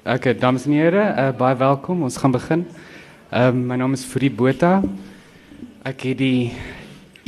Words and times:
Oké, 0.00 0.32
dames 0.34 0.64
en 0.64 0.72
heren, 0.72 1.18
uh, 1.18 1.28
baie 1.36 1.56
welkom. 1.56 2.00
Ons 2.02 2.16
gaan 2.16 2.32
begin. 2.32 2.64
Um, 3.30 3.66
mijn 3.66 3.78
naam 3.78 3.92
is 3.92 4.04
Furi 4.04 4.30
Botha. 4.32 4.80
Ek 5.84 6.06
het 6.08 6.16
die 6.18 6.54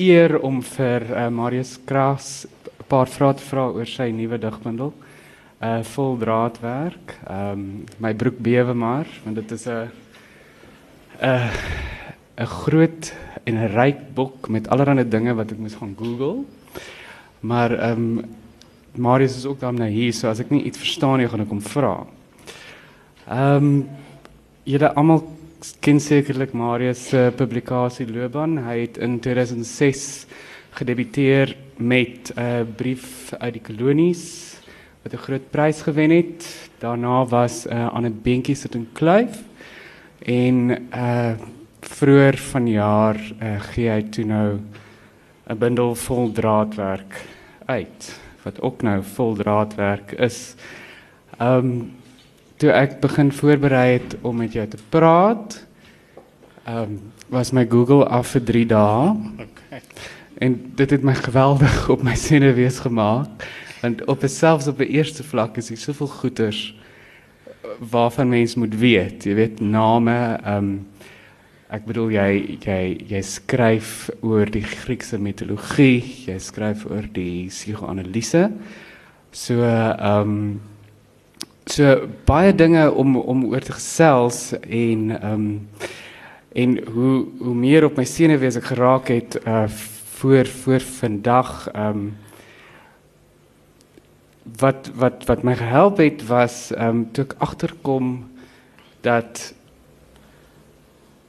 eer 0.00 0.38
om 0.40 0.62
vir 0.64 1.04
uh, 1.11 1.27
Marius 1.29 1.77
Kraas 1.85 2.46
'n 2.48 2.88
paar 2.88 3.06
vrae 3.06 3.37
te 3.37 3.45
vra 3.45 3.69
oor 3.69 3.87
sy 3.87 4.08
nuwe 4.11 4.38
digbundel. 4.40 4.95
Uh 5.61 5.85
vol 5.92 6.16
draadwerk. 6.16 7.14
Ehm 7.29 7.52
um, 7.52 7.84
my 7.98 8.14
broek 8.14 8.40
bewe 8.40 8.74
maar 8.74 9.06
want 9.24 9.36
dit 9.36 9.52
is 9.52 9.68
'n 9.68 9.90
'n 11.20 11.50
'n 12.40 12.46
groot 12.46 13.12
en 13.44 13.54
'n 13.54 13.72
ryk 13.76 14.14
boek 14.14 14.48
met 14.48 14.68
allerlei 14.68 15.08
dinge 15.08 15.34
wat 15.34 15.52
ek 15.52 15.58
moes 15.58 15.76
gaan 15.76 15.94
Google. 15.98 16.44
Maar 17.40 17.70
ehm 17.70 18.18
um, 18.18 18.24
Marius 18.96 19.36
is 19.36 19.46
ook 19.46 19.60
dan 19.60 19.74
nou 19.74 19.90
hier, 19.90 20.12
so 20.12 20.28
as 20.28 20.40
ek 20.40 20.50
nie 20.50 20.62
iets 20.64 20.78
verstaan 20.78 21.18
nie, 21.18 21.28
gaan 21.28 21.40
ek 21.40 21.48
hom 21.48 21.60
vra. 21.60 22.06
Ehm 23.24 23.56
um, 23.56 23.88
julle 24.69 24.88
almal 25.01 25.23
ken 25.80 25.96
sekerlik 26.01 26.51
Marius 26.52 27.06
se 27.09 27.30
publikasie 27.37 28.05
loopbaan. 28.05 28.59
Hy 28.66 28.83
het 28.83 28.98
in 29.00 29.16
2006 29.20 30.27
gedebuteer 30.77 31.55
met 31.77 32.33
'n 32.37 32.41
uh, 32.41 32.60
brief 32.77 33.33
uit 33.33 33.52
die 33.52 33.62
kolonies 33.62 34.56
wat 35.02 35.12
'n 35.12 35.24
groot 35.24 35.50
prys 35.50 35.83
gewen 35.83 36.10
het. 36.10 36.69
Daarna 36.78 37.24
was 37.24 37.66
uh, 37.66 37.87
aan 37.87 38.05
'n 38.05 38.20
beentjie 38.23 38.55
sit 38.55 38.74
in 38.74 38.88
Kluif 38.92 39.41
en 40.19 40.88
uh 40.92 41.33
vroeër 41.80 42.36
vanjaar 42.36 43.16
uh, 43.42 43.61
gee 43.61 43.88
hy 43.88 44.02
toe 44.02 44.25
nou 44.25 44.61
'n 45.48 45.59
bundel 45.59 45.95
vol 45.95 46.33
draadwerk 46.33 47.25
uit 47.66 48.20
wat 48.42 48.61
ook 48.61 48.83
nou 48.83 49.02
vol 49.02 49.34
draadwerk 49.34 50.12
is. 50.12 50.55
Ehm 51.38 51.59
um, 51.59 52.03
toe 52.56 52.70
ek 52.70 53.00
begin 53.00 53.32
voorberei 53.32 53.98
het 53.98 54.16
om 54.22 54.36
met 54.36 54.52
jou 54.52 54.66
te 54.68 54.78
praat, 54.88 55.66
ehm 56.64 56.83
um, 56.83 57.02
was 57.28 57.52
my 57.52 57.64
Google 57.66 58.05
af 58.05 58.34
vir 58.34 58.42
3 58.44 58.66
dae. 58.66 59.14
Okay. 59.42 59.80
En 60.38 60.72
dit 60.77 60.91
het 60.91 61.02
my 61.02 61.14
geweldig 61.14 61.88
op 61.88 62.02
my 62.02 62.14
senuwees 62.14 62.78
gemaak 62.84 63.46
want 63.84 64.05
op 64.08 64.22
selfs 64.24 64.66
op 64.66 64.80
'n 64.80 64.88
eerste 64.88 65.22
vlak 65.22 65.56
is 65.56 65.69
daar 65.69 65.77
soveel 65.77 66.06
goeters 66.06 66.74
waarvan 67.78 68.28
mens 68.28 68.55
moet 68.55 68.74
weet. 68.74 69.24
Jy 69.24 69.34
weet 69.34 69.61
name, 69.61 70.39
ehm 70.44 70.56
um, 70.56 70.86
ek 71.68 71.84
bedoel 71.84 72.11
jy 72.11 72.58
jy 72.61 73.05
jy 73.08 73.22
skryf 73.22 74.11
oor 74.20 74.46
die 74.50 74.62
Griekse 74.62 75.18
mitologie, 75.18 76.05
jy 76.27 76.39
skryf 76.39 76.84
oor 76.86 77.08
die 77.12 77.46
psigoanalise. 77.48 78.50
So 79.30 79.62
ehm 79.62 80.20
um, 80.20 80.61
so 81.67 82.09
baie 82.27 82.55
dinge 82.55 82.93
om 82.93 83.17
om 83.17 83.45
oor 83.51 83.61
te 83.65 83.73
gesels 83.73 84.53
en 84.61 85.11
ehm 85.11 85.33
um, 85.33 85.69
en 86.55 86.77
hoe 86.87 87.27
hoe 87.39 87.55
meer 87.55 87.84
op 87.84 87.97
my 87.98 88.05
senuwees 88.07 88.57
ek 88.61 88.70
geraak 88.75 89.09
het 89.11 89.41
uh 89.45 89.67
voor 90.15 90.47
voor 90.47 90.81
vandag 90.81 91.69
ehm 91.73 91.89
um, 91.89 92.05
wat 94.61 94.91
wat 94.95 95.25
wat 95.27 95.42
my 95.42 95.57
gehelp 95.57 95.98
het 95.98 96.27
was 96.27 96.70
ehm 96.70 96.89
um, 96.89 97.05
toe 97.12 97.25
ek 97.25 97.35
agterkom 97.39 98.15
dat 99.01 99.55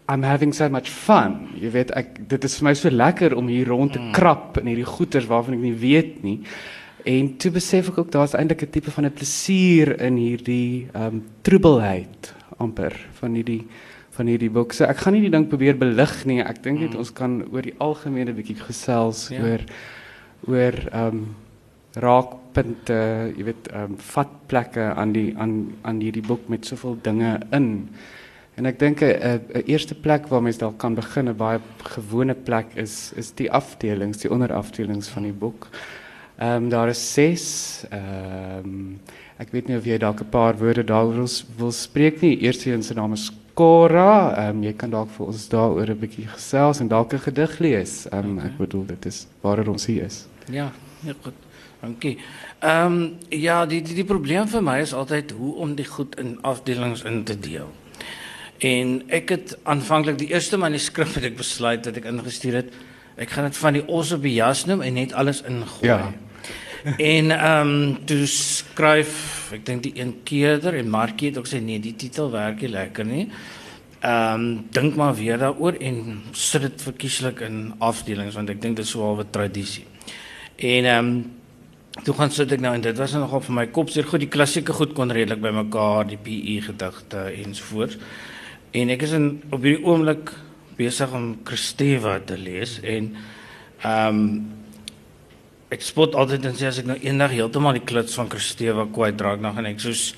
I'm 0.08 0.24
having 0.24 0.54
so 0.54 0.70
much 0.70 0.90
fun. 0.90 1.48
Jy 1.58 1.70
weet 1.74 1.92
ek 1.98 2.18
dit 2.30 2.44
is 2.46 2.60
vir 2.60 2.68
my 2.68 2.74
so 2.78 2.90
lekker 2.94 3.34
om 3.34 3.48
hier 3.50 3.68
rond 3.68 3.96
te 3.96 4.00
mm. 4.00 4.12
krap 4.14 4.60
in 4.62 4.68
hierdie 4.70 4.86
goeters 4.86 5.26
waarvan 5.26 5.58
ek 5.58 5.64
nie 5.64 5.78
weet 5.82 6.20
nie. 6.24 6.40
En 7.06 7.36
toe 7.38 7.52
besef 7.54 7.92
ek 7.92 7.98
ook 8.02 8.12
daar's 8.12 8.34
eintlik 8.34 8.64
'n 8.66 8.70
tipe 8.74 8.92
van 8.92 9.06
'n 9.06 9.14
plesier 9.14 10.02
in 10.02 10.16
hierdie 10.18 10.88
ehm 10.94 11.06
um, 11.06 11.24
troebelheid 11.42 12.34
amper 12.58 12.94
van 13.20 13.34
hierdie 13.34 13.68
van 14.10 14.28
hierdie 14.28 14.50
boek. 14.50 14.74
So 14.74 14.86
ek 14.86 14.98
gaan 14.98 15.14
nie 15.14 15.22
die 15.22 15.34
ding 15.34 15.48
probeer 15.48 15.78
belig 15.78 16.26
nie. 16.26 16.42
Ek 16.42 16.64
dink 16.64 16.80
net 16.80 16.94
mm. 16.94 17.02
ons 17.04 17.14
kan 17.14 17.44
oor 17.52 17.62
die 17.62 17.76
algemene 17.78 18.34
bietjie 18.34 18.58
gesels 18.60 19.28
ja. 19.30 19.42
oor 19.44 19.66
oor 20.48 20.74
ehm 20.92 21.08
um, 21.08 21.36
raakpunte, 21.96 23.00
jy 23.38 23.44
weet, 23.48 23.68
ehm 23.72 23.92
um, 23.92 23.98
vatplekke 23.98 24.94
aan 24.96 25.14
die 25.14 25.34
aan 25.38 25.76
aan 25.84 26.02
hierdie 26.02 26.26
boek 26.26 26.50
met 26.50 26.66
soveel 26.66 26.98
dinge 27.02 27.40
in. 27.52 27.90
En 28.56 28.66
ek 28.66 28.80
dink 28.80 29.02
'n 29.02 29.14
'n 29.54 29.64
eerste 29.66 29.96
plek 29.96 30.28
waar 30.28 30.42
mens 30.42 30.58
dalk 30.58 30.78
kan 30.78 30.96
begin, 30.96 31.30
'n 31.30 31.38
baie 31.38 31.60
gewone 31.84 32.34
plek 32.34 32.68
is 32.76 33.14
is 33.16 33.32
die 33.32 33.52
afdelings, 33.52 34.18
die 34.18 34.32
onderafdelings 34.32 35.08
van 35.08 35.24
die 35.24 35.38
boek. 35.46 35.70
Ehm 36.38 36.64
um, 36.64 36.70
daar 36.70 36.90
is 36.90 37.14
6 37.14 37.86
ehm 37.90 38.66
um, 38.66 39.00
ek 39.38 39.52
weet 39.52 39.68
nie 39.68 39.78
of 39.78 39.86
jy 39.86 39.98
dalk 39.98 40.22
'n 40.22 40.30
paar 40.30 40.58
woorde 40.58 40.84
daaroor 40.84 41.28
wil, 41.58 41.74
nie. 42.20 42.40
Eerste 42.40 42.72
een 42.72 42.84
se 42.84 42.94
naam 42.94 43.14
is 43.14 43.32
Cora. 43.54 44.50
Um, 44.50 44.64
jy 44.64 44.74
kan 44.74 44.90
dalk 44.90 45.10
vir 45.16 45.26
ons 45.26 45.48
daaroor 45.48 45.90
'n 45.90 46.00
bietjie 46.00 46.28
gesels 46.28 46.80
en 46.80 46.88
dalk 46.88 47.14
'n 47.14 47.20
gedig 47.20 47.60
lees. 47.60 48.08
Um, 48.12 48.38
okay. 48.38 48.50
ek 48.50 48.58
bedoel 48.58 48.86
dit 48.86 49.06
is 49.06 49.28
waar 49.42 49.68
ons 49.68 49.86
hier 49.86 50.04
is. 50.04 50.28
Ja, 50.52 50.72
ja 51.04 51.14
goed. 51.22 51.34
Dankie. 51.82 52.18
Ehm 52.60 52.94
um, 52.94 53.16
ja, 53.30 53.66
die, 53.66 53.82
die 53.82 53.96
die 53.96 54.06
probleem 54.06 54.48
vir 54.48 54.62
my 54.62 54.80
is 54.80 54.94
altyd 54.94 55.32
hoe 55.32 55.56
om 55.56 55.76
die 55.76 55.86
goed 55.86 56.20
in 56.20 56.38
afdelings 56.42 57.04
in 57.04 57.24
te 57.24 57.40
deel. 57.40 57.70
En 58.58 59.04
ek 59.08 59.30
het 59.30 59.58
aanvanklik 59.64 60.18
die 60.18 60.32
eerste 60.32 60.58
manuskrip 60.58 61.08
wat 61.16 61.24
ek 61.24 61.36
besluit 61.38 61.84
dat 61.84 61.98
ek 61.98 62.06
ingestuur 62.06 62.54
het, 62.54 62.70
ek 63.16 63.30
gaan 63.30 63.44
dit 63.44 63.58
van 63.58 63.74
die 63.74 63.88
os 63.88 64.12
op 64.12 64.22
die 64.22 64.34
jas 64.34 64.66
noem 64.66 64.82
en 64.82 64.94
net 64.94 65.14
alles 65.14 65.42
ingooi. 65.42 65.88
Ja. 65.88 66.14
En 66.98 67.32
ehm 67.32 67.70
um, 67.70 68.06
toe 68.06 68.26
skryf 68.30 69.52
ek 69.56 69.66
dink 69.66 69.84
die 69.84 69.94
een 70.00 70.14
keerder 70.24 70.78
en 70.78 70.90
Markie 70.90 71.30
het 71.30 71.38
ook 71.38 71.50
sê 71.50 71.62
nee, 71.62 71.80
die 71.80 71.96
titel 71.96 72.32
werk 72.32 72.62
nie 72.62 72.74
lekker 72.74 73.06
nie. 73.06 73.30
Ehm 74.02 74.34
um, 74.34 74.66
dink 74.72 74.96
maar 74.96 75.16
weer 75.16 75.38
daaroor 75.42 75.80
en 75.82 76.22
sit 76.32 76.62
dit 76.62 76.86
verkieslik 76.90 77.42
in 77.46 77.74
afdelings 77.80 78.36
want 78.36 78.50
ek 78.50 78.62
dink 78.62 78.78
dit 78.78 78.86
is 78.86 78.92
so 78.92 79.16
'n 79.16 79.32
tradisie. 79.32 79.86
En 80.56 80.86
ehm 80.86 81.06
um, 81.06 81.26
Toe 82.04 82.12
gaan 82.14 82.32
sit 82.32 82.52
ek 82.52 82.60
nou 82.60 82.74
en 82.76 82.82
dit 82.84 82.98
was 83.00 83.14
nogal 83.16 83.40
vir 83.40 83.56
my 83.56 83.64
kop 83.72 83.90
seer 83.90 84.04
goed 84.04 84.20
die 84.20 84.28
klassieke 84.28 84.74
goed 84.76 84.92
kon 84.98 85.14
redelik 85.16 85.40
by 85.40 85.54
mekaar 85.56 86.04
die 86.10 86.20
PE 86.20 86.58
gedigte 86.66 87.22
ensovoorts. 87.32 87.96
En 88.76 88.92
ek 88.92 89.06
is 89.08 89.14
in 89.16 89.30
op 89.56 89.64
hierdie 89.64 89.86
oomblik 89.86 90.34
besig 90.76 91.14
om 91.16 91.30
Christeva 91.48 92.18
te 92.20 92.38
lees 92.38 92.82
en 92.84 93.16
ehm 93.80 94.20
um, 94.20 94.28
ek 95.76 95.84
spot 95.84 96.16
altyd 96.16 96.48
en 96.48 96.56
sê 96.58 96.70
as 96.70 96.80
ek 96.82 96.88
nou 96.90 96.98
eendag 97.02 97.34
heeltemal 97.36 97.76
die 97.76 97.84
kluts 97.84 98.16
van 98.20 98.30
Christeva 98.32 98.88
kwyt 98.96 99.22
raak 99.22 99.44
dan 99.44 99.56
gaan 99.58 99.72
ek 99.74 99.84
soos 99.84 100.14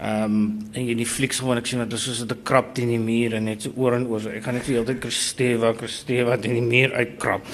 ehm 0.00 0.24
um, 0.24 0.44
in 0.72 0.96
die 0.96 1.08
flieks 1.08 1.42
gewoon 1.42 1.58
ek 1.60 1.66
sien 1.68 1.82
dat 1.82 1.90
dit 1.92 2.00
soos 2.00 2.22
'n 2.24 2.42
krap 2.42 2.74
teen 2.74 2.88
die 2.88 2.98
muur 2.98 3.34
en 3.36 3.44
net 3.44 3.62
so 3.62 3.72
oor 3.76 3.94
en 3.98 4.06
oor. 4.06 4.20
Ek 4.32 4.44
gaan 4.44 4.54
net 4.54 4.64
vir 4.64 4.78
heeltyd 4.78 5.02
Christeva, 5.02 5.74
Christeva 5.76 6.38
teen 6.38 6.56
die 6.56 6.68
muur 6.74 6.94
uitkrap. 6.94 7.44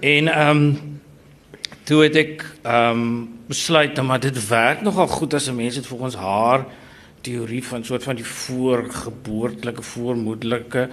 En 0.00 0.28
ehm 0.28 0.50
um, 0.50 1.00
toe 1.84 2.04
het 2.04 2.16
ek 2.16 2.44
ehm 2.62 3.00
um, 3.00 3.28
besluit 3.48 4.02
maar 4.02 4.20
dit 4.20 4.38
werk 4.48 4.82
nogal 4.82 5.06
goed 5.06 5.34
as 5.34 5.48
'n 5.48 5.56
mens 5.56 5.74
dit 5.74 5.86
volgens 5.86 6.14
haar 6.14 6.66
teorie 7.20 7.64
van 7.64 7.84
soort 7.84 8.02
van 8.02 8.16
die 8.16 8.24
voorgeboortelike 8.24 9.82
voormoedelike 9.82 10.88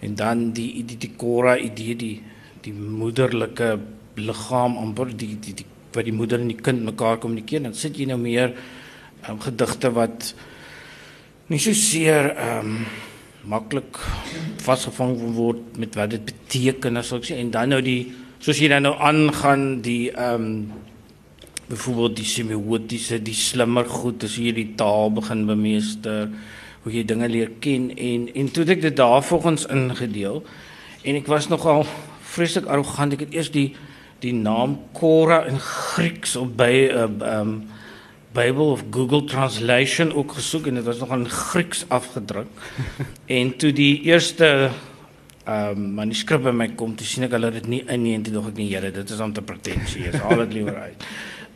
en 0.00 0.14
dan 0.14 0.52
die 0.52 0.84
die 0.84 0.98
die 0.98 1.14
kora 1.16 1.56
idee 1.58 1.96
die 1.96 2.22
die 2.60 2.72
moederlike 2.72 3.78
liggaam 4.20 4.78
amper 4.80 5.12
die 5.12 5.36
die 5.40 5.54
die 5.62 5.68
wat 5.94 6.06
die 6.06 6.14
moeder 6.14 6.40
en 6.40 6.50
die 6.52 6.60
kind 6.60 6.84
mekaar 6.86 7.18
kommunikeer 7.22 7.64
dan 7.66 7.74
sit 7.74 7.98
jy 7.98 8.06
nou 8.10 8.18
meer 8.20 8.52
um, 9.28 9.40
gedigte 9.42 9.90
wat 9.96 10.32
nie 11.50 11.58
so 11.62 11.74
seer 11.74 12.34
ehm 12.36 12.74
um, 12.74 12.82
maklik 13.50 13.96
vasgevang 14.60 15.14
word 15.32 15.78
met 15.80 15.94
wat 15.96 16.10
dit 16.12 16.26
beteken 16.28 17.00
as 17.00 17.12
ek 17.16 17.24
sê 17.24 17.38
en 17.40 17.48
dan 17.54 17.72
nou 17.72 17.80
die 17.80 18.12
soos 18.40 18.60
jy 18.60 18.68
dan 18.68 18.84
nou 18.84 18.94
aangaan 19.00 19.80
die 19.84 20.12
ehm 20.12 20.46
um, 20.46 20.88
byvoorbeeld 21.70 22.16
die 22.18 22.26
semiotiese 22.26 23.20
die 23.22 23.36
slimmer 23.38 23.86
goed 23.86 24.24
as 24.26 24.34
jy 24.36 24.50
die 24.54 24.72
taal 24.78 25.12
begin 25.14 25.44
bemeester 25.46 26.26
hoe 26.82 26.92
jy 26.92 27.04
dinge 27.06 27.28
leer 27.30 27.52
ken 27.62 27.90
en 27.94 28.26
en 28.34 28.50
toe 28.50 28.64
het 28.64 28.74
ek 28.76 28.82
dit 28.88 28.96
daar 28.98 29.22
volgens 29.22 29.68
ingedeel 29.70 30.42
en 31.04 31.18
ek 31.20 31.30
was 31.30 31.46
nogal 31.52 31.86
vreeslik 32.34 32.66
arrogant 32.66 33.14
ek 33.14 33.26
het 33.26 33.36
eers 33.38 33.52
die 33.54 33.68
die 34.20 34.34
naam 34.34 34.78
Cora 34.92 35.44
in 35.48 35.58
Grieks 35.60 36.36
op 36.36 36.56
by 36.56 36.88
'n 36.90 36.96
uh, 36.96 37.02
ehm 37.02 37.40
um, 37.40 37.68
Bible 38.32 38.70
of 38.70 38.84
Google 38.90 39.24
Translation 39.24 40.12
ook 40.14 40.32
gesoek 40.32 40.66
en 40.66 40.74
dit 40.74 40.84
was 40.84 40.98
nog 40.98 41.10
in 41.10 41.28
Grieks 41.28 41.84
afgedruk 41.88 42.46
en 43.40 43.56
toe 43.56 43.72
die 43.72 44.02
eerste 44.02 44.70
ehm 45.44 45.70
um, 45.70 45.94
manuskrip 45.94 46.42
by 46.42 46.52
my 46.54 46.68
kom, 46.68 46.94
toe 46.94 47.06
sien 47.06 47.26
ek 47.26 47.32
hulle 47.34 47.50
dit 47.50 47.66
nie 47.66 47.80
in 47.88 48.02
nie 48.02 48.14
en 48.14 48.22
toe 48.22 48.32
dog 48.32 48.50
ek 48.52 48.58
nie, 48.60 48.68
Here, 48.70 48.90
dit 48.94 49.10
is 49.10 49.20
om 49.20 49.32
te 49.32 49.42
pretensieus. 49.42 50.18
Haal 50.22 50.44
dit 50.44 50.60
liewer 50.60 50.76
uit. 50.76 51.06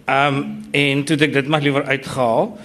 Ehm 0.05 0.39
um, 0.39 0.41
en 0.73 1.05
toe 1.05 1.17
ek 1.17 1.33
dit 1.33 1.49
mag 1.49 1.63
liewer 1.63 1.85
uitgehaal. 1.85 2.57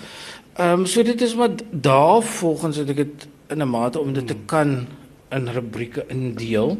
Ehm 0.55 0.79
um, 0.79 0.85
so 0.85 1.03
dit 1.03 1.21
is 1.21 1.35
wat 1.39 1.61
daar 1.71 2.23
volgens 2.23 2.81
het 2.81 2.89
ek 2.89 3.03
dit 3.03 3.27
in 3.49 3.61
'n 3.61 3.69
mate 3.69 3.99
om 3.99 4.13
dit 4.13 4.27
te 4.27 4.35
kan 4.45 4.87
in 5.29 5.47
rubrieke 5.47 6.05
indeel. 6.07 6.77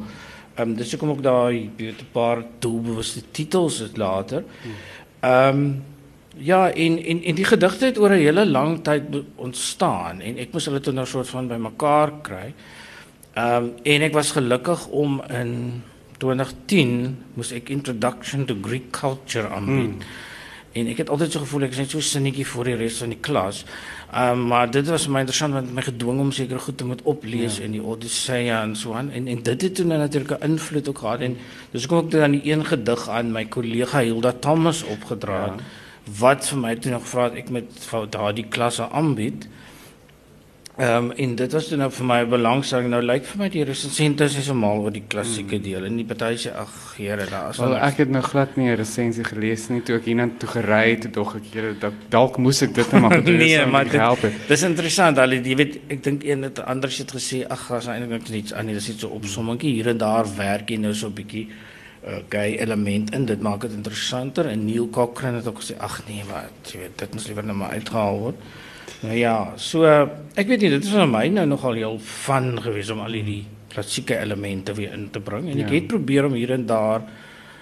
Ehm 0.60 0.70
um, 0.70 0.76
dis 0.76 0.92
hoekom 0.92 1.10
ook 1.16 1.24
daai 1.24 1.70
weet 1.78 2.02
'n 2.02 2.12
paar 2.12 2.44
doelbewuste 2.60 3.22
titels 3.32 3.84
later. 3.96 4.44
Ehm 5.20 5.80
Ja, 6.40 6.72
en 6.72 7.04
en 7.04 7.36
die 7.36 7.46
gedigte 7.46 7.86
het 7.86 7.98
oor 7.98 8.10
'n 8.10 8.24
hele 8.24 8.46
lang 8.46 8.84
tyd 8.84 9.04
ontstaan 9.36 10.22
en 10.22 10.38
ek 10.38 10.52
moes 10.52 10.66
hulle 10.66 10.80
toe 10.80 10.94
nou 10.94 11.06
soort 11.06 11.28
van 11.30 11.48
bymekaar 11.48 12.12
kry. 12.22 12.54
Ehm 13.34 13.64
um, 13.64 13.74
en 13.84 14.02
ek 14.02 14.14
was 14.14 14.32
gelukkig 14.32 14.88
om 14.88 15.22
in 15.30 15.84
2010 16.18 17.18
moes 17.34 17.52
ek 17.52 17.70
Introduction 17.70 18.46
to 18.46 18.56
Greek 18.62 18.92
Culture 18.92 19.48
aanbied. 19.48 20.04
Hmm. 20.04 20.04
En 20.74 20.88
ek 20.88 20.98
het 20.98 21.10
altyd 21.10 21.32
so 21.32 21.40
gevoel 21.40 21.64
ek 21.64 21.72
is 21.72 21.82
net 21.82 21.90
so 21.90 22.00
sinnetjie 22.06 22.46
vir 22.46 22.70
die 22.70 22.76
res 22.76 23.00
van 23.02 23.10
die 23.10 23.20
klas. 23.20 23.64
Ehm 24.12 24.40
um, 24.40 24.48
maar 24.52 24.72
dit 24.72 24.88
was 24.88 25.08
my 25.08 25.20
interessant 25.26 25.54
want 25.54 25.74
my 25.74 25.82
gedwing 25.82 26.20
om 26.20 26.32
seker 26.32 26.60
goed 26.60 26.78
te 26.78 26.86
moet 26.86 27.02
oplees 27.04 27.58
ja. 27.58 27.64
in 27.64 27.72
die 27.72 27.82
Odyssea 27.82 28.62
en 28.64 28.76
so 28.76 28.94
aan 28.94 29.12
en 29.12 29.28
en 29.28 29.44
dit 29.44 29.62
het 29.62 29.76
toe 29.76 29.86
nou 29.86 30.00
natuurlik 30.00 30.32
'n 30.38 30.52
invloed 30.52 30.90
ook 30.90 30.98
gehad 30.98 31.22
en 31.22 31.38
dis 31.72 31.86
kom 31.86 32.06
ek 32.06 32.12
dan 32.12 32.32
die 32.32 32.52
een 32.52 32.66
gedig 32.66 33.10
aan 33.10 33.32
my 33.32 33.46
kollega 33.46 34.00
Hilda 34.00 34.32
Thomas 34.32 34.84
opgedra 34.84 35.44
het. 35.44 35.60
Ja 35.60 35.88
wat 36.18 36.48
vir 36.50 36.58
my 36.58 36.76
toe 36.76 36.92
nog 36.92 37.04
gevra 37.06 37.28
het 37.30 37.40
ek 37.44 37.50
met 37.54 37.90
daardie 38.14 38.48
klasse 38.50 38.90
aanbied. 38.90 39.48
Ehm 40.80 41.10
um, 41.10 41.12
en 41.12 41.36
dit 41.36 41.52
was 41.52 41.66
toe 41.68 41.78
nou 41.78 41.90
vir 41.92 42.06
my 42.08 42.18
belangstelling. 42.32 42.88
Nou 42.94 43.02
lyk 43.04 43.26
vir 43.28 43.40
my 43.42 43.48
die 43.52 43.64
resensente 43.68 44.24
is 44.24 44.48
normaal 44.48 44.86
oor 44.86 44.94
die 44.96 45.04
klassieke 45.12 45.58
hmm. 45.58 45.64
deel 45.66 45.88
en 45.90 45.98
die 46.00 46.06
party 46.08 46.38
sê 46.40 46.54
ag 46.56 46.78
Here, 46.96 47.26
daar 47.28 47.50
is 47.52 47.60
wel 47.60 47.76
ek 47.76 47.98
het 48.00 48.14
nog 48.16 48.30
glad 48.32 48.56
nie 48.56 48.70
'n 48.70 48.78
resensie 48.80 49.26
gelees 49.28 49.68
nie 49.70 49.82
toe 49.82 49.98
ek 49.98 50.08
hiernatoe 50.08 50.50
gery 50.54 50.92
het 50.92 51.10
tog 51.14 51.36
ek 51.36 51.52
keer 51.52 51.76
dalk 52.10 52.38
moes 52.38 52.62
ek 52.62 52.74
dit 52.76 52.92
net 52.94 53.02
maar 53.02 53.24
doen. 53.28 53.38
nee, 53.38 53.66
maar 53.66 53.84
dit 53.84 54.00
help. 54.00 54.24
Dis 54.48 54.64
interessant 54.64 55.20
al 55.20 55.36
jy 55.36 55.56
weet 55.56 55.76
ek 55.90 56.04
dink 56.04 56.24
een 56.24 56.48
het 56.48 56.64
anders 56.64 56.98
het 56.98 57.12
gesê 57.12 57.44
ag 57.48 57.60
gas 57.68 57.88
eintlik 57.88 58.30
niks 58.30 58.54
aan 58.54 58.66
nie. 58.66 58.74
Dis 58.74 58.88
net 58.88 59.00
so 59.00 59.10
opsommingkie 59.20 59.74
hier 59.74 59.92
en 59.92 59.98
daar 59.98 60.26
werk 60.38 60.70
jy 60.70 60.78
nou 60.78 60.94
so 60.94 61.08
'n 61.08 61.14
bietjie 61.14 61.50
uh, 62.08 62.24
gay 62.30 62.56
element 62.56 63.14
in 63.14 63.26
dit 63.26 63.42
maak 63.42 63.62
dit 63.62 63.76
interessanter 63.76 64.48
en 64.48 64.66
Neil 64.66 64.90
Cochrane 64.90 65.44
het 65.44 65.48
ook 65.48 65.60
gesê 65.60 65.76
ag 65.78 66.02
nee 66.08 66.24
wat 66.32 66.72
jy 66.72 66.80
weet 66.80 66.98
dit 66.98 67.14
moet 67.14 67.28
liewer 67.28 67.46
net 67.46 67.56
maar 67.56 67.76
uitgehaal 67.76 68.20
word. 68.20 68.36
Nou 69.00 69.16
ja, 69.16 69.54
so 69.56 69.88
ek 69.88 70.48
weet 70.48 70.66
nie 70.66 70.74
dit 70.76 70.84
is 70.84 70.92
vir 70.92 71.08
my 71.08 71.24
nou 71.32 71.46
nogal 71.48 71.80
heel 71.80 71.98
van 72.26 72.52
gewees 72.60 72.92
om 72.92 73.00
al 73.06 73.16
die 73.16 73.46
klassieke 73.72 74.18
elemente 74.20 74.74
weer 74.76 74.94
in 74.98 75.08
te 75.14 75.22
bring 75.24 75.48
en 75.48 75.62
ek 75.62 75.70
ja. 75.70 75.76
het 75.78 75.88
probeer 75.88 76.28
om 76.28 76.36
hier 76.36 76.52
en 76.52 76.66
daar 76.68 77.06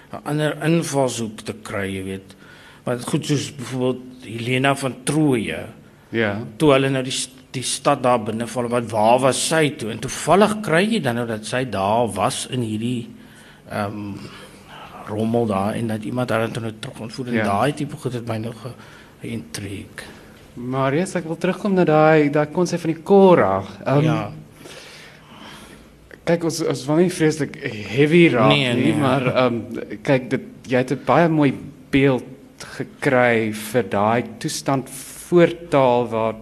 'n 0.08 0.22
ander 0.24 0.56
invalshoek 0.64 1.44
te 1.44 1.54
kry, 1.62 1.86
jy 1.94 2.04
weet. 2.04 2.36
Wat 2.84 3.04
goed 3.04 3.26
soos 3.26 3.50
byvoorbeeld 3.54 4.24
Helena 4.24 4.74
van 4.74 4.94
Troje. 5.04 5.66
Ja. 6.10 6.40
Toe 6.56 6.72
hulle 6.72 6.88
nou 6.88 7.02
die 7.04 7.16
die 7.50 7.62
stad 7.62 8.02
daar 8.02 8.20
binne 8.20 8.46
val 8.46 8.68
wat 8.68 8.90
waar 8.90 9.18
was 9.18 9.48
sy 9.48 9.70
toe 9.70 9.90
en 9.90 9.98
toevallig 9.98 10.60
kry 10.60 10.82
jy 10.84 11.00
dan 11.00 11.16
nou 11.16 11.26
dat 11.26 11.46
sy 11.46 11.64
daar 11.64 12.08
was 12.12 12.46
in 12.50 12.60
hierdie 12.60 13.08
ehm 13.70 13.96
um, 13.96 14.18
rommel 15.08 15.46
daar 15.46 15.74
en 15.74 15.86
dat 15.88 16.04
iemand 16.04 16.28
daar 16.28 16.50
toe 16.50 16.62
nou 16.62 16.72
terug 16.80 17.00
ontvoer 17.00 17.28
en 17.28 17.34
ja. 17.34 17.44
daai 17.44 17.72
tipe 17.74 17.96
goed 17.96 18.12
het 18.12 18.26
my 18.28 18.36
nog 18.36 18.74
geïntrigeer. 19.20 20.17
Maar 20.58 20.94
ja, 20.94 21.06
ek 21.20 21.26
wil 21.30 21.38
terugkom 21.38 21.76
na 21.78 21.84
daai 21.86 22.30
daai 22.34 22.48
konsep 22.50 22.82
van 22.82 22.92
die 22.92 23.02
Korag. 23.06 23.68
Um, 23.86 24.02
ja. 24.02 24.18
Kyk 26.28 26.44
ons 26.48 26.58
ons 26.66 26.82
was 26.88 26.98
nie 27.00 27.12
vreeslik 27.14 27.54
heavy 27.92 28.24
raak 28.34 28.52
nee, 28.52 28.72
nie, 28.74 28.90
nee. 28.90 29.00
maar 29.00 29.28
ehm 29.30 29.60
um, 29.60 30.00
kyk 30.04 30.26
dit 30.34 30.72
jy 30.74 30.82
het 30.82 30.92
'n 30.92 31.04
baie 31.06 31.28
mooi 31.28 31.52
beeld 31.90 32.26
gekry 32.76 33.52
vir 33.52 33.84
daai 33.88 34.24
toestand 34.42 34.90
voortaal 34.90 36.08
waar 36.10 36.34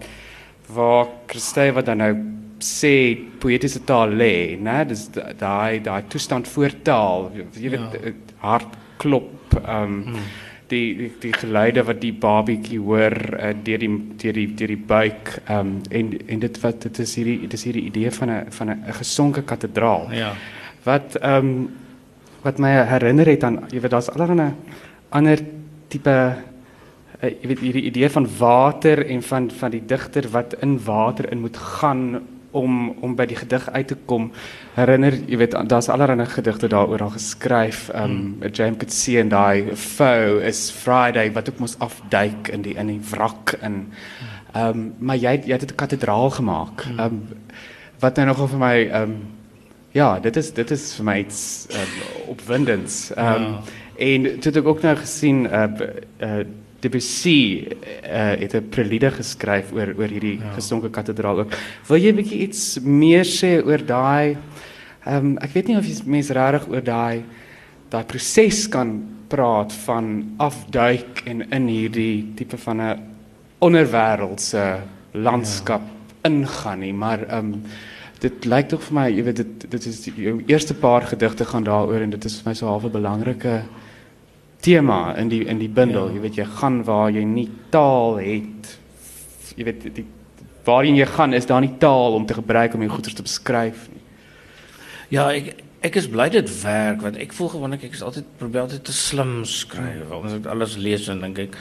waar 0.73 1.07
Christye 1.29 1.73
wat 1.73 1.87
dan 1.87 1.99
nou 1.99 2.15
sê 2.59 3.15
poëtiese 3.39 3.85
taal 3.85 4.11
lê, 4.17 4.57
né? 4.57 4.85
Dis 4.89 5.09
daai 5.13 5.81
daai 5.85 6.03
toestand 6.09 6.49
voortaal. 6.49 7.31
Jy 7.53 7.71
weet 7.71 7.93
ja. 7.93 8.13
hart 8.41 8.73
klop, 8.99 9.55
ehm 9.63 9.83
um, 9.83 10.03
hmm. 10.03 10.46
Die, 10.69 10.97
die 10.97 11.11
die 11.21 11.33
geluide 11.33 11.85
wat 11.87 12.01
die 12.03 12.13
babietjie 12.13 12.81
hoor 12.83 13.15
uh, 13.37 13.53
deur 13.65 13.79
die 13.79 13.91
deur 14.21 14.33
die 14.33 14.47
deur 14.59 14.73
die 14.75 14.85
buik 14.93 15.33
um, 15.51 15.81
en 15.91 16.13
en 16.27 16.43
dit 16.43 16.61
wat 16.63 16.81
dit 16.89 16.99
is 17.05 17.15
hierdie 17.19 17.39
dit 17.47 17.59
is 17.59 17.67
hierdie 17.69 17.87
idee 17.91 18.11
van 18.11 18.31
'n 18.31 18.53
van 18.59 18.71
'n 18.71 18.93
gesonke 19.01 19.43
kathedraal. 19.43 20.13
Ja. 20.13 20.33
Wat 20.85 21.17
ehm 21.17 21.47
um, 21.47 21.69
wat 22.43 22.59
my 22.59 22.71
herinner 22.87 23.27
het 23.27 23.45
aan 23.45 23.65
jy 23.71 23.81
weet 23.81 23.91
daar's 23.91 24.11
allerlei 24.11 24.53
ander 25.09 25.39
tipe 25.89 26.11
uh, 27.23 27.31
jy 27.43 27.49
weet 27.49 27.61
hierdie 27.65 27.87
idee 27.91 28.11
van 28.11 28.29
water 28.39 29.07
en 29.07 29.23
van 29.23 29.51
van 29.51 29.71
die 29.71 29.85
digter 29.87 30.29
wat 30.31 30.55
in 30.63 30.79
water 30.85 31.31
in 31.33 31.41
moet 31.41 31.57
gaan 31.57 32.23
om 32.57 32.91
om 33.05 33.15
by 33.17 33.27
die 33.29 33.39
gedig 33.39 33.69
uit 33.71 33.87
te 33.93 33.97
kom. 34.09 34.31
Herinner, 34.75 35.15
jy 35.29 35.39
weet, 35.41 35.57
daar's 35.69 35.89
allerlei 35.93 36.27
gedigte 36.31 36.71
daaroor 36.73 37.07
al 37.07 37.15
geskryf. 37.15 37.87
Um 37.95 38.17
hmm. 38.41 38.51
James 38.53 38.81
could 38.81 38.93
see 38.93 39.21
and 39.21 39.33
I 39.33 39.77
foe 39.77 40.41
is 40.45 40.71
Friday 40.71 41.33
wat 41.33 41.51
ook 41.51 41.63
mos 41.63 41.79
afduik 41.79 42.49
in 42.49 42.65
die 42.67 42.75
in 42.75 42.93
die 42.95 43.01
wrak 43.11 43.57
in. 43.63 43.87
Um 44.57 44.93
maar 44.99 45.17
jy 45.21 45.37
jy 45.45 45.53
het 45.59 45.67
dit 45.69 45.73
'n 45.73 45.83
kathedraal 45.85 46.31
gemaak. 46.31 46.87
Um 46.99 47.29
wat 48.01 48.17
nou 48.17 48.27
nogal 48.27 48.49
vir 48.49 48.59
my 48.59 48.77
um 49.03 49.17
ja, 49.93 50.19
dit 50.21 50.37
is 50.37 50.53
dit 50.53 50.71
is 50.71 50.95
vir 50.99 51.05
my 51.05 51.19
iets 51.19 51.67
um, 51.73 52.29
opwindends. 52.29 53.11
Um 53.17 53.43
ja. 53.43 53.63
en 53.97 54.23
dit 54.23 54.45
het 54.45 54.57
ek 54.57 54.67
ook 54.67 54.83
nou 54.83 54.97
gesien 54.97 55.47
uh, 55.47 55.69
uh 56.21 56.45
Debussy 56.81 57.67
uh, 57.67 58.37
het 58.37 58.55
'n 58.55 58.69
prelude 58.71 59.11
geskryf 59.11 59.73
oor 59.73 59.95
oor 59.97 60.09
hierdie 60.09 60.39
ja. 60.39 60.53
gesonke 60.55 60.91
kathedraal 60.91 61.39
ook. 61.39 61.53
Wil 61.89 61.99
jy 61.99 62.13
'n 62.13 62.17
bietjie 62.17 62.41
iets 62.49 62.79
meer 62.83 63.25
sê 63.25 63.65
oor 63.65 63.83
daai 63.85 64.37
ehm 65.07 65.27
um, 65.27 65.39
ek 65.39 65.53
weet 65.55 65.69
nie 65.69 65.77
of 65.79 65.87
jy 65.87 66.03
mense 66.05 66.33
regtig 66.35 66.69
oor 66.69 66.83
daai 66.83 67.23
daai 67.91 68.05
proses 68.05 68.69
kan 68.69 69.03
praat 69.29 69.73
van 69.87 70.35
afduik 70.37 71.23
en 71.27 71.45
in 71.51 71.69
hierdie 71.69 72.33
tipe 72.35 72.59
van 72.59 72.81
'n 72.81 72.99
onderwêreldse 73.59 74.81
landskap 75.13 75.83
ja. 75.83 76.31
ingaan 76.31 76.79
nie, 76.79 76.93
maar 76.93 77.23
ehm 77.29 77.53
um, 77.53 77.63
dit 78.21 78.45
lyk 78.45 78.69
tog 78.69 78.83
vir 78.83 78.95
my, 78.95 79.07
jy 79.13 79.23
weet 79.23 79.37
dit 79.37 79.71
dit 79.71 79.87
is 79.87 80.01
die, 80.07 80.13
jou 80.25 80.37
eerste 80.47 80.75
paar 80.75 81.03
gedigte 81.03 81.45
gaan 81.45 81.65
daaroor 81.65 82.01
en 82.01 82.11
dit 82.11 82.25
is 82.25 82.41
vir 82.41 82.51
my 82.51 82.55
so 82.55 82.67
half 82.67 82.85
'n 82.85 82.93
belangrike 82.93 83.63
tema 84.67 85.15
in 85.21 85.31
die 85.31 85.45
in 85.47 85.61
die 85.63 85.71
bundel. 85.71 86.11
Ja. 86.11 86.17
Jy 86.17 86.25
weet 86.25 86.41
jy 86.41 86.47
gaan 86.59 86.83
waar 86.87 87.13
jy 87.15 87.23
nie 87.29 87.49
taal 87.75 88.19
het. 88.23 88.73
Jy 89.57 89.69
weet 89.69 89.87
die 89.95 90.07
waarheen 90.67 90.99
jy 90.99 91.07
gaan 91.07 91.37
is 91.37 91.47
daar 91.47 91.63
nie 91.63 91.77
taal 91.83 92.17
om 92.19 92.27
te 92.27 92.35
gebruik 92.35 92.75
om 92.75 92.83
jou 92.83 92.91
goeie 92.97 93.15
te 93.15 93.23
beskryf 93.23 93.87
nie. 93.93 94.03
Ja, 95.15 95.31
ek 95.31 95.63
ek 95.87 95.99
is 96.01 96.09
bly 96.11 96.27
dit 96.35 96.49
werk 96.65 97.05
want 97.05 97.19
ek 97.23 97.35
voel 97.37 97.53
gewoonlik 97.53 97.85
ek 97.87 97.95
is 97.95 98.03
altyd 98.03 98.27
probeer 98.41 98.65
altyd 98.65 98.83
te 98.89 98.95
slim 98.97 99.45
skryf. 99.47 100.11
Ons 100.11 100.35
het 100.35 100.49
alles 100.51 100.75
lees 100.81 101.07
en 101.13 101.23
dink 101.23 101.39
ek 101.45 101.59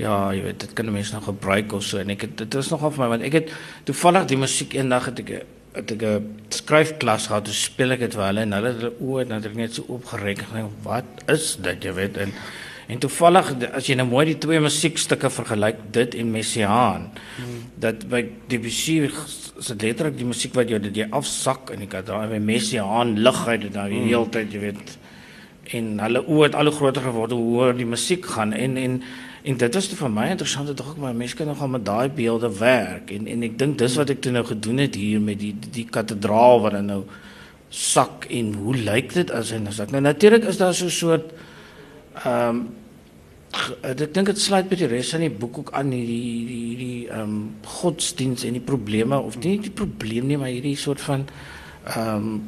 ja, 0.00 0.32
jy 0.34 0.42
weet 0.44 0.60
dit 0.66 0.74
kan 0.76 0.88
mense 0.92 1.14
nog 1.14 1.28
gebruik 1.30 1.72
of 1.76 1.84
so 1.86 2.00
en 2.02 2.12
ek 2.12 2.26
het 2.26 2.36
dit 2.44 2.60
is 2.60 2.70
nogal 2.72 2.92
vir 2.92 3.04
my 3.04 3.08
want 3.14 3.26
ek 3.28 3.38
het 3.40 3.52
toevallig 3.88 4.28
die 4.28 4.40
musiek 4.40 4.76
eendag 4.76 5.08
het 5.10 5.24
ek 5.24 5.32
het 5.72 5.92
ek 5.94 6.02
'n 6.02 6.36
skryfklas 6.48 7.26
gehad, 7.26 7.44
toe 7.44 7.54
speel 7.54 7.92
ek 7.92 8.00
dit 8.00 8.14
vir 8.14 8.26
hulle 8.26 8.40
en 8.40 8.52
hulle 8.52 8.68
het 8.72 8.80
hulle 8.80 8.94
oë 9.00 9.28
natuurlik 9.28 9.56
net 9.56 9.74
so 9.74 9.84
opgerek 9.88 10.44
en 10.54 10.70
wat 10.82 11.04
is 11.28 11.56
dit, 11.56 11.84
jy 11.84 11.92
weet 11.92 12.16
en 12.16 12.32
en 12.88 12.98
toevallig 12.98 13.54
as 13.72 13.86
jy 13.86 13.94
nou 13.94 14.06
mooi 14.06 14.26
die 14.26 14.38
twee 14.38 14.60
musiekstukke 14.60 15.30
vergelyk, 15.30 15.76
dit 15.92 16.14
en 16.14 16.30
Messiaan, 16.30 17.10
hmm. 17.36 17.62
dat 17.78 18.08
by 18.08 18.26
Debussy 18.48 19.08
se 19.58 19.74
letterlik 19.74 20.18
die 20.18 20.26
musiek 20.26 20.54
wat 20.54 20.68
jy 20.68 20.78
dit 20.78 20.96
jy 20.96 21.06
afsak 21.10 21.70
in 21.70 21.78
die 21.78 21.88
kathedraal 21.88 22.28
by 22.28 22.38
Messiaan 22.38 23.16
lig 23.16 23.46
uit 23.46 23.60
dit 23.60 23.74
nou 23.74 23.88
die 23.88 23.98
hmm. 23.98 24.08
hele 24.08 24.28
tyd, 24.28 24.52
jy 24.52 24.60
weet 24.60 24.98
en 25.72 25.98
hulle 26.02 26.24
oë 26.26 26.48
het 26.48 26.54
al 26.58 26.68
hoe 26.68 26.76
groter 26.78 27.04
geword 27.06 27.34
hoe 27.36 27.44
hoor 27.54 27.76
die 27.76 27.88
musiek 27.88 28.26
gaan 28.26 28.52
en 28.52 28.76
en 28.76 29.02
En 29.42 29.56
dit 29.58 29.74
was 29.74 29.88
vir 29.98 30.10
my 30.10 30.28
interessant 30.30 30.66
dat 30.70 30.80
ook 30.86 30.98
maar 31.02 31.14
mense 31.14 31.36
kan 31.36 31.48
nogal 31.50 31.68
met 31.68 31.84
daai 31.84 32.08
beelde 32.08 32.50
werk 32.58 33.10
en 33.10 33.26
en 33.26 33.42
ek 33.42 33.56
dink 33.58 33.78
dis 33.78 33.96
wat 33.98 34.12
ek 34.14 34.20
toe 34.22 34.32
nou 34.34 34.44
gedoen 34.46 34.78
het 34.84 34.94
hier 34.94 35.20
met 35.20 35.40
die 35.40 35.54
die 35.74 35.86
kathedraal 35.90 36.62
wat 36.62 36.76
dan 36.78 36.86
nou 36.92 37.00
sak 37.68 38.28
en 38.30 38.52
hoe 38.54 38.76
lyk 38.76 39.10
dit 39.16 39.32
as 39.34 39.50
en 39.56 39.66
as 39.66 39.80
ek 39.82 39.90
nou 39.90 40.02
natuurlik 40.04 40.46
is 40.46 40.60
daar 40.62 40.74
so 40.74 40.86
'n 40.86 40.94
soort 40.98 41.34
ehm 42.22 42.48
um, 42.48 42.62
ek 43.82 44.14
dink 44.14 44.26
dit 44.26 44.40
sluit 44.40 44.68
by 44.68 44.76
die 44.76 44.86
res 44.86 45.10
van 45.10 45.20
die 45.26 45.30
boek 45.30 45.58
ook 45.58 45.72
aan 45.72 45.90
hierdie 45.90 46.46
die 46.46 46.76
die 46.76 47.08
ehm 47.08 47.20
um, 47.20 47.54
godsdiens 47.64 48.44
en 48.44 48.52
die 48.52 48.66
probleme 48.72 49.18
of 49.18 49.38
nie 49.38 49.58
die 49.58 49.74
probleem 49.74 50.26
nie 50.26 50.38
maar 50.38 50.54
hierdie 50.54 50.76
soort 50.76 51.00
van 51.00 51.26
ehm 51.84 52.14
um, 52.14 52.42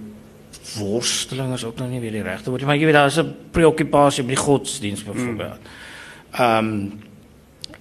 worsteling 0.79 1.53
is 1.55 1.65
ook 1.65 1.77
nog 1.79 1.91
nie 1.91 2.01
weer 2.01 2.13
die 2.13 2.23
regte 2.23 2.51
woord 2.51 2.63
maar 2.63 2.77
jy 2.77 2.87
weet 2.87 2.95
daar 2.95 3.11
is 3.11 3.19
'n 3.19 3.35
preokkupasie 3.51 4.23
met 4.23 4.37
die 4.37 4.45
godsdiens 4.45 5.03
byvoorbeeld. 5.03 5.59
Hmm. 5.59 5.83
Ehm 6.35 6.59
um, 6.59 7.03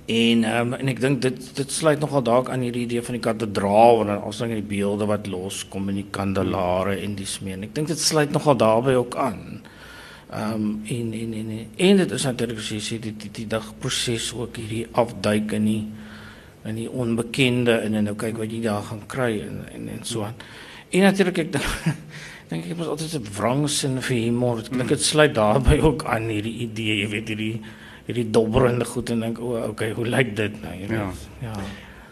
en 0.06 0.44
um, 0.44 0.74
en 0.76 0.90
ek 0.92 1.00
dink 1.00 1.22
dit 1.24 1.38
dit 1.56 1.72
sluit 1.72 2.00
nogal 2.00 2.22
dalk 2.28 2.50
aan 2.52 2.62
hierdie 2.66 2.84
idee 2.84 3.02
van 3.02 3.16
die 3.16 3.24
kathedraal 3.24 4.02
en 4.02 4.10
dan 4.12 4.26
alsang 4.28 4.52
die 4.52 4.66
beelde 4.68 5.08
wat 5.08 5.30
loskom 5.32 5.88
in 5.94 6.02
die 6.02 6.10
kandelare 6.12 6.98
en 7.00 7.16
die 7.16 7.28
smeen. 7.30 7.64
Ek 7.64 7.72
dink 7.74 7.88
dit 7.88 8.02
sluit 8.02 8.34
nogal 8.36 8.58
daarbey 8.60 8.98
ook 9.00 9.16
aan. 9.16 9.62
Ehm 10.30 10.54
um, 10.54 10.66
en, 10.86 11.14
en 11.14 11.34
en 11.40 11.50
en 11.56 11.68
en 11.88 12.02
dit 12.04 12.16
is 12.18 12.26
natuurlik 12.30 12.60
as 12.60 12.72
jy 12.76 12.82
sê 12.84 13.00
die 13.02 13.14
die, 13.24 13.32
die 13.40 13.48
dag 13.48 13.72
proses 13.80 14.32
ook 14.36 14.60
hierdie 14.60 14.86
afduik 14.92 15.56
in 15.58 15.70
die 15.70 15.84
in 16.70 16.78
die 16.84 16.90
onbekende 16.90 17.80
en 17.86 17.96
en 17.96 18.10
nou 18.10 18.16
kyk 18.20 18.38
wat 18.44 18.52
jy 18.52 18.60
daar 18.64 18.84
gaan 18.90 19.06
kry 19.08 19.32
en 19.48 19.64
en, 19.72 19.88
en 19.96 20.04
so 20.06 20.28
aan. 20.28 20.36
En 20.92 21.08
natuurlik 21.08 21.46
ek 21.48 21.56
dink 21.56 22.68
ek 22.70 22.76
het 22.76 22.88
altyd 22.88 23.16
'n 23.18 23.32
wrang 23.38 23.70
sin 23.70 23.98
vir 24.02 24.18
humor. 24.18 24.60
Ek 24.60 24.70
dink 24.78 24.94
dit 24.94 25.02
sluit 25.02 25.34
daarbey 25.34 25.80
ook 25.82 26.06
aan 26.06 26.30
hierdie 26.30 26.60
idee, 26.68 27.00
jy 27.02 27.10
weet 27.16 27.34
hierdie 27.34 27.58
hierdie 28.08 28.28
dobberende 28.36 28.86
goed 28.86 29.10
en 29.14 29.20
dink 29.24 29.40
o, 29.40 29.56
okay, 29.70 29.92
hoe 29.96 30.06
lyk 30.06 30.36
dit 30.36 30.62
nou? 30.62 30.74
Jy 30.76 30.90
Ja. 30.92 31.06
weet. 31.08 31.28
Ja. 31.42 31.54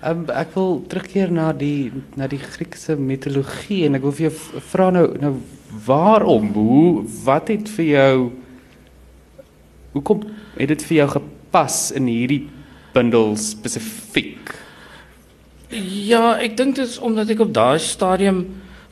Um, 0.09 0.23
ek 0.33 0.55
wil 0.55 0.79
terugkeer 0.89 1.29
na 1.31 1.51
die 1.53 1.91
na 2.17 2.27
die 2.27 2.39
Griekse 2.41 2.95
mitologie 2.97 3.85
en 3.85 3.95
ek 3.95 4.01
wil 4.01 4.11
vir 4.17 4.29
jou 4.29 4.61
vra 4.71 4.89
nou 4.89 5.03
nou 5.21 5.35
waarom 5.85 6.47
hoe 6.55 7.03
wat 7.25 7.47
het 7.53 7.69
vir 7.69 7.85
jou 7.85 8.31
hoekom 9.93 10.23
het 10.57 10.67
dit 10.73 10.81
vir 10.89 10.97
jou 11.03 11.07
gepas 11.19 11.91
in 11.91 12.07
hierdie 12.09 12.47
bundel 12.95 13.35
spesifiek? 13.37 14.55
Ja, 15.71 16.33
ek 16.43 16.57
dink 16.57 16.75
dit 16.75 16.87
is 16.87 16.97
omdat 16.99 17.29
ek 17.29 17.39
op 17.45 17.53
daai 17.55 17.79
stadium 17.79 18.41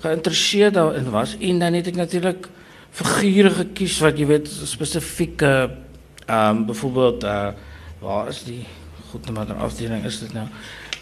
geïnteresseerd 0.04 0.78
daarin 0.78 1.10
was 1.12 1.34
en 1.40 1.60
dan 1.60 1.74
het 1.76 1.88
ek 1.92 1.98
natuurlik 2.00 2.48
figure 2.92 3.50
gekies 3.50 3.98
wat 4.04 4.18
jy 4.20 4.26
weet 4.30 4.48
spesifieke 4.48 5.70
ehm 6.30 6.58
um, 6.58 6.66
byvoorbeeld 6.66 7.24
uh 7.24 7.50
waar 8.00 8.28
is 8.32 8.44
die 8.48 8.64
goed 9.12 9.26
nou 9.26 9.34
maar 9.36 9.56
afdeling 9.66 10.06
is 10.06 10.20
dit 10.20 10.34
nou. 10.34 10.48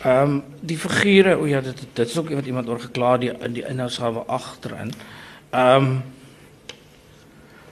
Ehm 0.04 0.22
um, 0.22 0.44
die 0.60 0.78
figure, 0.78 1.38
o 1.38 1.46
ja, 1.46 1.62
dit 1.62 1.88
dit 1.94 2.10
is 2.10 2.18
ook 2.18 2.30
wat 2.34 2.46
iemand 2.46 2.70
oor 2.70 2.80
gekla 2.80 3.18
die 3.18 3.32
in 3.32 3.54
die 3.54 3.66
inhoudsgawe 3.66 4.26
agterin. 4.26 4.94
Ehm 5.50 5.86
um, 5.86 6.04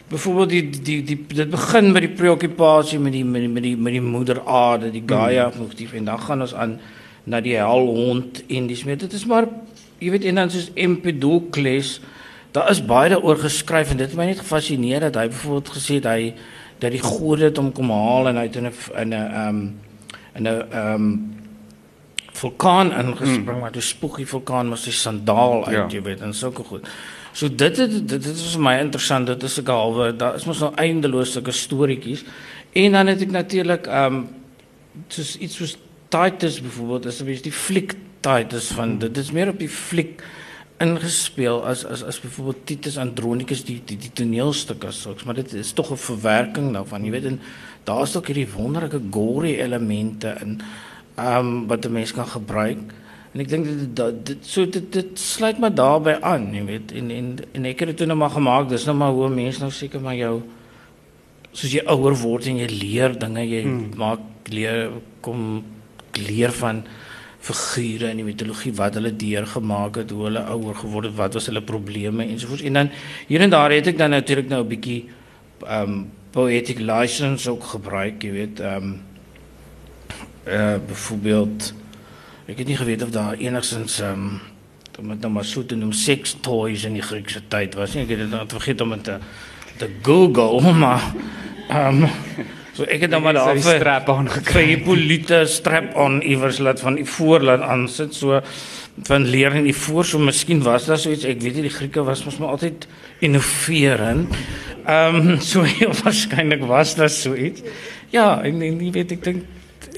Byvoorbeeld 0.06 0.50
die 0.50 0.70
die 0.70 1.04
die 1.04 1.18
dit 1.28 1.50
begin 1.50 1.92
met 1.92 2.04
die 2.06 2.14
preokkupasie 2.14 3.00
met 3.02 3.14
die 3.16 3.24
met 3.26 3.42
die 3.42 3.50
met 3.50 3.64
die, 3.64 3.78
met 3.78 3.94
die 3.94 4.02
moeder 4.02 4.44
aarde, 4.46 4.92
die 4.94 5.04
Gaia 5.06 5.48
mm. 5.48 5.58
motief 5.58 5.94
en 5.94 6.06
dan 6.06 6.20
gaan 6.22 6.42
ons 6.46 6.54
aan 6.54 6.76
na 7.24 7.40
die 7.42 7.56
helhond 7.58 8.44
en 8.48 8.68
dis 8.68 8.84
meer. 8.86 9.00
Dit 9.02 9.14
is 9.18 9.26
maar 9.26 9.48
jy 9.98 10.12
weet 10.14 10.28
en 10.30 10.44
dan 10.44 10.52
soos 10.54 10.70
Empedocles, 10.76 11.96
daar 12.54 12.70
is 12.70 12.84
baie 12.86 13.10
daaroor 13.16 13.42
geskryf 13.48 13.96
en 13.96 13.98
dit 14.04 14.12
het 14.12 14.18
my 14.20 14.30
net 14.30 14.44
gefassineer 14.44 15.08
dat 15.08 15.18
hy 15.18 15.26
byvoorbeeld 15.34 15.74
gesê 15.74 15.98
het 15.98 16.10
hy 16.12 16.34
dat 16.80 16.92
die 16.92 17.02
gode 17.02 17.44
het 17.44 17.58
hom 17.58 17.72
kom 17.72 17.90
haal 17.92 18.28
en 18.28 18.38
hy 18.38 18.44
het 18.50 18.56
in 18.56 18.68
'n 18.68 18.74
in 19.02 19.10
'n 19.10 19.14
ehm 19.14 19.48
um, 19.48 19.80
in 20.36 20.44
'n 20.44 20.72
ehm 20.72 20.94
um, 20.94 21.36
vulkaan 22.36 22.92
ingespring, 22.92 23.56
mm. 23.56 23.60
maar 23.60 23.72
toe 23.72 23.82
spoeg 23.82 24.18
die 24.18 24.28
vulkaan 24.28 24.68
mos 24.68 24.84
sy 24.84 24.92
sandaal 24.92 25.66
uit, 25.66 25.76
Ja. 25.76 25.88
jy 25.88 26.02
weet, 26.02 26.22
en 26.22 26.34
sulke 26.34 26.64
goed. 26.64 26.88
So 27.32 27.50
dit 27.50 27.78
het, 27.78 27.92
dit 27.92 28.24
dit 28.24 28.36
is 28.36 28.54
vir 28.56 28.62
my 28.62 28.80
interessant. 28.80 29.28
Dit 29.28 29.44
is 29.44 29.58
'n 29.62 29.66
halwe 29.68 30.16
daar 30.16 30.36
is 30.36 30.46
mos 30.46 30.60
nou 30.60 30.74
eindeloos 30.76 31.32
sulke 31.32 31.52
storieetjies. 31.52 32.24
En 32.74 32.92
dan 32.92 33.08
het 33.08 33.22
ek 33.22 33.32
natuurlik 33.32 33.88
ehm 33.88 34.14
um, 34.14 34.28
soos 35.08 35.38
iets 35.38 35.56
soos 35.56 35.78
Titus 36.10 36.62
byvoorbeeld, 36.62 37.06
is 37.06 37.22
'n 37.22 37.26
bietjie 37.26 37.44
die 37.44 37.52
fliek 37.52 37.96
Titus 38.20 38.68
van 38.68 38.98
dit 38.98 39.18
is 39.18 39.32
meer 39.32 39.50
op 39.50 39.60
die 39.60 39.70
fliek 39.70 40.24
ingespeel 40.84 41.64
as 41.64 41.86
as 41.86 42.04
as 42.04 42.20
byvoorbeeld 42.20 42.66
Titus 42.66 42.98
Andronicus 42.98 43.64
die 43.64 43.82
die, 43.86 43.98
die 43.98 44.12
toneelstuk 44.14 44.84
as 44.84 45.02
sulks, 45.02 45.24
maar 45.24 45.38
dit 45.40 45.54
is 45.54 45.72
tog 45.72 45.92
'n 45.92 45.98
verwerking 45.98 46.74
daarvan. 46.74 47.06
Jy 47.06 47.12
weet 47.12 47.26
en 47.26 47.40
daar's 47.84 48.16
ook 48.16 48.28
hierdie 48.28 48.52
wonderlike 48.52 49.02
gory 49.12 49.56
elemente 49.60 50.36
in 50.42 50.62
ehm 51.16 51.38
um, 51.38 51.68
wat 51.68 51.86
'n 51.86 51.92
mens 51.92 52.12
kan 52.12 52.28
gebruik. 52.28 52.94
En 53.34 53.40
ek 53.40 53.50
dink 53.50 53.66
dit 53.66 53.96
dit, 53.96 54.26
dit 54.26 54.46
so 54.48 54.70
dit 54.70 54.92
dit 54.92 55.20
sluit 55.20 55.58
maar 55.60 55.74
daarbey 55.74 56.22
aan, 56.22 56.54
jy 56.54 56.66
weet. 56.66 56.92
En 56.92 57.12
en 57.12 57.38
en 57.52 57.66
ek 57.66 57.80
het 57.80 57.88
dit 57.88 57.98
toe 57.98 58.08
nou 58.08 58.18
maar 58.18 58.36
gemaak. 58.36 58.70
Dis 58.70 58.86
nou 58.86 58.98
maar 58.98 59.12
hoe 59.12 59.30
mense 59.30 59.60
nou 59.60 59.72
seker 59.72 60.02
maar 60.02 60.16
jou 60.16 60.42
soos 61.52 61.72
jy 61.72 61.84
ouer 61.88 62.16
word 62.16 62.46
en 62.46 62.58
jy 62.58 62.68
leer 62.68 63.20
dinge, 63.20 63.44
jy 63.48 63.62
hmm. 63.64 63.92
maak 63.96 64.20
leer 64.52 64.92
kom 65.22 65.64
leer 66.20 66.52
van 66.52 66.84
figure 67.54 68.10
in 68.10 68.18
die 68.18 68.26
mitologie 68.26 68.74
wat 68.74 68.96
hulle 68.98 69.12
deurgemaak 69.16 69.96
het, 70.02 70.12
hoe 70.12 70.24
hulle 70.24 70.42
ouer 70.50 70.76
geword 70.76 71.06
het, 71.06 71.16
wat 71.16 71.34
was 71.34 71.46
hulle 71.46 71.62
probleme 71.62 72.26
ensovoorts. 72.26 72.64
En 72.64 72.74
dan 72.74 72.90
hier 73.28 73.42
en 73.42 73.50
daar 73.50 73.72
het 73.72 73.88
ek 73.88 73.98
dan 73.98 74.10
natuurlik 74.10 74.50
nou 74.50 74.64
'n 74.64 74.68
bietjie 74.68 75.10
ehm 75.62 75.82
um, 75.82 76.12
poetic 76.32 76.80
license 76.80 77.50
ook 77.50 77.64
gebruik, 77.64 78.24
jy 78.24 78.32
weet, 78.32 78.60
ehm 78.60 78.84
um, 78.84 79.02
uh 80.46 80.78
byvoorbeeld 80.88 81.74
ek 82.46 82.58
het 82.58 82.68
nie 82.68 82.78
geweet 82.78 83.04
of 83.04 83.10
daar 83.10 83.34
enigstens 83.34 84.00
ehm 84.02 84.12
um, 84.12 84.42
om 85.00 85.10
dit 85.10 85.20
nou 85.20 85.32
maar 85.34 85.46
so 85.46 85.66
te 85.66 85.76
noem 85.76 85.92
sex 85.92 86.38
toys 86.42 86.84
in 86.84 86.94
die 86.94 87.02
Griekse 87.02 87.42
tyd 87.48 87.74
was 87.76 87.94
nie. 87.94 88.04
Ek 88.04 88.10
het 88.10 88.20
dit 88.20 88.30
nou 88.30 88.46
vergeet 88.48 88.82
om 88.82 88.90
dit 88.90 89.04
te 89.04 89.18
te 89.78 89.90
Google, 90.02 90.74
maar 90.84 91.14
ehm 91.70 92.04
um, 92.04 92.10
so 92.76 92.84
ek 92.84 93.06
het 93.06 93.12
dan 93.14 93.24
maar 93.24 93.38
daar 93.38 93.56
die 93.56 93.64
vir 93.64 93.80
strap 93.80 94.10
aan 94.12 94.30
gekry. 94.30 94.52
kry 94.52 94.66
Hippolyte 94.74 95.46
strap 95.48 95.96
on 95.96 96.22
iewers 96.22 96.60
laat 96.60 96.82
van 96.84 97.00
die 97.00 97.08
voorlaat 97.08 97.64
aan 97.64 97.88
sit 97.92 98.14
so 98.14 98.42
van 99.08 99.26
leer 99.28 99.56
in 99.56 99.68
die 99.68 99.76
voor 99.76 100.06
so 100.06 100.20
miskien 100.20 100.64
was 100.64 100.86
daar 100.90 101.00
so 101.00 101.12
iets 101.12 101.28
ek 101.28 101.42
weet 101.44 101.60
nie 101.60 101.68
die 101.70 101.74
Grieke 101.74 102.04
was 102.04 102.26
mos 102.28 102.38
maar 102.40 102.56
altyd 102.56 102.88
innoverend. 103.24 104.36
Ehm 104.86 105.16
um, 105.16 105.40
so 105.52 105.64
heel 105.64 105.94
waarskynlik 106.04 106.64
was 106.68 106.96
daar 106.96 107.10
so 107.10 107.36
iets. 107.36 107.64
Ja, 108.14 108.44
en, 108.44 108.62
en 108.62 108.80
jy 108.84 108.92
weet 108.92 109.16
ek 109.18 109.24
dink 109.24 109.44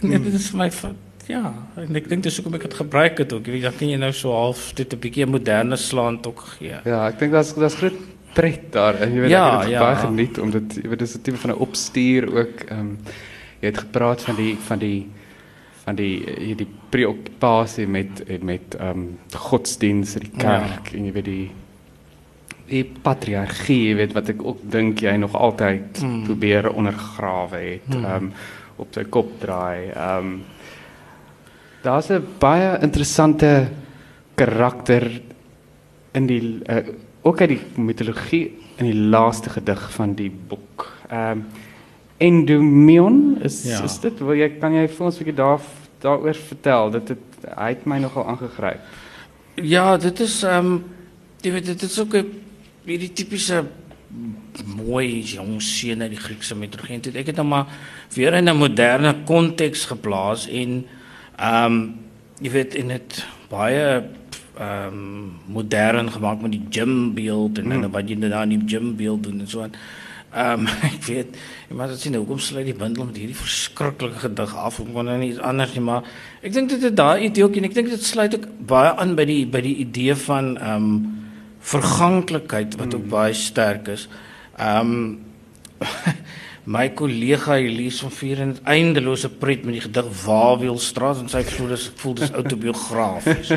dit 0.02 0.34
is 0.34 0.50
vir 0.54 0.60
my 0.62 0.72
van 0.72 0.96
ja, 1.28 1.50
en 1.76 1.98
ek 2.00 2.06
dink 2.08 2.24
dis 2.24 2.38
hoekom 2.40 2.56
ek 2.56 2.70
dit 2.70 2.78
gebruik 2.80 3.18
het 3.20 3.34
ook. 3.36 3.48
Jy 3.48 3.58
weet 3.58 3.66
dan 3.68 3.76
kan 3.80 3.90
jy 3.92 3.98
nou 4.00 4.14
so 4.16 4.32
half 4.32 4.70
dit 4.78 4.94
'n 4.94 5.00
bietjie 5.04 5.28
moderne 5.28 5.76
slant 5.76 6.28
ook 6.28 6.46
gee. 6.58 6.78
Ja, 6.86 7.08
ek 7.08 7.20
dink 7.20 7.34
daar's 7.36 7.54
daar's 7.56 7.76
groot 7.76 7.98
pret 8.38 8.72
daar 8.74 9.00
en 9.02 9.14
jy 9.16 9.26
weet 9.26 9.34
Ja, 9.34 9.46
ek 9.46 9.54
het 9.54 9.62
dit 9.68 9.76
ja. 9.76 9.84
baie 9.86 10.00
geniet 10.06 10.40
om 10.44 10.52
dit 10.54 10.80
jy 10.84 10.90
weet 10.92 11.04
dis 11.06 11.16
'n 11.18 11.22
tipe 11.26 11.38
van 11.44 11.52
'n 11.52 11.62
opstuur 11.68 12.28
ook 12.40 12.66
ehm 12.70 12.80
um, 12.80 12.98
jy 13.62 13.68
het 13.72 13.78
gepraat 13.78 14.22
van 14.22 14.36
die 14.36 14.56
van 14.68 14.80
die 14.80 15.08
van 15.86 15.96
die 15.96 16.16
hierdie 16.40 16.68
preokkupasie 16.90 17.88
met 17.88 18.24
met 18.44 18.76
ehm 18.80 18.90
um, 18.90 19.18
godsdiens 19.34 20.16
in 20.16 20.22
die 20.28 20.38
kerk 20.38 20.92
ja. 20.92 20.98
en 20.98 21.06
jy 21.06 21.14
weet 21.14 21.26
die 21.26 21.52
die 22.68 22.84
patriargie, 23.02 23.90
jy 23.90 23.96
weet 23.96 24.14
wat 24.14 24.30
ek 24.30 24.44
ook 24.44 24.60
dink 24.72 25.00
jy 25.00 25.16
nog 25.16 25.36
altyd 25.36 26.02
mm. 26.04 26.24
probeer 26.28 26.70
ondergrawe 26.74 27.58
het, 27.58 27.88
Hmm. 27.94 28.06
ehm 28.06 28.24
um, 28.24 28.32
op 28.78 28.94
sy 28.94 29.04
kop 29.10 29.30
draai. 29.42 29.90
Ehm 29.96 30.18
um, 30.18 30.44
daar's 31.84 32.10
'n 32.12 32.26
baie 32.40 32.78
interessante 32.82 33.68
karakter 34.36 35.22
in 36.14 36.28
die 36.28 36.60
uh, 36.70 36.84
ook 37.28 37.42
uit 37.44 37.50
die 37.50 37.62
mitologie 37.76 38.46
in 38.80 38.86
die 38.92 38.96
laaste 39.12 39.50
gedig 39.50 39.82
van 39.96 40.14
die 40.16 40.32
boek. 40.32 40.88
Ehm 41.10 41.32
um, 41.32 41.46
Endymion 42.18 43.38
is 43.46 43.64
Ja. 43.64 43.84
is 43.84 44.00
dit 44.02 44.20
wil 44.20 44.34
jy 44.34 44.48
kan 44.60 44.74
jy 44.74 44.88
vir 44.90 45.06
ons 45.06 45.16
'n 45.16 45.24
bietjie 45.24 45.36
daar 45.38 45.62
daaroor 46.02 46.34
vertel? 46.36 46.90
Dit 46.92 47.08
het 47.10 47.54
hy 47.58 47.68
het 47.70 47.86
my 47.86 48.00
nogal 48.00 48.26
aangegryp. 48.28 48.80
Ja, 49.56 49.98
dit 49.98 50.20
is 50.20 50.44
ehm 50.44 50.66
um, 50.66 50.84
jy 51.42 51.52
weet 51.52 51.66
dit 51.66 51.82
is 51.82 52.00
ook 52.00 52.16
'n 52.16 52.26
hierdie 52.86 53.14
tipiese 53.14 53.66
mooi 54.66 55.22
jong 55.22 55.62
seun 55.62 56.02
uit 56.02 56.10
die 56.10 56.20
Griekse 56.20 56.56
mitologie. 56.56 56.96
Het 56.96 57.16
Ek 57.16 57.26
het 57.28 57.36
nou 57.36 57.48
maar 57.48 57.66
weer 58.14 58.34
in 58.34 58.50
'n 58.50 58.58
moderne 58.58 59.16
konteks 59.26 59.86
geplaas 59.86 60.48
en 60.48 60.86
ehm 61.38 61.66
um, 61.66 61.96
jy 62.42 62.52
weet 62.52 62.76
in 62.76 62.88
dit 62.88 63.26
baie 63.50 64.04
ehm 64.58 64.94
um, 64.94 65.32
modern 65.46 66.12
gemaak 66.12 66.42
met 66.42 66.52
die 66.52 66.66
gymbeeld 66.70 67.58
en 67.58 67.70
dan 67.70 67.92
wat 67.92 68.10
jy 68.10 68.16
nou 68.18 68.30
daar 68.30 68.48
in 68.48 68.56
die 68.56 68.70
gymbeeld 68.78 69.24
doen 69.24 69.40
en 69.40 69.48
so 69.48 69.62
aan. 69.62 69.76
Ehm 70.34 70.66
um, 70.66 70.68
ek 70.92 71.04
weet, 71.08 71.38
maar 71.70 71.88
dit 71.88 72.00
sien 72.00 72.12
nou 72.12 72.24
hoekom 72.24 72.40
sluit 72.40 72.66
die 72.66 72.76
bundel 72.78 73.06
met 73.06 73.18
hierdie 73.18 73.38
verskriklike 73.38 74.20
gedig 74.26 74.56
af. 74.56 74.80
Ek 74.82 74.90
kon 74.94 75.08
nou 75.08 75.18
nie 75.22 75.30
iets 75.32 75.44
anders 75.52 75.76
nie, 75.78 75.84
maar 75.86 76.10
ek 76.42 76.54
dink 76.54 76.74
dit 76.74 76.84
het 76.90 76.98
daai 76.98 77.28
idee 77.30 77.46
ook 77.46 77.60
en 77.60 77.70
ek 77.70 77.78
dink 77.78 77.94
dit 77.94 78.04
sluit 78.04 78.36
ook 78.36 78.48
baie 78.70 78.96
aan 78.98 79.16
by 79.20 79.26
die 79.30 79.44
by 79.46 79.62
die 79.66 79.78
idee 79.86 80.18
van 80.28 80.56
ehm 80.58 80.90
um, 80.90 80.98
verganklikheid 81.68 82.78
wat 82.80 82.94
ook 82.96 83.08
baie 83.12 83.34
sterk 83.36 83.90
is. 83.94 84.08
Ehm 84.58 84.94
um, 84.98 85.88
my 86.78 86.90
kollega 86.92 87.56
Elise 87.64 88.04
van 88.04 88.12
Vier 88.12 88.40
en 88.44 88.58
eindelose 88.68 89.30
pret 89.30 89.64
met 89.64 89.78
die 89.78 89.84
gedig 89.86 90.08
Wawielstraat 90.26 91.22
en 91.22 91.30
sy 91.32 91.46
voel 91.48 91.72
dis 91.72 91.86
voel 92.02 92.18
dis 92.20 92.34
autobiografies. 92.42 93.54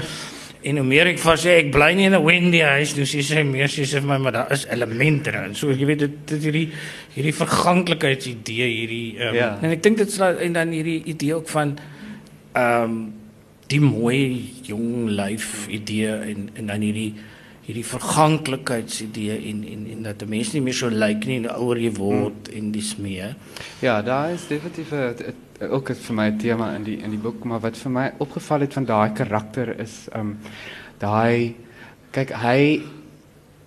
En 0.63 0.77
hoe 0.77 0.85
meer 0.85 1.07
ek 1.07 1.19
vir 1.19 1.37
sê 1.41 1.53
ek 1.63 1.71
bly 1.73 1.95
nie 1.97 2.05
in 2.05 2.15
'n 2.15 2.25
Wendy 2.25 2.61
huis 2.61 2.95
nie, 2.97 3.07
sy 3.07 3.23
sê 3.25 3.45
meer 3.45 3.69
sê 3.69 3.85
vir 3.87 4.03
my 4.03 4.19
maar 4.19 4.33
daar 4.33 4.53
is 4.53 4.67
elemente 4.69 5.31
daarin. 5.33 5.55
So 5.55 5.71
jy 5.73 5.87
weet 5.87 5.99
dit 5.99 6.17
dit 6.27 6.43
hierdie 6.43 6.69
hierdie 7.15 7.33
verganklikheidsidee 7.35 8.67
hierdie 8.69 9.17
um, 9.21 9.35
Ja. 9.35 9.59
en 9.63 9.71
ek 9.71 9.83
dink 9.83 9.97
dit 9.97 10.13
sluit 10.13 10.39
en 10.39 10.53
dan 10.53 10.69
hierdie 10.69 11.03
idee 11.05 11.35
ook 11.35 11.49
van 11.49 11.79
ehm 12.55 12.83
um, 12.85 13.13
die 13.71 13.81
mooi 13.81 14.51
jong 14.67 15.09
lyf 15.09 15.67
idee 15.69 16.11
en 16.11 16.51
en 16.55 16.67
dan 16.67 16.81
hierdie 16.81 17.15
hierdie 17.67 17.85
verganklikheidsidee 17.87 19.37
en 19.51 19.65
en 19.65 19.87
en 19.93 20.03
dat 20.03 20.23
'n 20.23 20.29
mens 20.29 20.53
nie 20.53 20.61
meer 20.61 20.75
so 20.75 20.89
lyk 20.89 21.25
nie 21.27 21.39
hoe 21.41 21.53
ouer 21.57 21.79
jy 21.79 21.93
word 21.93 22.49
hmm. 22.51 22.57
en 22.59 22.73
dis 22.73 22.97
meer. 22.97 23.37
Ja, 23.81 24.03
daar 24.03 24.33
is 24.33 24.47
definitief 24.49 24.91
'n- 24.93 25.35
ook 25.69 25.89
het 25.89 25.99
vir 25.99 26.15
my 26.17 26.27
'n 26.31 26.39
tema 26.39 26.75
in 26.75 26.85
die 26.85 26.97
in 27.03 27.11
die 27.11 27.19
boek, 27.19 27.45
maar 27.45 27.61
wat 27.61 27.77
vir 27.77 27.91
my 27.91 28.13
opgeval 28.19 28.61
het 28.61 28.73
van 28.73 28.85
daai 28.85 29.13
karakter 29.13 29.81
is 29.81 30.09
um 30.15 30.39
daai 30.99 31.55
kyk 32.13 32.31
hy 32.31 32.83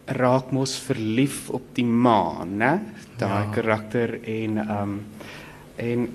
raak 0.06 0.52
mos 0.52 0.78
verlief 0.80 1.50
op 1.50 1.62
die 1.74 1.86
maan, 1.86 2.58
né? 2.58 2.80
Daai 3.18 3.46
Ja. 3.46 3.52
karakter 3.54 4.20
en 4.24 4.58
um 4.58 5.02
en 5.78 6.10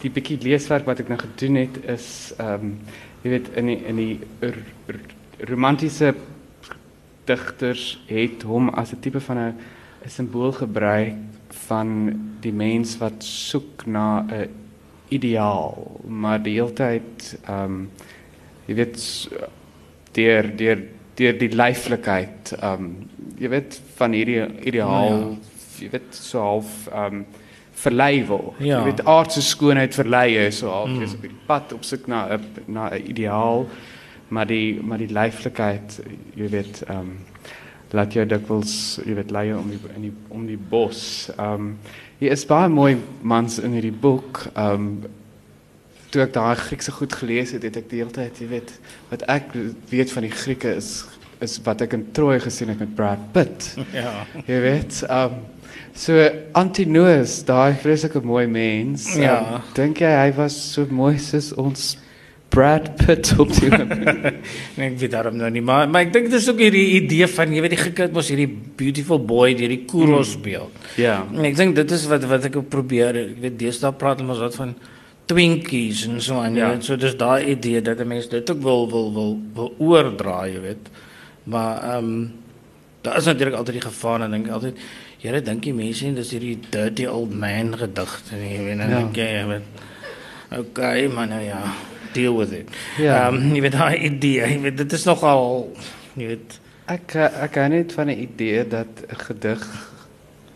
die 0.00 0.10
bietjie 0.10 0.38
leeswerk 0.42 0.86
wat 0.86 1.00
ek 1.00 1.08
nou 1.08 1.18
gedoen 1.18 1.54
het 1.56 1.84
is 1.84 2.32
um 2.38 2.78
jy 3.22 3.30
weet 3.30 3.48
in 3.56 3.66
die 3.66 3.84
in 3.86 3.96
die 3.96 4.20
r, 4.42 4.56
r, 4.88 5.00
romantiese 5.48 6.14
digters 7.26 7.98
het 8.06 8.42
hom 8.42 8.68
as 8.70 8.92
'n 8.92 9.00
tipe 9.00 9.20
van 9.20 9.38
'n 9.38 9.54
'n 10.04 10.08
simbool 10.08 10.52
gebruik 10.52 11.14
van 11.54 12.12
die 12.40 12.52
mens 12.52 12.96
wat 12.98 13.24
soek 13.24 13.86
na 13.86 14.26
'n 14.28 14.48
ideaal, 15.08 16.00
maar 16.06 16.42
die 16.42 16.54
hele 16.54 16.72
tyd 16.72 17.38
ehm 17.44 17.64
um, 17.64 17.90
jy 18.66 18.74
weet 18.74 19.28
deur 20.12 20.56
deur 20.56 20.82
deur 21.14 21.38
die 21.38 21.52
leiflikheid 21.54 22.52
ehm 22.60 22.84
um, 22.84 23.08
jy 23.40 23.48
weet 23.48 23.80
van 23.96 24.12
hierdie 24.12 24.42
ideaal 24.68 25.08
ja, 25.08 25.18
ja. 25.18 25.84
jy 25.84 25.90
weet 25.90 26.14
so 26.14 26.40
half 26.40 26.88
ehm 26.92 27.22
um, 27.22 27.24
verlei 27.80 28.26
word. 28.28 28.58
Ja. 28.60 28.78
Jy 28.78 28.90
weet 28.90 29.06
aardse 29.08 29.42
skoonheid 29.42 29.94
verlei 29.96 30.34
is 30.36 30.58
so 30.60 30.68
half 30.68 30.90
mm. 30.90 31.00
jy's 31.00 31.14
op 31.16 31.22
die 31.24 31.38
pad 31.46 31.72
op 31.72 31.86
soek 31.88 32.06
na 32.12 32.26
'n 32.36 32.64
na 32.66 32.90
'n 32.90 33.08
ideaal, 33.14 33.66
maar 34.28 34.46
die 34.46 34.80
maar 34.82 34.98
die 34.98 35.12
leiflikheid 35.12 36.00
jy 36.34 36.48
weet 36.48 36.82
ehm 36.88 36.98
um, 36.98 37.29
laat 37.96 38.14
jou 38.14 38.26
dikwels 38.28 38.74
jy 39.04 39.16
weet 39.18 39.32
lei 39.34 39.48
om 39.56 39.70
die 39.70 39.80
in 39.94 40.04
die 40.08 40.12
om 40.30 40.44
die 40.46 40.58
bos. 40.70 41.30
Um, 41.38 41.74
hier 42.20 42.34
is 42.34 42.46
baie 42.46 42.68
mooi 42.70 42.98
mans 43.22 43.58
in 43.58 43.74
hierdie 43.76 43.94
boek. 43.94 44.46
Ehm 44.54 44.74
um, 44.74 44.92
toe 46.10 46.24
ek 46.24 46.34
daai 46.34 46.58
Griekse 46.58 46.90
goed 46.90 47.14
gelees 47.14 47.52
het, 47.54 47.62
het 47.62 47.76
ek 47.78 47.88
die 47.90 48.00
hele 48.00 48.10
tyd, 48.10 48.38
jy 48.42 48.48
weet, 48.50 48.72
wat 49.12 49.22
ek 49.30 49.52
weet 49.92 50.10
van 50.10 50.26
die 50.26 50.34
Grieke 50.34 50.72
is 50.74 51.04
is 51.40 51.54
wat 51.64 51.80
ek 51.86 51.94
in 51.96 52.02
Troy 52.12 52.36
gesien 52.42 52.68
het 52.68 52.82
met 52.82 52.90
Brad 52.98 53.22
Pitt. 53.32 53.70
Ja. 53.96 54.26
Jy 54.44 54.58
weet, 54.60 54.98
um, 55.08 55.38
so 55.96 56.26
Antinous, 56.58 57.38
daai 57.48 57.78
vreeslike 57.80 58.20
mooi 58.20 58.44
mens. 58.50 59.06
Ja. 59.16 59.38
Um, 59.56 59.70
Dink 59.78 60.02
jy 60.04 60.10
hy 60.12 60.34
was 60.36 60.58
so 60.74 60.84
mooi 60.90 61.14
soos 61.22 61.54
ons 61.56 61.94
Brad 62.50 62.96
Pitt 62.98 63.30
op 63.38 63.50
die 63.54 63.70
nee, 64.76 64.86
ek 64.88 64.96
weet 64.98 65.12
daarom 65.12 65.36
nou 65.38 65.48
nie, 65.54 65.62
maar 65.62 65.86
maar 65.88 66.02
ek 66.08 66.14
dink 66.14 66.30
dit 66.32 66.38
is 66.40 66.48
ook 66.50 66.62
hierdie 66.64 66.96
idee 66.98 67.28
van 67.30 67.52
jy 67.54 67.62
weet 67.62 67.74
die 67.76 67.82
gekit 67.84 68.14
mos 68.14 68.30
hierdie 68.32 68.48
beautiful 68.50 69.20
boy, 69.22 69.52
hierdie 69.54 69.84
Kuros 69.90 70.34
mm. 70.34 70.42
beeld. 70.42 70.88
Ja. 70.98 71.20
En 71.30 71.46
ek 71.46 71.58
dink 71.60 71.76
dit 71.78 71.94
is 71.94 72.06
wat 72.10 72.26
wat 72.30 72.48
ek 72.48 72.58
probeer, 72.72 73.20
ek 73.22 73.36
weet 73.44 73.58
deesdae 73.60 73.94
praat 74.00 74.22
ons 74.24 74.42
wat 74.42 74.58
van 74.58 74.74
twinkies 75.30 76.02
en 76.08 76.18
so 76.18 76.40
aan, 76.42 76.58
ja. 76.58 76.72
so 76.82 76.98
dis 76.98 77.14
daai 77.18 77.52
idee 77.52 77.84
dat 77.86 78.02
'n 78.02 78.10
mens 78.10 78.26
dit 78.32 78.50
ook 78.50 78.62
wil 78.66 78.90
wil 78.90 79.12
wil 79.14 79.32
wil 79.54 79.70
oordra, 79.78 80.42
jy 80.50 80.60
weet. 80.66 80.90
Maar 81.44 81.78
ehm 81.92 82.10
um, 82.10 82.32
daar 83.02 83.16
is 83.16 83.30
natuurlik 83.30 83.56
altyd 83.56 83.78
die 83.78 83.86
gevaar 83.86 84.26
en 84.26 84.30
dink 84.30 84.50
altyd 84.50 84.76
Here 85.20 85.42
dink 85.44 85.62
die 85.62 85.74
mense 85.76 86.06
en 86.06 86.14
dis 86.16 86.30
hierdie 86.32 86.58
dirty 86.72 87.04
old 87.04 87.34
man 87.36 87.74
gedigte, 87.76 88.36
jy 88.40 88.56
weet, 88.64 88.80
en 88.80 88.90
ja. 88.90 89.00
ek 89.04 89.16
jy 89.16 89.46
weet. 89.46 89.80
Okay, 90.50 91.08
man, 91.12 91.28
nou 91.28 91.42
ja 91.44 91.60
deal 92.12 92.36
with 92.36 92.52
it. 92.52 92.68
Ja. 92.98 93.28
Um, 93.28 93.42
jy 93.56 93.60
weet 93.60 93.76
daai 93.78 93.98
idee, 93.98 94.46
jy 94.46 94.60
weet 94.60 94.76
dit 94.76 94.92
is 94.92 95.04
nogal 95.08 95.70
jy 96.16 96.32
weet 96.34 96.60
ek 96.90 97.14
kan 97.54 97.70
net 97.70 97.92
van 97.94 98.10
'n 98.10 98.18
idee 98.18 98.66
dat 98.66 99.04
'n 99.08 99.20
gedig 99.26 99.62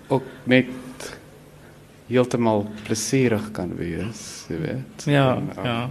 ook 0.08 0.26
met 0.44 0.66
heeltemal 2.06 2.66
plesierig 2.84 3.50
kan 3.50 3.76
wees, 3.76 4.44
jy 4.48 4.58
weet. 4.60 5.04
Ja, 5.04 5.36
en, 5.36 5.50
um, 5.58 5.64
ja. 5.64 5.90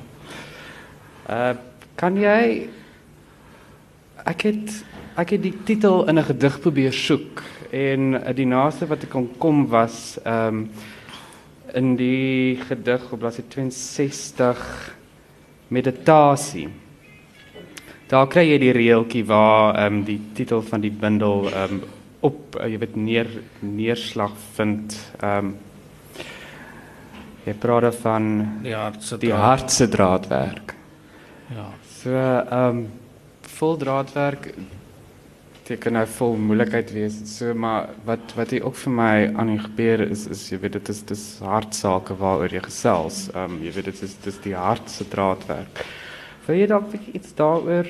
Uh 1.29 1.55
kan 1.96 2.17
ek 4.25 4.41
het 4.41 4.84
ek 5.15 5.29
het 5.29 5.43
die 5.43 5.58
titel 5.63 6.08
in 6.10 6.17
'n 6.17 6.24
gedig 6.24 6.60
probeer 6.60 6.93
soek 6.93 7.43
en 7.72 8.13
uh, 8.13 8.34
die 8.36 8.46
naaste 8.46 8.88
wat 8.88 9.03
ek 9.03 9.10
kon 9.10 9.29
kom 9.38 9.67
was 9.67 10.17
um, 10.25 10.70
in 11.74 11.96
die 11.96 12.58
gedig 12.67 13.12
op 13.12 13.20
bladsy 13.20 13.43
62 13.48 14.96
meditasie. 15.74 16.68
Daar 18.12 18.27
kry 18.30 18.46
jy 18.46 18.60
die 18.62 18.74
reeltjie 18.75 19.24
waar 19.25 19.75
ehm 19.80 20.00
um, 20.00 20.03
die 20.08 20.20
titel 20.38 20.62
van 20.62 20.84
die 20.84 20.92
bundel 20.92 21.48
ehm 21.50 21.77
um, 21.80 21.84
op 22.24 22.56
uh, 22.56 22.68
jy 22.72 22.80
weet 22.80 22.96
neer 22.96 23.30
neerslag 23.60 24.36
vind 24.56 24.96
ehm 25.20 25.53
um, 25.53 25.56
jy 27.44 27.53
praat 27.60 27.96
van 28.00 28.27
die 28.63 28.75
hartse 28.75 29.18
die 29.20 29.34
hartse 29.36 29.89
draadwerk. 29.92 30.75
Ja. 31.51 31.68
So 32.00 32.13
ehm 32.13 32.70
um, 32.70 32.86
vol 33.58 33.77
draadwerk 33.77 34.53
dit 35.67 35.79
kan 35.79 35.95
nou 35.95 36.03
vol 36.17 36.35
moeilikheid 36.35 36.91
wees. 36.91 37.15
So 37.29 37.53
maar 37.55 37.93
wat 38.07 38.33
wat 38.35 38.51
hier 38.51 38.65
ook 38.67 38.75
vir 38.75 38.93
my 38.93 39.15
aan 39.39 39.53
gebeur 39.59 40.03
is 40.09 40.25
is 40.27 40.43
jy 40.51 40.59
weet 40.59 40.77
dit 40.79 40.89
is 40.91 41.01
dis 41.07 41.23
hartsake 41.43 42.17
waaroor 42.19 42.51
jy 42.51 42.63
gesels. 42.65 43.27
Ehm 43.33 43.57
um, 43.57 43.61
jy 43.63 43.71
weet 43.77 43.91
dit 43.91 44.01
is 44.07 44.15
dis 44.25 44.39
die 44.43 44.55
hartse 44.55 45.07
draadwerk. 45.07 45.85
Wil 46.47 46.59
jy 46.59 46.67
dalk 46.67 46.95
iets 47.13 47.35
daaroor 47.37 47.87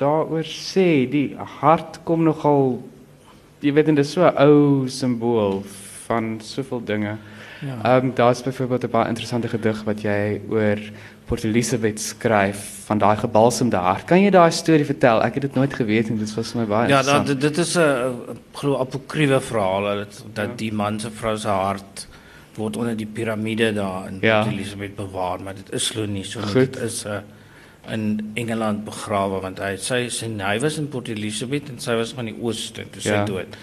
daaroor 0.00 0.44
sê? 0.44 1.06
Die 1.08 1.36
hart 1.60 2.02
kom 2.04 2.24
nogal 2.28 2.80
jy 3.60 3.72
weet 3.76 3.92
dit 3.92 4.04
is 4.04 4.12
so 4.12 4.24
'n 4.24 4.36
ou 4.36 4.88
simbool 4.88 5.62
van 6.06 6.40
soveel 6.40 6.84
dinge. 6.84 7.16
Ja. 7.60 7.76
Ehm 7.82 8.04
um, 8.04 8.14
daar's 8.14 8.42
byvoorbeeld 8.42 8.84
'n 8.84 8.90
baie 8.90 9.08
interessante 9.08 9.48
gedig 9.48 9.82
wat 9.84 10.02
jy 10.02 10.40
oor 10.48 10.78
Port 11.24 11.44
Elizabeth 11.44 12.00
skryf 12.00 12.58
van 12.84 12.98
daai 12.98 13.16
gebalsemde 13.16 13.76
hart. 13.76 14.04
Kan 14.04 14.22
jy 14.22 14.30
daai 14.30 14.50
storie 14.50 14.84
vertel? 14.84 15.22
Ek 15.22 15.34
het 15.34 15.42
dit 15.42 15.54
nooit 15.54 15.74
geweet 15.74 16.08
en 16.08 16.18
dit 16.18 16.34
was 16.34 16.52
vir 16.52 16.60
my 16.60 16.66
baie 16.66 16.88
Ja, 16.88 17.02
dat, 17.02 17.40
dit, 17.40 17.58
is 17.58 17.76
'n 17.78 18.38
glo 18.52 18.78
apokriewe 18.78 19.40
verhaal 19.40 19.82
dat 19.82 20.24
dat 20.32 20.48
ja. 20.48 20.54
die 20.56 20.72
man 20.72 21.00
se 21.00 21.10
vrou 21.10 21.36
se 21.36 21.48
hart 21.48 22.06
word 22.54 22.76
onder 22.76 22.96
die 22.96 23.06
piramide 23.06 23.72
daar 23.72 24.08
in 24.08 24.18
ja. 24.20 24.42
Port 24.42 24.54
Elizabeth 24.54 24.96
bewaar, 24.96 25.42
maar 25.42 25.54
dit 25.54 25.72
is 25.72 25.90
glo 25.90 26.06
nie 26.06 26.24
so 26.24 26.40
dit 26.52 26.76
is 26.76 27.04
'n 27.04 27.08
uh, 27.08 27.20
in 27.88 28.30
Engeland 28.34 28.84
begrawe 28.84 29.40
want 29.40 29.58
hy 29.58 29.76
sy 29.76 30.08
sy 30.08 30.26
hy 30.38 30.58
was 30.60 30.78
in 30.78 30.88
Port 30.88 31.08
Elizabeth 31.08 31.68
en 31.68 31.78
sy 31.78 31.94
was 31.98 32.12
van 32.12 32.24
die 32.24 32.36
ooste 32.40 32.84
toe 32.90 33.02
sy 33.02 33.16
ja. 33.16 33.24
dood. 33.24 33.56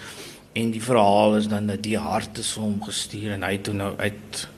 En 0.52 0.70
die 0.70 0.82
verhaal 0.82 1.36
is 1.36 1.48
dan 1.48 1.66
dat 1.66 1.82
die 1.82 1.98
hart 1.98 2.38
is 2.38 2.54
hom 2.54 2.82
gestuur 2.82 3.32
en 3.32 3.42
hy 3.42 3.58
toe 3.62 3.74
nou 3.74 3.92
uit 3.96 4.48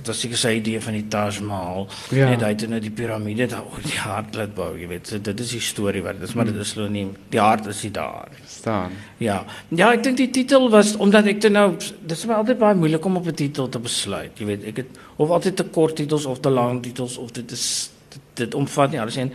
dit 0.00 0.08
was 0.08 0.20
seker 0.22 0.40
sy 0.40 0.52
idee 0.56 0.80
van 0.80 0.96
die 0.96 1.04
Taj 1.12 1.42
Mahal. 1.44 1.86
Ja. 2.14 2.30
Net 2.30 2.44
hy 2.44 2.50
het 2.54 2.64
nou 2.70 2.80
die 2.82 2.92
piramide 2.94 3.46
daar 3.50 3.66
oor 3.68 3.84
die 3.84 3.98
hart 4.00 4.36
laat 4.38 4.54
bou, 4.56 4.70
jy 4.78 4.88
weet. 4.90 5.10
So, 5.10 5.20
dit 5.20 5.42
is 5.44 5.52
die 5.56 5.62
storie 5.64 6.02
wat 6.04 6.18
dit 6.20 6.28
is, 6.28 6.34
maar 6.38 6.48
dit 6.48 6.56
is 6.62 6.72
nie 6.92 7.06
die 7.32 7.40
hart 7.42 7.68
is 7.70 7.82
nie 7.84 7.92
daar 7.94 8.32
staan. 8.48 8.96
Ja. 9.20 9.42
Ja, 9.68 9.90
ek 9.92 10.04
dink 10.06 10.20
die 10.20 10.30
titel 10.32 10.70
was 10.72 10.94
omdat 10.96 11.28
ek 11.30 11.42
toe 11.44 11.52
nou 11.52 11.68
dit 11.76 12.16
is 12.16 12.26
my 12.28 12.38
altyd 12.40 12.60
baie 12.62 12.78
moeilik 12.80 13.04
om 13.04 13.20
op 13.20 13.28
'n 13.28 13.36
titel 13.36 13.68
te 13.68 13.78
besluit. 13.78 14.32
Jy 14.38 14.46
weet, 14.46 14.64
ek 14.72 14.76
het 14.76 15.00
of 15.16 15.30
altyd 15.30 15.56
te 15.56 15.64
kort 15.64 15.96
titels 15.96 16.24
of 16.26 16.40
te 16.40 16.50
lang 16.50 16.82
titels 16.82 17.16
of 17.16 17.32
dit 17.32 17.50
is 17.52 17.90
dit, 18.08 18.22
dit 18.34 18.54
omvat 18.54 18.90
nie 18.90 19.00
alles 19.00 19.16
en 19.16 19.32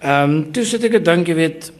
ehm 0.00 0.30
um, 0.30 0.52
toe 0.52 0.64
sit 0.64 0.84
ek 0.84 0.98
gedink, 0.98 1.28
jy 1.28 1.34
weet 1.34 1.72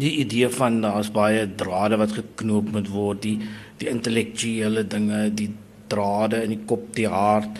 die 0.00 0.16
idee 0.22 0.48
van 0.52 0.80
daar's 0.84 1.10
baie 1.12 1.46
drade 1.58 1.98
wat 2.00 2.12
geknoop 2.16 2.72
moet 2.72 2.90
word, 2.92 3.22
die 3.22 3.38
die 3.76 3.90
intellektuele 3.92 4.86
dinge, 4.88 5.26
die 5.36 5.50
drade 5.88 6.40
in 6.46 6.54
die 6.54 6.62
kop, 6.68 6.88
die 6.96 7.08
hart. 7.10 7.58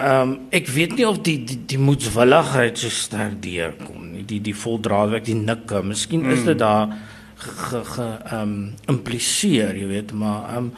Ehm 0.00 0.30
um, 0.30 0.36
ek 0.56 0.70
weet 0.72 0.94
nie 0.96 1.04
of 1.04 1.18
die 1.26 1.36
die, 1.44 1.58
die 1.74 1.78
moedswilligheid 1.80 2.78
so 2.80 2.88
sterk 2.88 3.36
deurkom 3.44 4.06
nie. 4.14 4.24
Die 4.24 4.40
die 4.40 4.56
voldraadwerk, 4.56 5.26
die 5.26 5.36
nikke. 5.36 5.82
Miskien 5.84 6.24
is 6.32 6.46
dit 6.46 6.54
mm. 6.54 6.62
daar 6.62 6.94
ge 7.40 7.82
ehm 8.08 8.40
um, 8.40 8.54
impliseer, 8.88 9.76
jy 9.76 9.90
weet, 9.90 10.14
maar 10.16 10.48
ehm 10.54 10.70
um, 10.70 10.72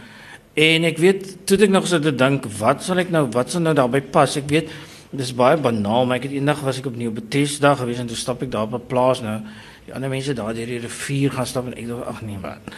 en 0.53 0.85
ek 0.85 0.99
weet 1.01 1.29
toe 1.49 1.57
ek 1.65 1.71
nog 1.73 1.87
so 1.88 2.03
te 2.03 2.12
dink, 2.12 2.45
wat 2.59 2.83
sal 2.85 2.99
ek 3.01 3.12
nou 3.15 3.29
wat 3.33 3.55
sal 3.55 3.62
nou 3.65 3.73
daarbey 3.79 4.03
pas? 4.12 4.35
Ek 4.37 4.51
weet 4.51 4.75
dis 5.12 5.33
baie 5.37 5.57
banaal, 5.61 6.07
maar 6.07 6.19
ek 6.19 6.27
het 6.29 6.35
eendag 6.37 6.61
was 6.65 6.81
ek 6.81 6.88
op 6.88 6.97
Nieuw-Bethesda 6.97 7.75
gewees 7.79 8.01
en 8.01 8.09
toe 8.11 8.19
stap 8.19 8.43
ek 8.43 8.51
daar 8.53 8.69
op 8.69 8.75
'n 8.81 8.88
plaas 8.88 9.23
nou. 9.23 9.38
Die 9.92 9.98
ander 9.98 10.09
mense 10.09 10.33
daar 10.33 10.55
deur 10.57 10.70
die 10.70 10.78
rivier 10.81 11.35
gaan 11.37 11.46
stap 11.46 11.66
en 11.68 11.74
ek 11.76 11.85
dink 11.85 12.07
ag 12.09 12.22
nee 12.24 12.38
wat. 12.40 12.70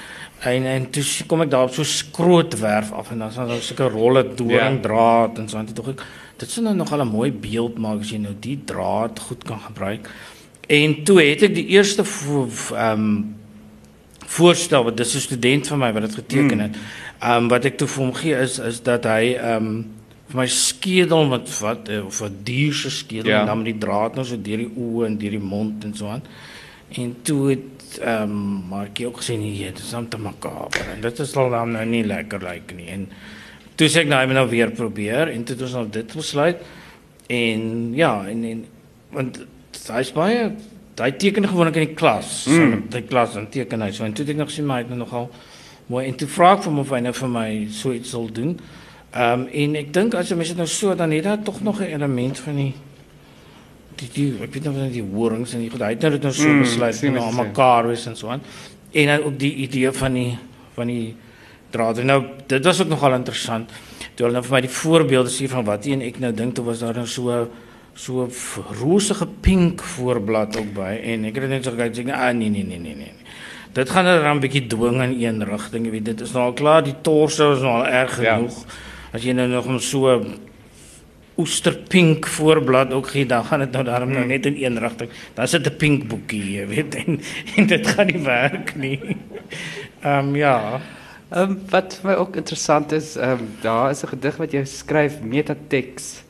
En 0.51 0.65
en 0.67 0.89
toe 0.91 1.05
kom 1.31 1.45
ek 1.45 1.53
daar 1.53 1.69
op 1.69 1.77
so 1.77 1.87
skrootwerf 1.87 2.91
af 2.91 3.13
en 3.15 3.23
dan 3.23 3.31
is 3.31 3.37
daar 3.39 3.61
sulke 3.63 3.87
rolle 3.93 4.25
doringdraad 4.35 5.37
ja. 5.37 5.43
en 5.43 5.49
so 5.49 5.61
aan 5.61 5.69
dit 5.69 5.79
tog 5.79 5.93
ek 5.93 6.03
dit 6.43 6.51
sou 6.51 6.65
nou 6.65 6.75
nogal 6.75 7.05
'n 7.05 7.13
mooi 7.13 7.31
beeld 7.31 7.79
maak 7.79 8.01
as 8.03 8.11
jy 8.11 8.19
nou 8.19 8.35
die 8.41 8.59
draad 8.67 9.21
goed 9.29 9.45
kan 9.47 9.63
gebruik. 9.63 10.11
En 10.67 11.05
toe 11.05 11.21
het 11.23 11.43
ek 11.47 11.55
die 11.55 11.69
eerste 11.79 12.03
ehm 12.03 12.91
um, 12.91 13.37
voorstel 14.27 14.85
wat 14.85 14.97
dis 14.97 15.15
'n 15.15 15.21
student 15.21 15.67
van 15.67 15.79
my 15.79 15.93
wat 15.93 16.03
dit 16.03 16.15
geteken 16.15 16.59
hmm. 16.59 16.67
het. 16.67 16.77
Ehm 17.23 17.45
um, 17.45 17.49
wat 17.49 17.65
ek 17.65 17.79
toe 17.79 17.89
vir 17.89 18.05
hom 18.05 18.15
gee 18.15 18.35
is 18.35 18.59
is 18.59 18.83
dat 18.83 19.05
hy 19.05 19.39
ehm 19.39 19.67
um, 19.67 19.87
vir 20.35 20.41
my 20.41 20.47
skedel 20.51 21.29
met 21.31 21.47
wat 21.61 21.89
eh, 21.89 22.03
of 22.07 22.23
'n 22.23 22.43
dier 22.43 22.75
se 22.75 22.91
skedel 22.91 23.31
ja. 23.31 23.41
en 23.41 23.47
dan 23.47 23.63
met 23.63 23.73
die 23.73 23.79
draad 23.79 24.15
nou 24.15 24.27
so 24.27 24.37
deur 24.37 24.59
die 24.59 24.73
oë 24.77 25.07
en 25.07 25.19
deur 25.19 25.31
die 25.31 25.47
mond 25.55 25.85
en 25.85 25.95
so 25.95 26.09
aan. 26.09 26.23
En 26.89 27.17
toe 27.23 27.51
het 27.51 27.99
ehm 28.01 28.23
um, 28.23 28.69
maar 28.69 28.87
ek 28.89 28.99
het 28.99 29.07
ook 29.07 29.17
gesien 29.17 29.41
hier 29.41 29.73
dit 29.73 29.79
is 29.79 29.93
om 29.95 30.09
te 30.09 30.19
makaber 30.19 30.89
en 30.95 31.01
dit 31.01 31.19
is 31.19 31.37
al 31.37 31.51
dan 31.51 31.71
nou 31.71 31.85
nie 31.87 32.05
lekker 32.05 32.43
lyk 32.43 32.53
like 32.53 32.75
nie. 32.75 32.89
En 32.91 33.09
toe 33.75 33.89
sê 33.89 34.03
ek 34.03 34.09
nou 34.11 34.21
ek 34.23 34.33
nou 34.35 34.49
weer 34.51 34.71
probeer. 34.71 35.31
En 35.31 35.45
toe 35.45 35.55
het 35.55 35.63
ons 35.63 35.77
nou 35.79 35.85
dit 35.91 36.15
besluit. 36.15 36.63
En 37.27 37.95
ja 37.95 38.27
en 38.27 38.45
en 38.45 38.65
want 39.15 39.39
hy's 39.95 40.13
baie 40.13 40.53
hy 40.95 41.11
teken 41.19 41.49
gewoonlik 41.49 41.77
in 41.77 41.87
die 41.89 41.99
klas. 41.99 42.47
Mm. 42.47 42.73
so 42.73 42.97
die 42.97 43.03
klas 43.03 43.37
en 43.37 43.49
teken 43.51 43.83
hy. 43.83 43.91
So 43.93 44.05
en 44.05 44.13
toe 44.13 44.25
het 44.25 44.35
ek 44.35 44.43
nog 44.43 44.51
sien 44.51 44.67
maar 44.67 44.83
hy 44.83 44.89
het 44.89 44.99
nogal 44.99 45.31
mooi. 45.87 46.07
En 46.07 46.17
toe 46.19 46.29
vra 46.29 46.55
ek 46.55 46.65
vir 46.65 46.73
hom 46.73 46.81
of 46.83 46.91
hy 46.95 47.01
nou 47.05 47.15
vir 47.15 47.31
my 47.31 47.51
so 47.71 47.93
iets 47.93 48.11
sal 48.11 48.27
doen. 48.33 48.57
Ehm 49.15 49.45
um, 49.45 49.47
en 49.47 49.79
ek 49.79 49.93
dink 49.95 50.19
as 50.19 50.31
jy 50.31 50.39
mens 50.39 50.51
dit 50.51 50.59
nou 50.59 50.71
so 50.71 50.95
dan 50.99 51.15
het 51.15 51.25
daar 51.25 51.43
tog 51.43 51.63
nog 51.63 51.81
'n 51.81 51.95
element 51.95 52.39
van 52.39 52.57
die 52.57 52.75
die 54.05 54.13
die 54.15 54.45
ek 54.45 54.55
weet 54.55 54.69
nog 54.69 54.79
van 54.79 54.95
die 54.95 55.05
horings 55.15 55.55
en 55.57 55.65
die 55.65 55.71
goed. 55.73 55.83
Hy 55.85 55.93
het 55.97 56.07
nou 56.07 56.13
dit 56.15 56.27
nou 56.27 56.33
so 56.37 56.49
mm, 56.49 56.63
besluit 56.65 57.03
om 57.11 57.19
aan 57.23 57.37
mekaar 57.41 57.89
wees 57.91 58.07
en 58.11 58.17
so 58.19 58.31
aan. 58.33 58.45
En 58.93 59.11
dan 59.11 59.27
ook 59.29 59.39
die 59.41 59.55
idee 59.67 59.93
van 59.93 60.19
die 60.19 60.31
van 60.75 60.91
die 60.91 61.15
draad. 61.75 61.99
En 62.03 62.11
nou 62.13 62.21
dit 62.47 62.65
was 62.65 62.81
ook 62.83 62.91
nogal 62.93 63.19
interessant. 63.19 63.73
Toe 64.15 64.27
hulle 64.27 64.39
nou 64.39 64.45
vir 64.47 64.57
my 64.57 64.63
die 64.67 64.75
voorbeelde 64.77 65.33
sê 65.33 65.49
van 65.51 65.67
wat 65.67 65.87
een 65.91 66.05
ek 66.07 66.21
nou 66.23 66.33
dink 66.37 66.55
toe 66.55 66.65
was 66.69 66.85
daar 66.85 66.95
nou 66.95 67.07
so 67.11 67.45
so 67.95 68.29
rosige 68.81 69.27
pink 69.41 69.83
voorblad 69.95 70.57
ook 70.59 70.73
by 70.75 70.97
en 70.99 71.29
ek 71.29 71.37
het 71.39 71.53
net 71.53 71.67
so 71.67 71.77
gekyk 71.77 71.95
sê 71.95 72.07
ah 72.11 72.33
nee 72.35 72.51
nee 72.51 72.67
nee 72.67 72.81
nee 72.83 72.97
nee. 72.99 73.13
Dit 73.75 73.91
gaan 73.91 74.05
dan 74.07 74.37
'n 74.37 74.41
bietjie 74.41 74.67
dwing 74.67 75.03
in 75.03 75.23
een 75.23 75.45
rigting, 75.45 75.85
jy 75.87 75.91
weet 75.91 76.05
dit 76.05 76.21
is 76.21 76.33
nou 76.33 76.45
al 76.45 76.53
klaar 76.53 76.83
die 76.83 76.95
torso 77.03 77.53
is 77.55 77.61
nou 77.61 77.83
al 77.83 77.87
erg 77.87 78.23
ja. 78.23 78.37
genoeg. 78.37 78.55
Ja. 78.55 78.75
As 79.13 79.23
jy 79.23 79.33
nou 79.33 79.49
nog 79.49 79.67
om 79.67 79.79
so 79.79 80.23
oesterpink 81.37 82.27
voorblad 82.27 82.93
ook 82.93 83.09
gee, 83.09 83.27
dan 83.27 83.45
gaan 83.45 83.59
dit 83.59 83.71
nou 83.71 83.85
daarom 83.85 84.09
nou 84.09 84.21
hmm. 84.21 84.29
net 84.29 84.47
in 84.47 84.57
een 84.59 84.79
rigting. 84.79 85.11
Dan 85.35 85.49
sit 85.49 85.67
'n 85.67 85.77
pink 85.77 86.09
boekie, 86.09 86.53
jy 86.53 86.67
weet, 86.67 86.95
en, 87.05 87.21
en 87.57 87.67
dit 87.67 87.87
gaan 87.87 88.07
nie 88.07 88.23
werk 88.23 88.75
nie. 88.77 89.01
Ehm 90.05 90.29
um, 90.29 90.37
ja. 90.37 90.81
Ehm 91.31 91.51
um, 91.51 91.61
wat 91.71 91.99
vir 92.01 92.11
my 92.11 92.17
ook 92.17 92.37
interessant 92.37 92.93
is, 92.93 93.17
ehm 93.17 93.31
um, 93.41 93.49
daar 93.61 93.91
is 93.91 94.03
'n 94.03 94.13
gedig 94.13 94.37
wat 94.37 94.53
jy 94.53 94.65
skryf 94.65 95.21
metatext 95.23 96.25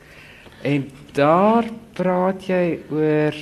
en 0.61 0.89
daar 1.13 1.65
praat 1.93 2.47
jy 2.47 2.79
oor 2.89 3.35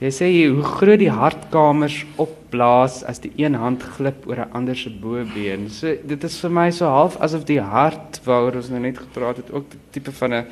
Jy 0.00 0.10
sê 0.16 0.28
hoe 0.48 0.62
groot 0.64 0.98
die 1.02 1.12
hartkamers 1.12 1.98
opblaas 2.16 3.02
as 3.04 3.18
die 3.20 3.32
een 3.36 3.58
hand 3.60 3.82
glip 3.98 4.24
oor 4.26 4.38
'n 4.40 4.52
ander 4.56 4.76
se 4.76 4.88
bobeen. 4.88 5.68
So 5.68 5.94
dit 6.06 6.24
is 6.24 6.40
vir 6.40 6.50
my 6.50 6.70
so 6.70 6.86
half 6.86 7.20
asof 7.20 7.44
die 7.44 7.60
hart 7.60 8.20
waaroor 8.24 8.56
ons 8.56 8.70
nou 8.70 8.80
net 8.80 8.98
gepraat 8.98 9.36
het 9.36 9.52
ook 9.52 9.66
'n 9.74 9.80
tipe 9.92 10.12
van 10.12 10.32
'n 10.32 10.46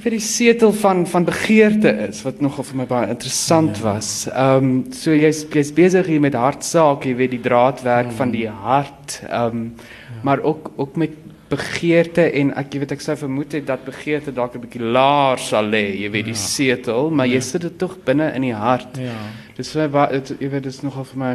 vir 0.00 0.10
die 0.10 0.20
setel 0.20 0.72
van 0.72 1.06
van 1.06 1.24
begeerte 1.24 1.90
is 2.08 2.22
wat 2.22 2.40
nogal 2.40 2.64
vir 2.64 2.76
my 2.76 2.86
baie 2.86 3.08
interessant 3.08 3.76
ja. 3.76 3.82
was. 3.82 4.28
Ehm 4.28 4.64
um, 4.64 4.92
so 4.92 5.10
jy's 5.10 5.44
jy's 5.52 5.72
besig 5.72 6.06
hier 6.06 6.20
met 6.20 6.34
hartsaak, 6.34 7.04
jy 7.04 7.14
weet 7.16 7.30
die 7.30 7.40
draadwerk 7.40 8.08
mm. 8.08 8.16
van 8.16 8.30
die 8.30 8.48
hart. 8.48 9.20
Ehm 9.28 9.56
um, 9.56 9.74
ja. 9.76 10.20
maar 10.22 10.40
ook 10.40 10.70
ook 10.76 10.96
met 10.96 11.10
begeerte 11.52 12.24
en 12.40 12.54
ek 12.56 12.78
weet 12.80 12.94
ek 12.96 13.04
sou 13.04 13.16
vermoed 13.20 13.52
het 13.56 13.66
dat 13.68 13.84
begeerte 13.84 14.32
dalk 14.32 14.56
'n 14.56 14.64
bietjie 14.64 14.82
laer 14.96 15.38
sal 15.38 15.68
lê, 15.68 15.84
jy 16.00 16.10
weet 16.10 16.30
die 16.30 16.38
ja. 16.38 16.40
setel, 16.40 17.10
maar 17.10 17.28
ja. 17.28 17.34
jy 17.34 17.40
sit 17.40 17.62
dit 17.68 17.78
tog 17.78 17.98
binne 18.04 18.32
in 18.34 18.48
die 18.48 18.56
hart. 18.56 18.96
Ja. 18.96 19.18
Dis 19.56 19.72
vir 19.72 19.88
my 19.88 20.08
jy 20.40 20.48
weet 20.48 20.64
dis 20.64 20.82
nogal 20.82 21.04
vir 21.04 21.18
my 21.18 21.34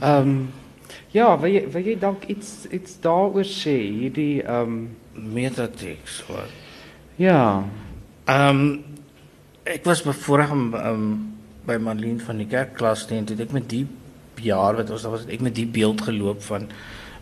ehm 0.00 0.28
um, 0.28 0.48
ja, 1.12 1.36
wil 1.36 1.52
jy 1.52 1.66
wil 1.68 1.84
jy 1.84 1.98
dalk 2.00 2.24
iets 2.32 2.66
iets 2.70 2.96
daaroor 3.04 3.44
sê, 3.44 3.76
hierdie 3.76 4.42
ehm 4.42 4.62
um, 4.62 4.88
metatext 5.14 6.24
wat 6.28 6.60
Ja. 7.20 7.64
Ehm 8.24 8.48
um, 8.48 8.84
ek 9.64 9.84
was 9.84 10.02
bevoorreg 10.02 10.50
om 10.50 10.74
um, 10.74 11.04
by 11.66 11.76
Marlene 11.78 12.22
van 12.24 12.40
die 12.40 12.48
kerkklas 12.50 13.06
te 13.06 13.14
doen. 13.14 13.38
Ek 13.44 13.52
met 13.54 13.68
die 13.70 13.86
jaar 14.42 14.74
wat 14.74 14.90
ons 14.90 15.04
daar 15.04 15.14
was, 15.14 15.28
ek 15.30 15.44
met 15.44 15.54
die 15.54 15.68
beeld 15.68 16.02
geloop 16.02 16.42
van 16.42 16.66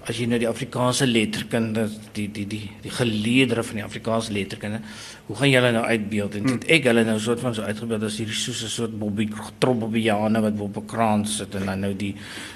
as 0.08 0.16
jy 0.16 0.26
nou 0.30 0.38
die 0.40 0.48
Afrikaanse 0.48 1.06
letterkunde 1.06 1.86
die 2.16 2.26
die 2.32 2.46
die 2.48 2.62
die 2.82 2.92
geleerdere 2.94 3.64
van 3.66 3.80
die 3.82 3.84
Afrikaanse 3.84 4.32
letterkunde 4.32 4.80
hoe 5.26 5.36
gaan 5.36 5.50
julle 5.52 5.72
nou 5.72 5.82
uitbeeld? 5.84 6.38
En 6.38 6.46
dit 6.48 6.64
ek 6.76 6.88
hulle 6.90 7.04
nou 7.06 7.18
soort 7.22 7.42
van 7.44 7.54
so 7.54 7.62
uitgebeeld 7.62 8.06
as 8.08 8.16
hierdie 8.18 8.36
soos 8.36 8.62
'n 8.64 8.72
soort 8.72 8.94
bobbie 8.98 9.28
trobbelbiane 9.62 10.40
wat 10.40 10.60
op 10.60 10.76
'n 10.76 10.86
kraan 10.86 11.26
sit 11.26 11.54
en 11.54 11.66
dan 11.66 11.80
nou 11.80 11.94
die 11.94 12.14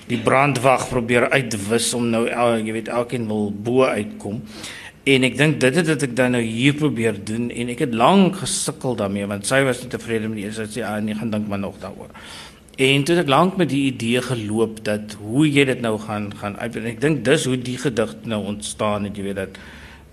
die 0.09 0.19
brandwag 0.19 0.89
probeer 0.89 1.31
uitwis 1.31 1.95
om 1.95 2.11
nou 2.11 2.27
jy 2.29 2.73
weet 2.73 2.89
elkeen 2.89 3.27
wil 3.27 3.53
bo 3.53 3.85
uitkom. 3.85 4.43
En 5.05 5.23
ek 5.23 5.37
dink 5.37 5.61
dit 5.61 5.75
het 5.77 5.87
dit 5.87 6.03
ek 6.03 6.17
dan 6.17 6.33
nou 6.33 6.43
hier 6.43 6.75
probeer 6.75 7.25
doen 7.25 7.51
en 7.51 7.69
ek 7.69 7.79
het 7.79 7.95
lank 7.95 8.37
gesukkel 8.37 8.97
daarmee 8.97 9.27
want 9.27 9.47
sy 9.47 9.63
was 9.63 9.83
nie 9.83 9.91
tevrede 9.93 10.29
met 10.29 10.37
die 10.37 10.47
eerste 10.47 10.67
sy 10.67 10.81
ah 10.81 10.97
nee 11.03 11.15
gaan 11.15 11.31
dink 11.31 11.49
maar 11.49 11.59
nog 11.59 11.77
daaroor 11.79 12.09
En 12.75 13.05
toe 13.07 13.15
het 13.15 13.25
ek 13.25 13.31
lank 13.31 13.57
met 13.57 13.71
die 13.71 13.85
idee 13.93 14.23
geloop 14.23 14.81
dat 14.87 15.15
hoe 15.21 15.47
jy 15.47 15.65
dit 15.69 15.81
nou 15.85 15.95
gaan 16.03 16.33
gaan 16.41 16.57
uitbrei. 16.59 16.95
Ek 16.97 17.01
dink 17.03 17.23
dis 17.27 17.45
hoe 17.47 17.59
die 17.59 17.77
gedig 17.79 18.15
nou 18.27 18.41
ontstaan 18.51 19.07
het, 19.07 19.19
jy 19.19 19.31
weet 19.31 19.43
dat 19.43 19.59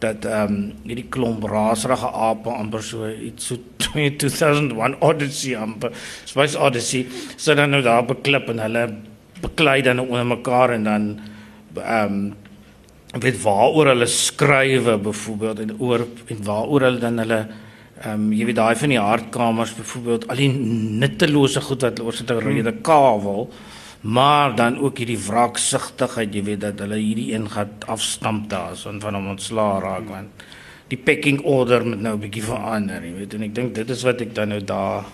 dat 0.02 0.26
ehm 0.26 0.54
um, 0.54 0.62
hierdie 0.89 1.06
klomp 1.13 1.43
raserige 1.45 2.10
ape 2.10 2.50
amper 2.50 2.82
so 2.82 3.06
iets 3.06 3.52
so 3.52 3.58
2001 3.93 4.95
Odyssey 5.06 5.54
amper 5.54 5.91
Space 6.26 6.58
Odyssey 6.58 7.06
so 7.36 7.54
dan 7.54 7.69
nou 7.69 7.84
daar 7.86 8.06
beklip 8.10 8.50
en 8.50 8.63
hulle 8.65 8.88
beklei 9.43 9.82
dan 9.86 10.02
onder 10.02 10.26
mekaar 10.26 10.74
en 10.78 10.88
dan 10.89 11.06
ehm 11.78 12.15
um, 12.15 12.34
weet 13.21 13.38
waaroor 13.43 13.91
hulle 13.91 14.08
skrywe 14.08 14.97
byvoorbeeld 15.06 15.60
en 15.60 15.76
oor 15.80 16.08
en 16.34 16.43
waaroor 16.50 16.88
hulle 16.88 17.04
dan 17.04 17.21
hulle 17.21 17.39
Ehm 18.02 18.14
um, 18.14 18.32
jy 18.34 18.48
weet 18.50 18.58
daai 18.58 18.76
van 18.76 18.90
die 18.90 19.00
hartkamers 19.00 19.76
byvoorbeeld 19.78 20.24
al 20.28 20.40
die 20.40 20.50
nuttelose 21.02 21.62
goed 21.62 21.84
wat 21.86 22.00
oor 22.02 22.14
sit 22.18 22.32
'n 22.32 22.42
rede 22.42 22.74
kavel 22.82 23.50
maar 24.02 24.56
dan 24.56 24.80
ook 24.80 24.98
hierdie 24.98 25.20
wraksigtigheid 25.28 26.34
jy 26.34 26.44
weet 26.44 26.62
dat 26.62 26.80
hulle 26.80 26.98
hierdie 26.98 27.34
een 27.34 27.46
gaan 27.50 27.70
afstamp 27.86 28.50
daar 28.50 28.76
so 28.76 28.94
van 29.00 29.14
hom 29.14 29.28
ontslaa 29.36 29.80
raak 29.80 30.10
want 30.10 30.46
die 30.88 30.98
pecking 30.98 31.42
order 31.46 31.86
moet 31.86 32.02
nou 32.02 32.16
'n 32.16 32.24
bietjie 32.24 32.44
verander 32.44 33.06
jy 33.06 33.14
weet 33.14 33.34
en 33.34 33.44
ek 33.44 33.56
dink 33.56 33.76
dit 33.76 33.90
is 33.90 34.04
wat 34.04 34.22
ek 34.22 34.34
dan 34.34 34.50
nou 34.50 34.62
daar 34.64 35.06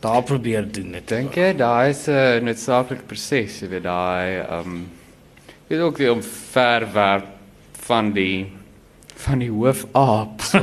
daar 0.00 0.22
probeer 0.22 0.68
doen 0.72 0.94
ek 0.94 1.06
dink 1.06 1.34
jy 1.34 1.56
daai 1.56 1.90
is 1.90 2.08
'n 2.08 2.44
noodsaaklike 2.44 3.08
proses 3.08 3.62
jy 3.62 3.68
weet 3.68 3.82
daai 3.82 4.44
ehm 4.44 4.68
um, 4.68 4.86
jy 5.68 5.76
weet 5.76 5.86
ook 5.86 5.96
die 5.96 6.12
omverwerp 6.12 7.26
van 7.88 8.12
die 8.12 8.46
van 9.24 9.38
die 9.38 9.50
hoofaap 9.50 10.42
so 10.42 10.58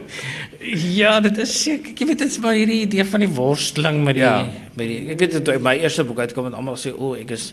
Ja, 0.74 1.20
dit 1.20 1.38
is 1.38 1.62
seker. 1.62 1.92
Ek 1.92 2.02
weet 2.08 2.18
dit 2.18 2.30
is 2.30 2.38
maar 2.42 2.56
hierdie 2.58 2.80
idee 2.86 3.04
van 3.06 3.22
die 3.22 3.30
worsteling 3.30 4.02
met 4.04 4.18
die 4.18 4.24
ja. 4.24 4.42
met 4.74 4.90
die 4.90 4.98
ek 5.14 5.22
weet 5.22 5.38
dit 5.38 5.62
my 5.62 5.76
eerste 5.78 6.04
boek 6.04 6.24
uitkom 6.26 6.50
en 6.50 6.58
almal 6.58 6.78
sê 6.80 6.92
o, 6.92 7.14
ek 7.14 7.30
is 7.36 7.52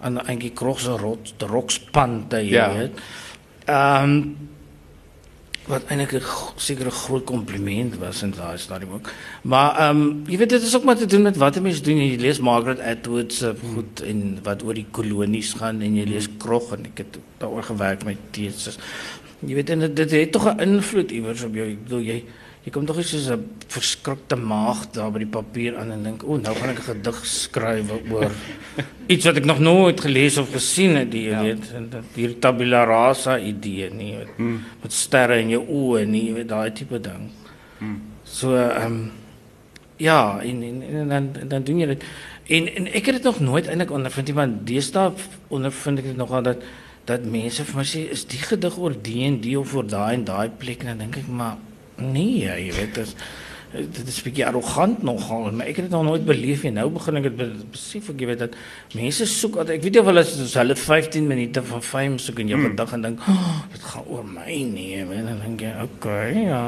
aan 0.00 0.18
'n 0.18 0.26
entjie 0.34 0.52
krogse 0.56 0.96
rot, 1.00 1.34
die 1.38 1.48
rokspande, 1.48 2.40
jy 2.44 2.56
ja. 2.56 2.70
weet. 2.76 3.02
Ehm 3.66 4.04
um, 4.04 4.48
wat 5.70 5.86
eintlik 5.86 6.12
'n 6.18 6.22
sekere 6.56 6.90
groot 6.90 7.24
kompliment 7.24 7.98
was 7.98 8.22
in 8.22 8.30
daai 8.30 8.58
stadium 8.58 8.92
ook. 8.92 9.10
Maar 9.42 9.78
ehm 9.78 10.00
um, 10.00 10.22
jy 10.26 10.38
weet 10.38 10.48
dit 10.48 10.62
is 10.62 10.76
ook 10.76 10.84
maar 10.84 10.96
te 10.96 11.06
doen 11.06 11.22
met 11.22 11.36
wat 11.36 11.60
mense 11.60 11.82
doen. 11.82 11.96
Jy 11.96 12.16
lees 12.20 12.40
Margaret 12.40 12.80
Atwood 12.80 13.32
se 13.32 13.54
goed 13.74 14.00
en 14.00 14.38
wat 14.42 14.62
oor 14.62 14.74
die 14.74 14.86
kolonies 14.90 15.52
gaan 15.52 15.80
en 15.80 15.96
jy 15.96 16.04
lees 16.04 16.28
Krog 16.38 16.72
en 16.72 16.84
ek 16.84 16.98
het 16.98 17.18
daaroor 17.38 17.62
gewerk 17.62 18.04
met 18.04 18.16
teses. 18.30 18.78
Jy 19.40 19.54
weet 19.54 19.70
en 19.70 19.78
dit, 19.78 19.96
dit 19.96 20.10
het 20.10 20.32
tog 20.32 20.48
'n 20.48 20.60
invloed 20.60 21.10
iewers 21.10 21.42
op 21.42 21.54
jou. 21.54 21.68
Ek 21.68 21.84
bedoel 21.84 22.00
jy 22.00 22.24
jy 22.70 22.74
kom 22.76 22.86
tog 22.86 23.00
nie 23.00 23.04
soos 23.04 23.26
'n 23.34 23.42
verskrikte 23.66 24.36
maag 24.38 24.92
daar 24.94 25.10
by 25.10 25.18
die 25.18 25.32
papier 25.34 25.76
aan 25.76 25.90
en 25.90 26.02
dink, 26.04 26.22
"O, 26.22 26.36
nou 26.38 26.54
gaan 26.54 26.70
ek 26.70 26.78
'n 26.78 26.94
gedig 26.94 27.26
skryf 27.26 27.90
oor 28.10 28.30
iets 29.12 29.24
wat 29.24 29.36
ek 29.36 29.44
nog 29.44 29.58
nooit 29.58 30.00
gelees 30.00 30.38
of 30.38 30.52
gesien 30.52 30.94
het, 30.94 31.12
jy 31.12 31.30
ja. 31.30 31.42
weet, 31.42 31.72
en 31.74 31.90
dat 31.90 32.04
hier 32.14 32.38
tabula 32.38 32.84
rasa 32.84 33.38
idee 33.38 33.90
nie 33.90 34.16
met, 34.18 34.28
hmm. 34.36 34.62
met 34.82 34.92
sterre 34.92 35.40
in 35.40 35.50
jou 35.50 35.66
oë 35.66 36.06
nie, 36.06 36.26
jy 36.28 36.34
weet 36.34 36.48
daai 36.48 36.72
tipe 36.72 37.00
ding." 37.00 37.30
Hmm. 37.78 38.00
So 38.24 38.54
ehm 38.54 38.86
um, 38.86 39.10
ja, 39.96 40.38
en 40.40 40.62
en, 40.62 40.82
en 40.82 41.08
dan 41.08 41.48
dan 41.48 41.62
doen 41.64 41.78
jy 41.78 41.86
dit. 41.86 42.04
En 42.46 42.74
en 42.74 42.86
ek 42.86 43.06
het 43.06 43.14
dit 43.14 43.24
nog 43.24 43.40
nooit 43.40 43.66
eintlik 43.66 43.90
ondervind 43.90 44.26
nie, 44.26 44.34
want 44.34 44.66
deesdae 44.66 45.12
ondervind 45.48 45.98
ek 45.98 46.04
dit 46.04 46.16
nogal 46.16 46.42
dat 46.42 46.62
dat 47.04 47.24
mense 47.24 47.64
vir 47.64 47.76
my 47.76 47.84
sê 47.84 48.10
is 48.10 48.24
die 48.24 48.38
gedig 48.38 48.78
oor 48.78 48.94
die 48.94 49.24
en 49.26 49.40
die 49.40 49.58
of 49.58 49.74
oor 49.74 49.86
daai 49.86 50.14
en 50.14 50.24
daai 50.24 50.48
plek 50.48 50.84
en 50.84 50.86
dan 50.86 50.98
dink 50.98 51.16
ek 51.16 51.28
maar 51.28 51.56
nee, 52.00 52.48
jy 52.48 52.74
weet 52.74 52.94
dit 52.94 53.06
is 53.06 53.14
dit 53.70 54.08
is 54.10 54.16
bietjie 54.26 54.42
arrogant 54.42 55.02
nogal, 55.06 55.44
maar 55.54 55.68
ek 55.70 55.76
het 55.78 55.84
dit 55.86 55.92
nog 55.94 56.02
nooit 56.02 56.24
beleef 56.26 56.64
nie. 56.66 56.72
Nou 56.74 56.88
begin 56.90 57.20
ek 57.20 57.28
dit 57.28 57.52
besef 57.70 58.08
ek 58.10 58.24
weet 58.26 58.40
dat 58.42 58.56
mense 58.98 59.26
soek 59.30 59.60
dat 59.60 59.70
ek 59.76 59.84
weet 59.84 60.00
jy 60.00 60.02
wel 60.08 60.22
as 60.24 60.32
hulle 60.58 60.74
15 60.74 61.28
minute 61.30 61.62
van 61.68 61.84
fame 61.86 62.18
soek 62.18 62.42
in 62.42 62.50
jou 62.50 62.58
hmm. 62.58 62.72
gedig 62.72 62.96
en 62.96 63.06
dink 63.06 63.22
oh, 63.30 63.52
dit 63.70 63.84
gaan 63.92 64.08
oor 64.10 64.26
my 64.26 64.58
nie, 64.72 64.88
en 65.04 65.12
dan 65.30 65.38
dink 65.44 65.62
jy 65.68 65.74
okay, 65.86 66.32
ja. 66.48 66.64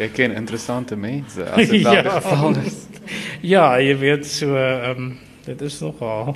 Jy 0.00 0.10
ken 0.16 0.34
interessante 0.34 0.98
mense 0.98 1.46
as 1.46 1.70
dit 1.70 1.86
ja. 1.86 2.02
geval 2.18 2.58
is. 2.64 2.82
ja, 3.54 3.66
jy 3.78 3.94
weet 4.02 4.26
so 4.26 4.58
ehm 4.58 5.12
um, 5.12 5.12
dit 5.46 5.62
is 5.66 5.78
nogal 5.80 6.34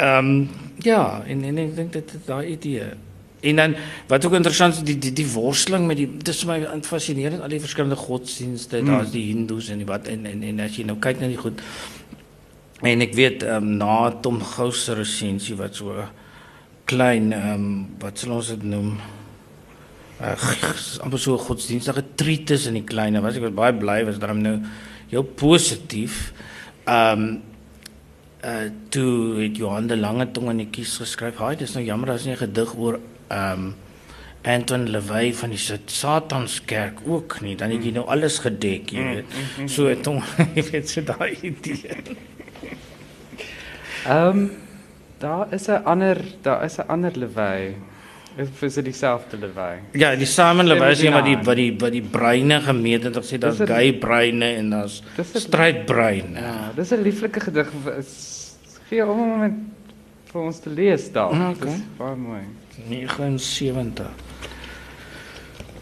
Ehm 0.00 0.26
um, 0.26 0.48
ja, 0.78 1.22
en 1.26 1.42
en 1.44 1.58
ek 1.60 1.74
dink 1.76 1.92
dit 1.92 2.12
daai 2.24 2.54
idee. 2.54 2.86
En 3.40 3.56
dan 3.56 3.76
wat 4.06 4.24
ook 4.24 4.34
interessant 4.36 4.74
is 4.74 4.82
die 4.84 4.98
die 4.98 5.12
die 5.12 5.28
worsteling 5.32 5.86
met 5.86 5.96
die 5.96 6.08
dit 6.10 6.28
is 6.28 6.44
my 6.44 6.58
fascinerend 6.84 7.40
al 7.40 7.52
die 7.52 7.60
verskillende 7.60 7.96
godsdienste, 7.96 8.80
mm. 8.80 8.90
daar's 8.90 9.14
die 9.14 9.26
Hindus 9.30 9.70
en 9.72 9.80
die 9.80 9.88
wat 9.88 10.10
en, 10.12 10.26
en 10.28 10.42
en 10.42 10.60
as 10.60 10.76
jy 10.76 10.84
nou 10.88 10.98
kyk 11.00 11.22
na 11.22 11.30
die 11.30 11.40
goed 11.40 11.62
en 12.84 13.04
ek 13.04 13.14
weet 13.16 13.44
um, 13.48 13.76
na 13.80 14.10
Tom 14.24 14.42
Gous 14.44 14.84
se 14.84 14.96
resensie 14.98 15.56
wat 15.56 15.78
so 15.80 16.04
klein 16.90 17.32
um, 17.36 17.70
wat 18.02 18.20
sal 18.20 18.36
ons 18.40 18.52
dit 18.52 18.68
noem 18.68 18.94
Ag, 20.20 20.42
amper 21.00 21.16
so 21.16 21.38
godsdienstige 21.40 22.02
treatise 22.20 22.68
in 22.68 22.74
die 22.76 22.84
kleine. 22.84 23.22
Was 23.24 23.38
ek 23.38 23.46
was 23.46 23.54
baie 23.56 23.72
bly 23.72 24.02
was 24.04 24.18
daarom 24.20 24.42
nou 24.44 24.58
heel 25.08 25.24
positief. 25.24 26.26
Ehm 26.84 27.22
um, 27.22 27.30
uh 28.40 28.68
toe 28.88 29.36
het 29.36 29.56
Johan 29.60 29.88
de 29.88 29.96
Lange 30.00 30.24
tong 30.32 30.48
in 30.52 30.62
die 30.62 30.70
kies 30.72 30.94
geskryf. 31.00 31.40
Haai, 31.40 31.56
dis 31.60 31.74
nou 31.76 31.82
jammer 31.84 32.12
as 32.12 32.24
nie 32.24 32.32
'n 32.32 32.40
gedig 32.40 32.72
oor 32.76 33.00
um 33.30 33.74
Anton 34.42 34.86
Levey 34.88 35.34
van 35.34 35.50
die 35.50 35.58
Satanskerk 35.86 36.98
ook 37.06 37.40
nie. 37.40 37.56
Dan 37.56 37.70
het 37.70 37.84
jy 37.84 37.90
nou 37.92 38.06
alles 38.08 38.38
gedek, 38.38 38.90
jy 38.90 39.02
weet. 39.04 39.24
Mm, 39.28 39.62
mm, 39.62 39.68
so 39.68 39.86
het 39.86 40.06
hom 40.06 40.22
jy 40.56 40.62
weet 40.70 40.88
so 40.88 41.02
daai 41.02 41.36
idee. 41.42 41.96
Um 44.08 44.50
Daar 45.20 45.46
is 45.52 45.66
'n 45.68 45.84
ander, 45.84 46.16
daar 46.42 46.64
is 46.64 46.76
'n 46.78 46.88
ander 46.88 47.12
lewei. 47.14 47.74
Is 48.36 48.48
is 48.60 48.74
dit 48.74 48.84
dieselfde 48.84 49.36
lewei? 49.36 49.78
Ja, 49.92 50.16
die 50.16 50.24
Simon 50.26 50.66
Lewis 50.66 51.02
is 51.02 51.10
wat 51.10 51.24
die 51.24 51.36
Ferdinand. 51.36 51.46
wat 51.46 51.56
die 51.56 51.76
wat 51.78 51.92
die 51.92 52.02
breine 52.02 52.60
gemeet 52.60 53.02
het. 53.04 53.16
Ek 53.16 53.24
sê 53.24 53.38
daar's 53.38 53.58
gay 53.60 53.92
breine 53.92 54.44
en 54.56 54.70
daar's 54.70 55.02
Dis 55.16 55.34
'n- 55.34 55.38
strydbreine. 55.40 56.40
Ja, 56.40 56.72
dis 56.76 56.90
'n 56.92 57.02
lieflike 57.02 57.40
gedig. 57.40 57.68
Is- 57.98 58.38
Gee 58.88 59.02
hom 59.02 59.20
'n 59.20 59.28
moment 59.28 59.54
vir 60.32 60.40
ons 60.42 60.58
te 60.60 60.70
lees 60.70 61.12
daar. 61.12 61.34
Ja, 61.34 61.50
oké. 61.50 61.64
Dis 61.66 61.80
baie 61.98 62.16
mooi. 62.16 62.40
79. 62.88 64.06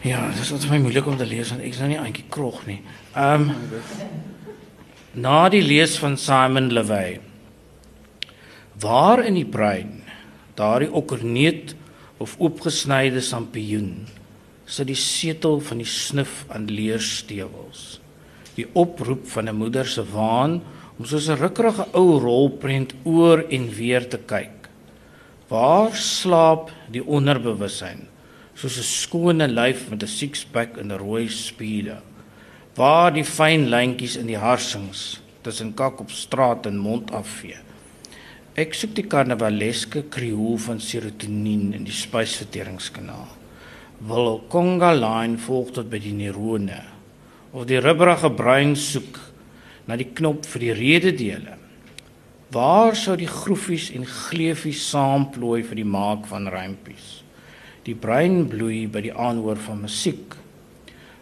Ja, 0.01 0.29
dit 0.31 0.39
is 0.39 0.51
altyd 0.51 0.71
my 0.71 0.77
moeilik 0.79 1.07
om 1.07 1.17
te 1.19 1.27
lees 1.27 1.49
want 1.51 1.61
ek 1.61 1.73
is 1.73 1.79
nou 1.81 1.89
nie 1.91 1.99
eintjie 1.99 2.27
krog 2.31 2.61
nie. 2.69 2.79
Ehm 3.15 3.51
na 5.19 5.49
die 5.49 5.63
lees 5.65 5.97
van 5.99 6.17
Simon 6.17 6.69
Levy. 6.71 7.19
Waar 8.79 9.25
in 9.25 9.35
die 9.35 9.47
brein 9.47 10.03
daardie 10.59 10.91
okkerneut 10.91 11.73
of 12.19 12.35
oopgesnyde 12.39 13.21
sampioen 13.23 14.07
sit 14.69 14.87
die 14.91 14.99
setel 14.99 15.59
van 15.65 15.81
die 15.81 15.89
snif 15.89 16.43
aan 16.53 16.67
leerstewels. 16.69 17.97
Die 18.55 18.67
oproep 18.77 19.25
van 19.33 19.49
'n 19.49 19.55
moeder 19.55 19.87
se 19.87 20.03
waan 20.13 20.61
om 20.97 21.05
soos 21.05 21.27
'n 21.29 21.39
rukkerige 21.39 21.87
ou 21.93 22.19
rolprent 22.19 22.93
oor 23.03 23.43
en 23.49 23.69
weer 23.69 24.07
te 24.07 24.17
kyk. 24.17 24.58
Waar 25.49 25.95
slaap 25.97 26.67
die 26.93 27.01
onderbewussyn 27.01 28.03
soos 28.53 28.75
'n 28.77 28.85
skone 28.85 29.47
lyf 29.47 29.89
met 29.89 30.03
'n 30.03 30.07
six-pack 30.19 30.77
en 30.77 30.91
'n 30.91 31.01
rooi 31.01 31.27
spiere? 31.27 32.01
Waar 32.75 33.11
die 33.13 33.23
fyn 33.23 33.65
lyntjies 33.69 34.15
in 34.15 34.27
die 34.27 34.37
harsings 34.37 35.21
tussen 35.41 35.73
kak 35.73 35.99
op 35.99 36.11
straat 36.11 36.65
en 36.65 36.77
mond 36.77 37.11
afvee? 37.11 37.57
Ek 38.55 38.73
soek 38.73 38.93
die 38.93 39.07
karnavaleske 39.07 40.03
kriool 40.09 40.57
van 40.57 40.79
serotonien 40.79 41.73
in 41.73 41.83
die 41.83 41.93
spysverteringskanaal. 41.93 43.27
Wil 44.07 44.43
conga 44.49 44.93
line 44.93 45.37
volg 45.37 45.71
tot 45.71 45.89
by 45.89 45.99
die 45.99 46.13
neurone 46.13 46.83
of 47.51 47.65
die 47.65 47.79
rubberige 47.79 48.29
brein 48.29 48.75
soek 48.75 49.19
na 49.87 49.95
die 49.95 50.11
knop 50.13 50.45
vir 50.45 50.59
die 50.59 50.73
rededele. 50.73 51.58
Waar 52.49 52.95
sou 52.97 53.13
die 53.13 53.29
groefies 53.29 53.91
en 53.93 54.07
gleufies 54.09 54.81
saamplooi 54.89 55.59
vir 55.67 55.77
die 55.83 55.85
maak 55.85 56.23
van 56.31 56.47
rympies? 56.49 57.19
Die 57.85 57.93
brein 57.93 58.47
bloei 58.49 58.87
by 58.89 59.03
die 59.05 59.13
aanhoor 59.13 59.59
van 59.67 59.83
musiek. 59.83 60.33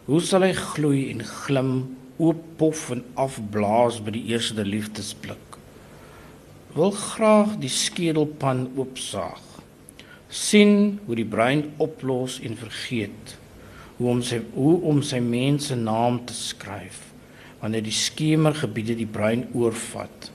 Hoe 0.05 0.21
sal 0.23 0.45
hy 0.47 0.53
gloei 0.55 1.01
en 1.11 1.25
glim, 1.27 1.73
oop 2.15 2.39
pof 2.61 2.85
en 2.95 3.03
afblaas 3.19 3.99
by 4.05 4.13
die 4.15 4.23
eerste 4.31 4.63
liefdesblik? 4.63 5.59
Wil 6.77 6.95
graag 6.95 7.57
die 7.59 7.73
skedelpan 7.75 8.69
oopsaag. 8.77 9.43
sien 10.27 10.99
hoe 11.05 11.15
die 11.15 11.27
brein 11.27 11.61
oplos 11.79 12.41
en 12.43 12.57
vergeet 12.59 13.37
hoe 13.97 14.09
om 14.11 14.21
sy 14.21 14.41
hoe 14.55 14.73
om 14.91 14.99
sy 14.99 15.21
mens 15.23 15.69
se 15.71 15.77
naam 15.79 16.19
te 16.27 16.35
skryf 16.35 16.99
wanneer 17.61 17.85
die 17.85 17.95
skemergebiede 17.95 18.97
die 18.99 19.07
brein 19.07 19.45
oorvat 19.55 20.27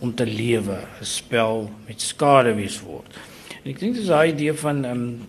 om 0.00 0.14
te 0.14 0.26
lewe 0.26 0.78
'n 1.00 1.04
spel 1.04 1.70
met 1.86 2.00
skaduwees 2.00 2.80
word. 2.80 3.14
En 3.64 3.70
ek 3.70 3.78
dink 3.80 3.94
dis 3.94 4.06
daai 4.06 4.32
idee 4.32 4.52
van 4.52 4.84
ehm 4.84 4.92
um, 4.96 5.20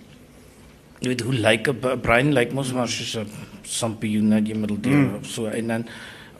jy 1.01 1.07
weet 1.07 1.21
hoe 1.21 1.33
lyk 1.33 1.67
'n 1.69 1.79
b- 1.79 2.01
brein 2.01 2.33
lyk 2.33 2.53
mos 2.53 2.73
maar 2.73 2.87
soos 2.87 3.15
'n 3.17 3.27
sampioen 3.63 4.27
net 4.27 4.47
jy 4.47 4.55
middeldeel 4.55 4.97
mm. 4.97 5.15
of 5.15 5.25
so 5.27 5.45
en 5.45 5.67
dan 5.67 5.85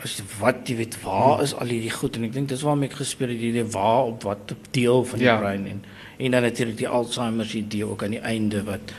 as 0.03 0.21
wat 0.39 0.67
jy 0.69 0.75
weet 0.75 0.97
waar 1.03 1.41
is 1.43 1.53
al 1.53 1.67
hierdie 1.67 1.91
goed 1.93 2.15
en 2.15 2.23
ek 2.23 2.33
dink 2.33 2.49
dis 2.49 2.61
waarom 2.61 2.83
ek 2.83 2.93
gespeel 2.93 3.29
het 3.29 3.37
hierdie 3.37 3.63
waar 3.71 4.03
op 4.05 4.23
wat 4.23 4.53
deel 4.71 5.03
van 5.05 5.19
die 5.19 5.27
Ja. 5.27 5.37
brein 5.37 5.65
en 5.67 5.83
en 6.17 6.31
dan 6.31 6.41
natuurlik 6.41 6.77
die 6.77 6.87
Alzheimer 6.87 7.45
se 7.45 7.57
idee 7.57 7.85
ook 7.85 8.03
aan 8.03 8.09
die 8.11 8.19
einde 8.19 8.63
wat 8.63 8.93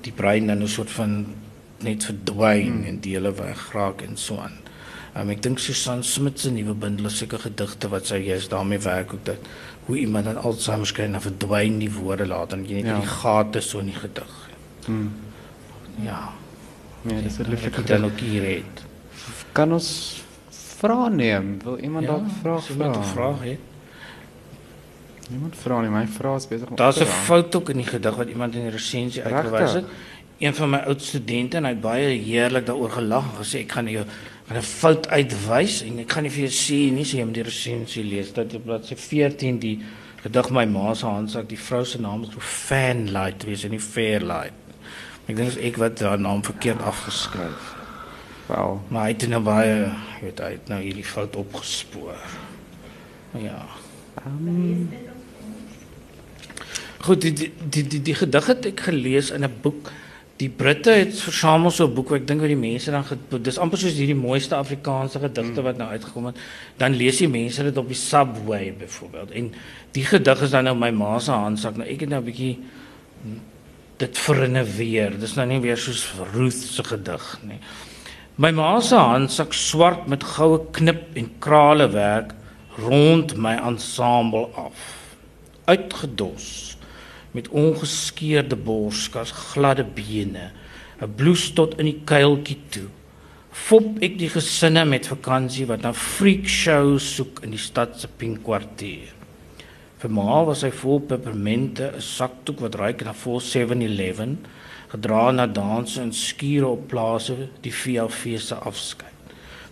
die 0.00 0.12
brein 0.12 0.46
dan 0.46 0.62
'n 0.62 0.68
soort 0.68 0.90
van 0.90 1.26
net 1.80 2.04
verdwyn 2.04 2.78
mm. 2.80 2.84
en 2.84 3.00
dele 3.00 3.32
wegraak 3.34 4.02
en 4.02 4.16
so 4.16 4.36
aan. 4.38 4.58
Um, 5.16 5.30
ek 5.32 5.40
dink 5.42 5.58
Susan 5.58 6.02
Smit 6.04 6.38
se 6.42 6.50
nuwe 6.52 6.74
bundel 6.76 7.08
seker 7.10 7.40
gedigte 7.40 7.88
wat 7.88 8.06
sy 8.10 8.18
juist 8.20 8.50
daarmee 8.52 8.78
werk 8.84 9.14
ook 9.16 9.24
dat 9.24 9.46
hoe 9.86 9.96
iemand 9.98 10.24
dan 10.28 10.36
Alzheimer 10.36 10.92
kry 10.92 11.04
en 11.04 11.12
dan 11.16 11.24
verdwyn 11.24 11.78
die 11.80 11.90
woorde 11.92 12.26
laat 12.26 12.52
en 12.52 12.66
jy 12.68 12.82
net 12.82 12.90
Ja. 12.90 12.96
ja. 12.96 13.00
die 13.00 13.08
gate 13.08 13.60
so 13.60 13.78
in 13.78 13.86
die 13.86 13.94
gedig. 13.96 14.34
Hmm. 14.86 15.12
Ja. 16.04 16.32
Ja, 17.06 17.20
dis 17.22 17.38
'n 17.38 17.48
lieflike 17.48 17.82
dan 17.82 18.04
ook 18.04 18.18
hier 18.20 18.42
het. 18.42 18.84
Kan 19.52 19.72
ons 19.72 20.22
vra 20.50 21.08
neem? 21.08 21.58
Wil 21.64 21.78
iemand 21.78 22.06
dalk 22.06 22.28
vra 22.42 22.54
as 22.54 22.70
iemand 22.70 22.96
'n 22.96 23.02
vra? 23.02 23.12
vraag 23.12 23.40
het. 23.42 23.58
Niemand 25.30 25.56
vra 25.56 25.80
nie, 25.80 25.90
my 25.90 26.06
vrae 26.06 26.36
is 26.36 26.46
besig 26.48 26.68
om 26.68 26.76
Daar's 26.76 27.00
'n 27.00 27.04
fout 27.04 27.54
ook 27.56 27.68
in 27.68 27.76
die 27.76 27.86
gedig 27.86 28.16
wat 28.16 28.28
iemand 28.28 28.54
in 28.54 28.60
die 28.62 28.70
resensie 28.70 29.22
uitgewys 29.22 29.72
het. 29.72 29.84
Een 30.38 30.54
van 30.54 30.70
my 30.70 30.78
oud 30.78 31.02
studente 31.02 31.56
en 31.56 31.64
hy 31.64 31.74
baie 31.74 32.18
heerlik 32.18 32.66
daaroor 32.66 32.90
gelag 32.90 33.24
en 33.24 33.44
gesê 33.44 33.58
ek 33.64 33.72
gaan 33.72 33.88
jou 33.88 34.04
'n 34.54 34.62
fout 34.62 35.08
uitwys 35.08 35.82
en 35.82 35.98
ek 35.98 36.12
gaan 36.12 36.22
nie 36.22 36.30
vir 36.30 36.46
jou 36.46 36.54
sê 36.54 36.92
nie, 36.92 37.04
sê 37.04 37.18
jy 37.18 37.24
moet 37.24 37.34
die 37.34 37.42
resensie 37.42 38.04
lees. 38.04 38.32
Dat 38.32 38.54
op 38.54 38.64
bladsy 38.64 38.94
14 38.94 39.58
die 39.58 39.80
gedig 40.22 40.50
my 40.50 40.64
ma 40.64 40.94
se 40.94 41.06
handsak, 41.06 41.48
die 41.48 41.58
vrou 41.58 41.84
se 41.84 42.00
naam 42.00 42.22
is 42.22 42.30
so 42.32 42.40
Fanlight 42.40 43.44
wees 43.44 43.64
en 43.64 43.70
nie 43.70 43.82
Fairlight. 43.82 44.54
Ek 45.26 45.36
dink 45.36 45.56
ek 45.58 45.76
wat 45.82 46.00
haar 46.00 46.20
naam 46.22 46.44
verkeerd 46.46 46.82
afgeskryf. 46.82 47.74
Wel, 48.46 48.80
Maar 48.88 49.02
hy 49.02 49.12
het 49.12 49.28
nou 49.28 49.40
baie, 49.42 49.74
jy 49.74 50.22
weet, 50.22 50.40
hy 50.40 50.50
het 50.52 50.68
nou 50.70 50.78
hierdie 50.82 51.04
fout 51.04 51.36
opgespoor. 51.36 52.20
Ja. 53.42 53.64
um, 54.24 54.88
Goed, 57.06 57.22
die 57.22 57.32
die 57.32 57.50
die 57.70 57.82
die, 57.86 58.02
die 58.02 58.14
gedig 58.14 58.46
het 58.46 58.66
ek 58.66 58.80
gelees 58.88 59.30
in 59.30 59.44
'n 59.44 59.52
boek. 59.62 59.90
Die 60.36 60.50
Britte 60.52 60.92
het 60.92 61.20
versamel 61.20 61.70
so 61.70 61.86
'n 61.86 61.94
boek 61.94 62.08
wat 62.08 62.20
ek 62.20 62.26
dink 62.26 62.40
wat 62.40 62.52
die 62.52 62.56
mense 62.56 62.90
dan 62.90 63.04
dis 63.42 63.58
amper 63.58 63.78
soos 63.78 63.96
hierdie 63.96 64.14
mooiste 64.14 64.54
Afrikaanse 64.54 65.18
gedigte 65.18 65.62
wat 65.62 65.76
nou 65.76 65.88
uitgekom 65.88 66.26
het. 66.26 66.36
Dan 66.76 66.96
lees 66.96 67.16
die 67.16 67.28
mense 67.28 67.62
dit 67.62 67.76
op 67.76 67.88
die 67.88 67.96
subway 67.96 68.74
byvoorbeeld. 68.78 69.30
En 69.30 69.52
die 69.92 70.04
gedig 70.04 70.42
is 70.42 70.50
dan 70.50 70.64
nou 70.64 70.76
my 70.76 70.90
ma 70.90 71.18
se 71.18 71.30
handsak. 71.30 71.76
Nou 71.76 71.88
ek 71.88 72.00
het 72.00 72.08
nou 72.08 72.20
'n 72.20 72.24
bietjie 72.24 72.58
dit 73.96 74.18
verinneweer. 74.18 75.18
Dis 75.18 75.34
nou 75.34 75.46
nie 75.46 75.60
weer 75.60 75.76
soos 75.76 76.12
Ruth 76.32 76.52
se 76.52 76.84
gedig 76.84 77.38
nie. 77.42 77.58
My 78.36 78.50
ma 78.50 78.80
se 78.80 78.94
handsak 78.94 79.52
swart 79.52 80.06
met 80.06 80.24
goue 80.24 80.60
knip 80.70 81.16
en 81.16 81.30
krale 81.38 81.88
werk 81.88 82.34
rond 82.76 83.36
my 83.36 83.54
ensemble 83.56 84.48
af. 84.54 84.74
Uitgedos 85.64 86.75
met 87.36 87.50
ongeskeurde 87.52 88.56
borskas, 88.56 89.32
gladde 89.52 89.84
bene, 89.84 90.50
'n 91.00 91.14
blouse 91.16 91.52
tot 91.52 91.76
in 91.78 91.86
die 91.90 92.00
kuiltjie 92.04 92.58
toe. 92.70 92.88
Fop 93.52 94.00
ek 94.04 94.18
die 94.18 94.28
gesinne 94.32 94.84
met 94.84 95.08
vakansie 95.08 95.66
wat 95.68 95.82
na 95.82 95.92
freak 95.92 96.48
shows 96.48 97.04
soek 97.16 97.42
in 97.44 97.50
die 97.50 97.60
stad 97.60 98.00
se 98.00 98.08
pink 98.08 98.42
kwartier. 98.44 99.12
Vir 99.98 100.10
ma 100.12 100.42
was 100.44 100.62
hy 100.62 100.70
vol 100.70 101.00
pepermente, 101.00 101.92
'n 101.92 102.00
sakdoek 102.00 102.60
wat 102.60 102.74
ruik 102.74 103.04
na 103.04 103.12
vol 103.12 103.40
7-Eleven, 103.40 104.38
gedra 104.88 105.32
na 105.32 105.46
danse 105.46 106.00
en 106.00 106.12
skure 106.12 106.66
op 106.66 106.88
plase, 106.88 107.48
die 107.62 107.72
VLV 107.72 108.38
se 108.40 108.54
afskeid. 108.54 109.12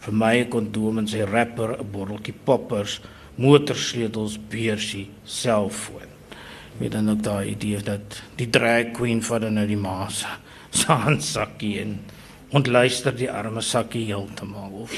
Vir 0.00 0.12
my 0.12 0.34
'n 0.40 0.50
kondoom 0.50 0.98
en 0.98 1.08
sy 1.08 1.22
rapper, 1.22 1.76
'n 1.78 1.92
botteltjie 1.92 2.34
poppers, 2.44 3.00
motorsleutels, 3.36 4.38
beursie, 4.48 5.08
selfoon. 5.24 6.13
Weet 6.78 6.92
dan 6.92 7.10
ook 7.10 7.22
daai 7.22 7.50
idee 7.50 7.82
dat 7.82 8.22
die 8.36 8.50
drag 8.50 8.90
queen 8.92 9.22
van 9.22 9.40
dan 9.40 9.52
nou 9.52 9.66
die 9.66 9.76
ma 9.76 10.08
se 10.70 10.92
handsakkie 10.92 11.80
en 11.80 12.00
ontluister 12.50 13.14
die 13.16 13.30
arme 13.30 13.60
sakkie 13.60 14.04
heeltemal 14.04 14.70
of 14.82 14.92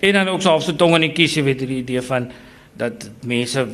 en 0.00 0.12
dan 0.12 0.28
ook 0.28 0.42
half 0.42 0.62
so 0.62 0.76
tong 0.76 0.94
in 0.96 1.00
die 1.00 1.12
kies, 1.12 1.34
jy 1.36 1.44
weet 1.44 1.64
die 1.64 1.80
idee 1.82 2.02
van 2.02 2.30
dat 2.80 3.10
mense 3.28 3.66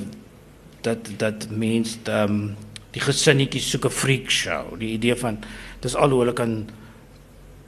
dat 0.86 1.10
dat 1.18 1.48
mens 1.50 1.98
ehm 2.04 2.32
um, 2.32 2.56
die 2.96 3.02
gesinnetjies 3.04 3.68
soek 3.70 3.84
'n 3.86 3.92
freak 3.92 4.30
show. 4.30 4.78
Die 4.78 4.92
idee 4.96 5.14
van 5.14 5.38
dis 5.80 5.94
al 5.94 6.10
hoe 6.10 6.20
hulle 6.20 6.32
kan 6.32 6.68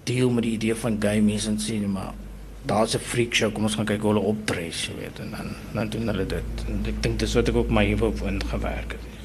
deel 0.05 0.31
met 0.31 0.43
die 0.43 0.53
idee 0.53 0.75
van 0.75 0.97
gay 1.01 1.21
mense 1.21 1.49
en 1.51 1.59
sê 1.61 1.77
maar 1.87 2.15
daar's 2.67 2.95
'n 2.95 2.99
freak 2.99 3.35
show, 3.35 3.53
kom 3.53 3.63
ons 3.63 3.75
gaan 3.75 3.85
kyk 3.85 4.01
hoe 4.01 4.13
hulle 4.13 4.25
optree, 4.25 4.71
jy 4.71 4.95
weet 4.99 5.19
en 5.19 5.31
dan 5.31 5.49
dan 5.73 5.89
doen 5.89 6.07
hulle 6.07 6.27
dit. 6.27 6.65
En 6.67 6.83
ek 6.87 7.03
dink 7.03 7.19
dis 7.19 7.35
wat 7.35 7.49
ek 7.49 7.57
ook 7.57 7.71
my 7.71 7.85
hier 7.85 8.05
op 8.05 8.23
ingewerk 8.23 8.93
het. 8.93 9.18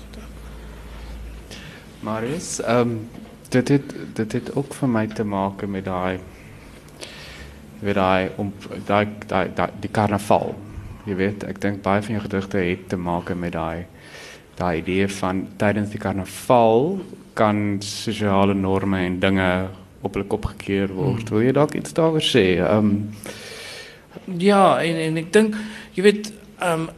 Marius, 2.04 2.60
ehm 2.62 2.80
um, 2.80 3.10
dit 3.50 3.68
het 3.68 3.94
dit 4.14 4.32
het 4.32 4.56
ook 4.56 4.74
vir 4.74 4.90
my 4.90 5.08
te 5.08 5.24
maak 5.24 5.62
met 5.66 5.86
jy 5.86 6.18
weet 7.80 7.96
daai 7.96 8.30
om 8.38 8.54
daai 8.88 9.08
daai 9.28 9.70
die 9.80 9.92
karnaval. 9.92 10.56
Jy 11.06 11.16
weet, 11.16 11.44
ek 11.48 11.62
dink 11.62 11.82
baie 11.84 12.02
van 12.02 12.16
jou 12.16 12.24
gedigte 12.26 12.58
het 12.58 12.90
te 12.90 12.98
maak 12.98 13.32
met 13.36 13.54
daai 13.56 13.86
daai 14.58 14.82
idee 14.82 15.08
van 15.08 15.48
tydens 15.58 15.90
die 15.92 16.00
karnaval 16.00 17.00
kan 17.34 17.80
sosiale 17.82 18.54
norme 18.54 19.00
en 19.06 19.20
dinge 19.20 19.48
op 20.02 20.14
hulle 20.14 20.28
kop 20.28 20.46
gekeer 20.46 20.92
word. 20.94 21.30
Wil 21.30 21.48
jy 21.48 21.54
dalk 21.56 21.78
iets 21.80 21.94
daaroor 21.94 22.26
sê? 22.26 22.46
Ehm 22.60 22.92
um, 22.92 23.08
Ja, 24.38 24.80
en 24.80 24.96
en 24.96 25.18
ek 25.18 25.32
dink 25.34 25.56
jy 25.96 26.04
weet 26.04 26.34
ehm 26.60 26.84
um, 26.84 26.90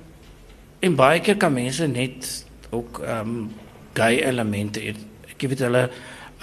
en 0.79 0.95
baie 0.95 1.21
keer 1.21 1.37
kan 1.37 1.53
mense 1.53 1.87
net 1.87 2.31
ook 2.71 2.99
ehm 3.05 3.29
um, 3.35 3.45
gay 3.95 4.21
elemente. 4.23 4.83
Ek 5.31 5.47
weet 5.49 5.65
hulle 5.65 5.89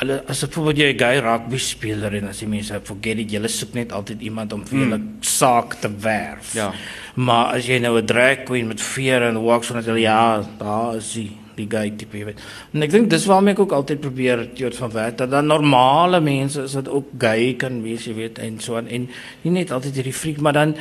hulle 0.01 0.17
as 0.27 0.41
byvoorbeeld 0.47 0.79
jy 0.81 0.89
'n 0.93 0.99
gay 0.99 1.21
rugby 1.21 1.59
speler 1.59 2.15
en 2.15 2.29
as 2.29 2.41
jy 2.41 2.49
mense 2.49 2.81
forget 2.85 3.19
it, 3.19 3.33
jy 3.33 3.49
soek 3.49 3.75
net 3.75 3.93
altyd 3.93 4.21
iemand 4.21 4.53
om 4.53 4.65
vir 4.65 4.79
julle 4.79 4.99
mm. 4.99 5.21
saak 5.21 5.81
te 5.81 5.91
werf. 6.01 6.55
Ja. 6.55 6.73
Maar 7.15 7.57
as 7.57 7.67
jy 7.67 7.79
nou 7.79 7.99
'n 7.99 8.07
drag 8.07 8.45
queen 8.45 8.67
met 8.67 8.81
veer 8.81 9.23
en 9.23 9.43
walks 9.43 9.67
van 9.67 9.85
hulle 9.85 10.01
ja, 10.01 10.43
daar 10.59 10.97
is 10.97 11.13
die 11.13 11.31
die 11.57 11.69
gay 11.69 11.91
tipe 11.97 12.17
jy 12.17 12.25
weet. 12.25 12.41
En 12.73 12.83
ek 12.83 12.91
dink 12.91 13.11
dis 13.11 13.27
waarom 13.29 13.49
ek 13.53 13.61
ook 13.61 13.73
altyd 13.77 14.01
probeer 14.01 14.49
jy 14.57 14.71
van 14.73 14.91
werk 14.91 15.19
dat 15.19 15.31
dan 15.31 15.47
normale 15.47 16.21
mense 16.21 16.63
is 16.63 16.75
wat 16.75 16.89
ook 16.89 17.13
gay 17.19 17.55
kan 17.61 17.83
wees, 17.83 18.07
jy 18.07 18.15
weet, 18.15 18.39
en 18.39 18.59
so 18.61 18.77
en, 18.81 18.89
en 18.89 19.09
nie 19.43 19.53
net 19.53 19.71
altyd 19.71 19.95
hierdie 20.01 20.17
freak, 20.17 20.41
maar 20.41 20.57
dan 20.57 20.75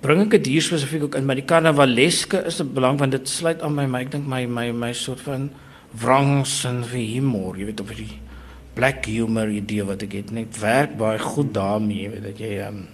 bring 0.00 0.22
ek 0.22 0.30
dit 0.38 0.46
hier 0.54 0.62
spesifiek 0.62 1.02
ook 1.08 1.18
in 1.18 1.26
my 1.26 1.34
die 1.34 1.46
karnavaleske 1.48 2.44
is 2.46 2.60
'n 2.60 2.72
belang 2.74 2.98
want 2.98 3.12
dit 3.12 3.28
sluit 3.28 3.62
aan 3.62 3.76
by 3.76 3.86
my 3.86 4.00
ek 4.00 4.10
dink 4.10 4.26
my 4.26 4.46
my 4.46 4.70
my 4.72 4.92
soort 4.92 5.20
van 5.20 5.50
wrangs 5.92 6.64
en 6.64 6.84
vir 6.84 7.00
humor, 7.00 7.56
jy 7.58 7.66
weet 7.70 7.80
of 7.80 7.92
die 7.96 8.18
black 8.74 9.06
humor 9.06 9.50
idee 9.50 9.84
wat 9.84 10.02
ek 10.02 10.12
het. 10.12 10.30
Net 10.30 10.58
werk 10.62 10.96
baie 10.96 11.18
goed 11.18 11.52
daarmee, 11.54 12.04
jy 12.04 12.10
weet 12.10 12.26
dat 12.28 12.38
jy 12.38 12.52
um, 12.66 12.84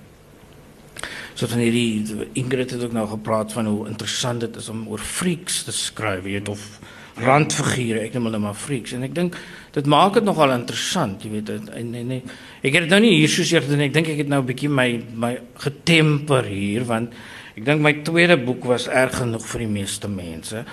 so 1.36 1.46
van 1.46 1.60
hierdie 1.60 2.28
Ingrid 2.40 2.72
het 2.72 2.82
ook 2.82 2.92
nou 2.96 3.06
gepraat 3.10 3.52
van 3.52 3.66
hoe 3.66 3.88
interessant 3.88 4.40
dit 4.40 4.56
is 4.56 4.68
om 4.72 4.86
oor 4.88 5.02
freaks 5.02 5.62
te 5.66 5.72
skryf, 5.72 6.24
weet 6.24 6.48
of 6.48 6.80
randfigure, 7.20 8.00
ek 8.00 8.16
noem 8.16 8.30
hulle 8.30 8.42
maar 8.44 8.56
freaks. 8.56 8.92
En 8.96 9.04
ek 9.06 9.14
dink 9.16 9.36
dit 9.76 9.88
maak 9.92 10.16
dit 10.16 10.24
nogal 10.24 10.54
interessant, 10.56 11.22
jy 11.22 11.30
weet 11.36 11.50
en 11.52 11.72
en, 11.76 11.94
en 12.00 12.12
ek 12.16 12.70
het 12.72 12.86
dit 12.86 12.92
nou 12.94 13.00
nie 13.04 13.16
hier 13.18 13.32
soos 13.32 13.50
jy 13.52 13.60
gedoen, 13.60 13.84
ek 13.86 13.96
dink 13.96 14.08
ek 14.08 14.22
het 14.24 14.30
nou 14.32 14.40
'n 14.40 14.48
bietjie 14.48 14.72
my 14.72 14.88
my 15.14 15.32
getemper 15.64 16.48
hier 16.48 16.86
want 16.88 17.12
ek 17.56 17.64
dink 17.64 17.80
my 17.84 17.92
tweede 18.04 18.36
boek 18.36 18.64
was 18.64 18.88
erg 18.88 19.18
genoeg 19.20 19.44
vir 19.46 19.66
die 19.66 19.72
meeste 19.80 20.08
mense 20.08 20.64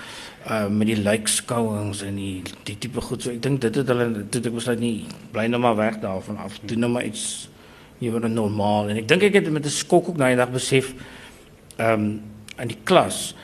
uh 0.43 0.67
met 0.67 0.87
die 0.87 0.99
lijkskouings 0.99 2.03
en 2.03 2.15
die 2.19 2.43
die 2.67 2.75
tipe 2.75 3.01
goed. 3.01 3.23
So 3.23 3.31
ek 3.31 3.41
dink 3.41 3.61
dit 3.61 3.75
het 3.75 3.87
hulle 3.87 4.25
toe 4.27 4.41
ek 4.43 4.55
besluit 4.55 4.79
nie 4.79 5.05
bly 5.31 5.47
nou 5.47 5.59
maar 5.63 5.75
weg 5.75 5.99
daarvan 6.01 6.37
af. 6.37 6.59
Doen 6.67 6.79
nou 6.79 6.91
maar 6.91 7.05
iets 7.07 7.49
word 7.99 8.27
normaal. 8.27 8.89
En 8.91 8.97
ek 8.99 9.07
dink 9.07 9.23
ek 9.23 9.33
het 9.39 9.51
met 9.51 9.65
'n 9.65 9.69
skok 9.69 10.09
ook 10.09 10.17
na 10.17 10.27
die 10.27 10.35
dag 10.35 10.51
besef 10.51 10.93
um 11.79 12.21
in 12.59 12.67
die 12.67 12.81
klas 12.83 13.35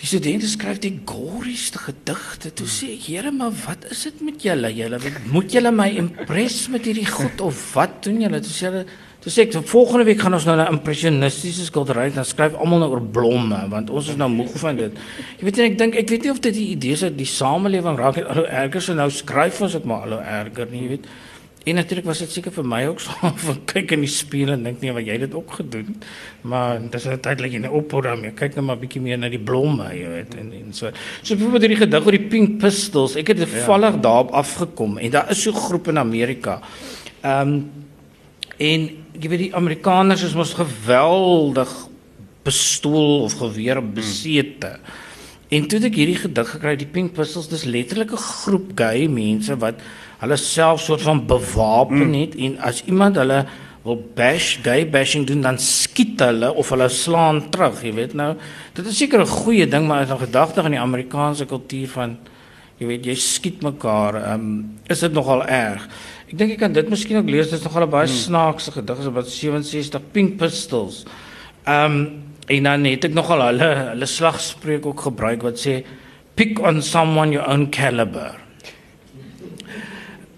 die 0.00 0.08
studente 0.08 0.48
skryf 0.48 0.80
die 0.80 0.94
gorieste 1.04 1.78
gedigte. 1.82 2.50
Toe 2.56 2.68
sê 2.70 2.94
ek 2.94 3.06
here 3.10 3.32
maar 3.36 3.52
wat 3.66 3.84
is 3.92 4.06
dit 4.08 4.24
met 4.24 4.40
julle? 4.42 4.72
Julle 4.72 5.00
moet 5.32 5.52
julle 5.52 5.72
my 5.76 5.90
impress 6.00 6.70
met 6.72 6.88
hierdie 6.88 7.08
goed 7.08 7.40
of 7.44 7.60
wat 7.76 8.02
doen 8.06 8.22
julle? 8.24 8.40
Toe 8.44 8.54
sê 8.56 8.68
hulle 8.70 8.84
Dis 9.20 9.36
ek 9.36 9.52
volgende 9.68 10.06
week 10.08 10.22
gaan 10.22 10.32
ons 10.32 10.46
nou 10.48 10.54
na 10.56 10.64
impressionistiese 10.72 11.66
skildery 11.66 12.06
dan 12.14 12.24
skryf 12.24 12.54
almal 12.56 12.80
nou 12.80 12.86
oor 12.94 13.02
blomme 13.04 13.58
want 13.68 13.90
ons 13.92 14.06
is 14.08 14.16
nou 14.16 14.30
moeg 14.32 14.54
van 14.62 14.78
dit. 14.78 14.94
Jy 15.36 15.44
weet 15.44 15.60
ek 15.66 15.76
dink 15.82 15.98
ek 16.00 16.08
weet 16.08 16.24
nie 16.24 16.32
of 16.32 16.40
dit 16.46 16.56
die 16.56 16.68
idee 16.72 16.96
is 16.96 17.04
dat 17.04 17.18
die 17.18 17.28
samelewing 17.28 18.00
raak 18.00 18.16
net 18.16 18.30
al 18.32 18.40
hoe 18.40 18.46
erger 18.62 18.86
so 18.86 18.96
nou 18.96 19.10
skryf 19.12 19.60
ons 19.66 19.76
ook 19.76 19.84
maar. 19.92 20.06
Al 20.08 20.16
hoe 20.16 20.22
erger 20.38 20.72
nie, 20.72 20.86
jy 20.86 20.92
weet. 20.94 21.10
En 21.70 21.78
natuurlik 21.78 22.08
was 22.08 22.22
dit 22.24 22.32
seker 22.34 22.54
vir 22.54 22.66
my 22.66 22.80
ook 22.90 23.02
so 23.04 23.30
van 23.46 23.58
kyk 23.70 23.94
in 23.96 24.04
die 24.04 24.10
spieël 24.10 24.54
en 24.56 24.64
dink 24.66 24.80
nie 24.82 24.94
wat 24.96 25.06
jy 25.06 25.18
dit 25.22 25.34
ook 25.38 25.58
gedoen. 25.60 25.98
Maar 26.50 26.80
dis 26.90 27.06
uiteindelik 27.06 27.58
in 27.58 27.66
'n 27.68 27.76
opprogram. 27.80 28.24
Jy 28.26 28.32
kyk 28.34 28.56
net 28.58 28.64
maar 28.64 28.80
bietjie 28.80 29.02
meer 29.02 29.18
na 29.18 29.28
die 29.30 29.38
blomme, 29.38 29.86
jy 29.94 30.08
weet 30.16 30.34
en 30.34 30.52
en 30.52 30.72
so. 30.74 30.90
So 31.22 31.36
byvoorbeeld 31.36 31.68
hierdie 31.68 31.82
gedig 31.86 32.06
oor 32.06 32.18
die 32.18 32.28
pink 32.32 32.58
pistols. 32.58 33.14
Ek 33.16 33.28
het 33.32 33.44
toevallig 33.44 33.94
ja. 33.94 34.02
daarop 34.08 34.34
afgekom 34.34 34.98
en 34.98 35.10
daar 35.10 35.30
is 35.30 35.42
so 35.42 35.52
groepe 35.52 35.90
in 35.90 35.98
Amerika. 35.98 36.60
Ehm 37.22 37.48
um, 37.48 37.70
En 38.60 38.82
jy 39.16 39.30
weet 39.32 39.46
die 39.46 39.54
Amerikaners 39.56 40.26
is 40.26 40.36
mos 40.36 40.52
geweldig 40.58 41.70
bestool 42.44 43.22
of 43.24 43.38
geweer 43.40 43.80
besete. 43.80 44.74
En 45.50 45.66
toe 45.66 45.80
ek 45.88 45.96
hierdie 45.96 46.18
gedig 46.20 46.52
gekry, 46.52 46.74
die 46.78 46.88
Pink 46.88 47.14
Pistols, 47.16 47.48
dis 47.50 47.64
letterlik 47.64 48.12
'n 48.12 48.20
groep 48.20 48.76
gay 48.76 49.08
mense 49.08 49.56
wat 49.56 49.80
hulle 50.20 50.36
self 50.36 50.80
soort 50.84 51.02
van 51.02 51.26
bewapen 51.26 52.08
mm. 52.08 52.14
het 52.20 52.36
en 52.36 52.58
as 52.58 52.82
iemand 52.84 53.16
hulle 53.16 53.44
wil 53.82 53.96
bash, 54.14 54.58
gay 54.62 54.84
bashing 54.84 55.24
doen, 55.28 55.40
dan 55.40 55.58
skiet 55.58 56.20
hulle 56.20 56.50
of 56.52 56.68
hulle 56.68 56.88
slaan 56.92 57.46
terug, 57.52 57.78
jy 57.84 57.94
weet 57.96 58.12
nou. 58.18 58.34
Dit 58.76 58.90
is 58.90 58.98
seker 58.98 59.22
'n 59.22 59.26
goeie 59.26 59.66
ding, 59.66 59.86
maar 59.86 60.02
as 60.02 60.10
'n 60.12 60.26
gedagte 60.26 60.60
in 60.64 60.76
die 60.76 60.80
Amerikaanse 60.80 61.46
kultuur 61.46 61.88
van 61.88 62.18
jy 62.78 62.86
weet 62.86 63.06
jy 63.06 63.14
skiet 63.14 63.62
mekaar, 63.62 64.14
ehm 64.16 64.34
um, 64.34 64.78
is 64.88 65.00
dit 65.00 65.12
nogal 65.12 65.46
erg. 65.46 65.88
Ek 66.28 66.38
dink 66.38 66.52
ek 66.52 66.58
kan 66.58 66.72
dit 66.72 66.88
miskien 66.88 67.16
ook 67.16 67.28
lees. 67.28 67.50
Dit 67.50 67.58
is 67.58 67.64
nogal 67.64 67.86
'n 67.86 67.90
baie 67.90 68.06
hmm. 68.06 68.16
snaakse 68.16 68.70
gedig, 68.72 68.98
is 68.98 69.06
wat 69.06 69.28
67 69.28 70.02
Pink 70.12 70.36
Pistols. 70.36 71.04
Ehm 71.64 71.84
um, 71.84 72.22
en 72.46 72.62
dan 72.62 72.84
het 72.84 73.04
ek 73.04 73.14
nogal 73.14 73.40
hulle 73.46 73.74
hulle 73.92 74.06
slagspreuk 74.06 74.86
ook 74.86 75.00
gebruik 75.00 75.42
wat 75.42 75.58
sê 75.58 75.84
pick 76.34 76.58
on 76.58 76.82
someone 76.82 77.32
your 77.32 77.48
own 77.48 77.70
caliber. 77.70 78.49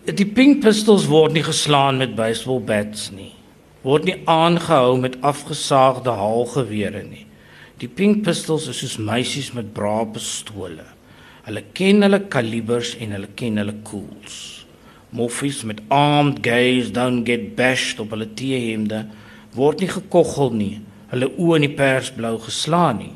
Die 0.02 0.24
Pink 0.26 0.64
Pistols 0.64 1.04
word 1.06 1.36
nie 1.36 1.44
geslaan 1.46 2.00
met 2.00 2.16
baseball 2.18 2.58
bats 2.66 3.12
nie. 3.14 3.30
Word 3.86 4.08
nie 4.08 4.16
aangehou 4.26 4.96
met 4.98 5.14
afgesaagde 5.22 6.10
haalgewere 6.18 7.04
nie. 7.06 7.22
Die 7.78 7.86
Pink 7.86 8.24
Pistols 8.26 8.66
is 8.66 8.80
soos 8.82 8.96
meisies 8.98 9.52
met 9.54 9.70
braai 9.76 10.10
pistole. 10.10 10.88
Hulle 11.46 11.62
ken 11.78 12.02
hulle 12.02 12.18
kalibers 12.34 12.96
en 12.98 13.14
hulle 13.14 13.30
ken 13.38 13.62
hulle 13.62 13.76
koels. 13.86 14.66
Moffies 15.14 15.62
met 15.70 15.84
armed 15.94 16.42
gays 16.42 16.90
don't 16.90 17.22
get 17.22 17.52
bashed 17.54 18.02
op 18.02 18.10
hulle 18.16 18.26
teehemde 18.26 19.04
word 19.54 19.86
nie 19.86 19.92
gekoggel 19.92 20.50
nie. 20.58 20.76
Hulle 21.14 21.30
oë 21.30 21.60
in 21.60 21.68
die 21.68 21.76
persblou 21.78 22.40
geslaan 22.42 23.04
nie. 23.04 23.14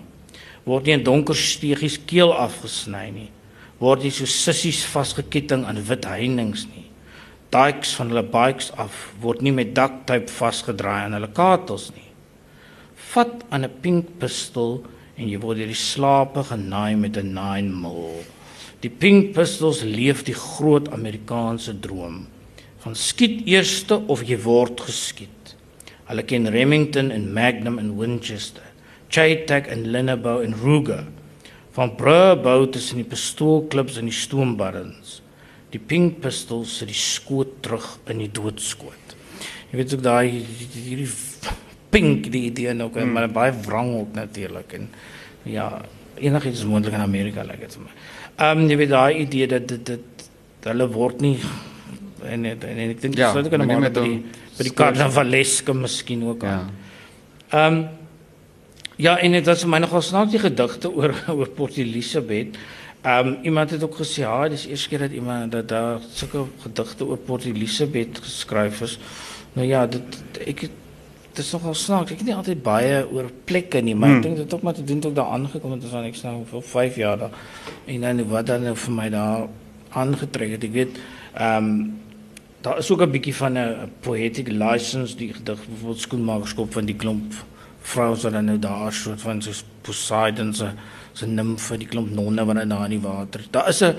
Word 0.63 0.87
nie 0.87 1.01
in 1.01 1.09
donker 1.11 1.35
steegies 1.35 1.99
keel 2.07 2.31
afgesny 2.31 3.09
nie. 3.11 3.33
Word 3.81 4.03
nie 4.03 4.11
so 4.11 4.25
sissies 4.25 4.85
vasgeketting 4.85 5.67
aan 5.67 5.83
wit 5.89 6.05
heininge 6.05 6.67
nie. 6.73 6.87
Dikes 7.51 7.95
van 7.99 8.09
hulle 8.09 8.23
bikes 8.23 8.73
af 8.77 9.13
word 9.21 9.43
nie 9.43 9.53
met 9.53 9.75
tape 9.75 10.21
vasgedraai 10.29 11.05
aan 11.05 11.17
hulle 11.19 11.33
katels 11.33 11.91
nie. 11.95 12.11
Vat 13.13 13.45
aan 13.51 13.65
'n 13.65 13.81
pink 13.83 14.19
pistool 14.19 14.83
en 15.17 15.29
jy 15.29 15.39
word 15.41 15.59
deur 15.59 15.73
die 15.73 15.85
slape 15.93 16.43
genaai 16.45 16.97
met 16.97 17.17
'n 17.17 17.35
9 17.35 17.73
mm. 17.73 18.37
Die 18.85 18.93
Pink 18.93 19.33
Pistols 19.35 19.81
leef 19.83 20.21
die 20.27 20.37
groot 20.37 20.91
Amerikaanse 20.93 21.73
droom 21.81 22.27
van 22.85 22.95
skiet 22.95 23.41
eerste 23.51 23.97
of 24.13 24.21
jy 24.23 24.37
word 24.45 24.79
geskiet. 24.87 25.55
Hulle 26.07 26.23
ken 26.23 26.47
Remington 26.55 27.09
en 27.11 27.33
Magnum 27.35 27.81
en 27.83 27.97
Winchester, 27.99 28.63
Chaytak 29.09 29.67
en 29.73 29.89
Linnebow 29.91 30.45
en 30.45 30.55
Ruger. 30.61 31.03
Van 31.77 31.93
Brabo 31.99 32.69
tussen 32.73 33.03
die 33.03 33.09
pistoolklubs 33.09 33.99
en 34.01 34.09
die 34.09 34.17
stoombarrens. 34.17 35.21
Die 35.75 35.83
Pink 35.83 36.23
Pistols 36.25 36.79
sit 36.81 36.89
die 36.89 36.97
skoot 36.97 37.59
terug 37.65 37.99
in 38.09 38.23
die 38.23 38.31
doodskoot. 38.33 39.17
Jy 39.71 39.81
weet 39.81 39.95
ook 39.97 40.05
daai 40.07 40.31
hierdie 40.31 41.11
pink 41.93 42.31
die 42.33 42.47
idee 42.49 42.73
nou 42.77 42.89
kan 42.95 43.07
mm. 43.07 43.15
maar 43.15 43.29
baie 43.33 43.55
wrang 43.67 43.93
ook 44.01 44.17
natuurlik 44.17 44.73
en 44.79 44.89
ja 45.47 45.67
enigiets 46.17 46.65
moontlik 46.67 46.97
in 46.97 47.05
Amerika 47.05 47.45
lyk 47.45 47.61
like 47.61 47.67
dit 47.67 47.77
vir 47.77 47.85
my. 47.85 47.93
Ehm 48.37 48.63
um, 48.63 48.71
jy 48.71 48.79
weet 48.81 48.93
daai 48.93 49.21
idee 49.23 49.49
dat 49.53 49.69
dit 49.69 49.93
dit 49.93 50.27
hulle 50.71 50.89
word 50.95 51.23
nie 51.25 51.37
en 52.27 52.49
en, 52.53 52.65
en 52.73 52.83
ek 52.89 53.05
dink 53.05 53.19
ja, 53.21 53.31
dit 53.37 53.47
sou 53.47 53.53
kan 53.53 53.67
maar 53.67 53.85
met 53.85 54.01
die 54.01 54.19
by 54.57 54.67
die 54.67 54.75
karnavaleske 54.81 55.77
miskien 55.77 56.25
ook 56.33 56.45
aan. 56.45 56.73
Ja. 56.73 57.61
Ehm 57.61 57.79
um, 57.79 57.87
ja, 58.97 59.19
en 59.19 59.33
dit 59.33 59.47
was 59.47 59.65
my 59.65 59.79
nogal 59.79 60.03
snaaks 60.03 60.31
die 60.31 60.41
gedigte 60.41 60.91
oor 60.93 61.15
oor 61.37 61.49
Port 61.49 61.77
Elizabeth. 61.77 62.57
Ehm 63.03 63.27
um, 63.27 63.37
iemand 63.43 63.71
het 63.71 63.83
ook 63.83 63.97
gesê 64.01 64.25
ja, 64.25 64.49
dis 64.49 64.67
eers 64.67 64.89
keer 64.89 64.99
dat 65.07 65.13
iemand 65.15 65.53
dat 65.53 65.69
daar 65.69 66.01
sulke 66.13 66.47
gedigte 66.63 67.07
oor 67.07 67.17
Port 67.17 67.45
Elizabeth 67.45 68.19
geskryf 68.23 68.81
is. 68.81 68.99
Nou 69.53 69.67
ja, 69.67 69.87
dit 69.87 70.21
ek 70.47 70.67
het 70.67 70.71
dit 71.37 71.45
is 71.45 71.53
nogal 71.53 71.75
snaaks. 71.75 72.11
Ek 72.11 72.23
het 72.23 72.27
nie 72.27 72.35
altyd 72.35 72.63
baie 72.65 73.03
oor 73.13 73.29
plekke 73.45 73.83
nie, 73.85 73.95
maar 73.95 74.09
hmm. 74.09 74.19
ek 74.19 74.25
dink 74.25 74.37
dit 74.37 74.45
het 74.45 74.55
ook 74.55 74.65
maar 74.65 74.75
te 74.75 74.85
doen 74.85 75.01
tot 75.05 75.15
daar 75.15 75.35
aangekom 75.37 75.75
het 75.77 75.85
as 75.85 75.93
aan 75.93 76.09
ek 76.09 76.17
staan 76.17 76.41
vir 76.49 76.63
5 76.63 76.97
jaar 76.97 77.19
daar. 77.19 77.37
En 77.85 78.07
dan 78.07 78.25
wat 78.29 78.47
dan 78.47 78.65
nou 78.65 78.75
vir 78.77 78.97
my 78.97 79.09
daar 79.13 79.47
aangetrek 79.91 80.57
het. 80.57 80.65
Ek 80.65 80.73
weet 80.73 80.99
ehm 81.35 81.71
um, 81.71 81.79
daar 82.67 82.79
is 82.79 82.91
ook 82.91 83.03
'n 83.03 83.11
bietjie 83.11 83.35
van 83.35 83.59
'n 83.59 83.91
poetic 84.01 84.49
license 84.49 85.17
die 85.17 85.33
gedig 85.33 85.61
bijvoorbeeld 85.67 86.01
skoenmakerskop 86.01 86.73
van 86.73 86.85
die 86.85 86.97
klomp 86.97 87.35
vrouens 87.87 88.23
wat 88.27 88.33
dan 88.35 88.49
nou 88.51 88.59
daar 88.59 88.93
soort 88.93 89.23
van 89.23 89.43
so 89.43 89.53
Poseidon 89.87 90.55
se 90.55 90.71
se 91.17 91.27
nimfe 91.27 91.79
die 91.81 91.89
klomp 91.89 92.11
nonne 92.13 92.45
wat 92.45 92.59
daar 92.69 92.85
in 92.85 92.97
die 92.99 93.01
water. 93.01 93.45
Daar 93.51 93.69
is 93.69 93.83
'n 93.83 93.95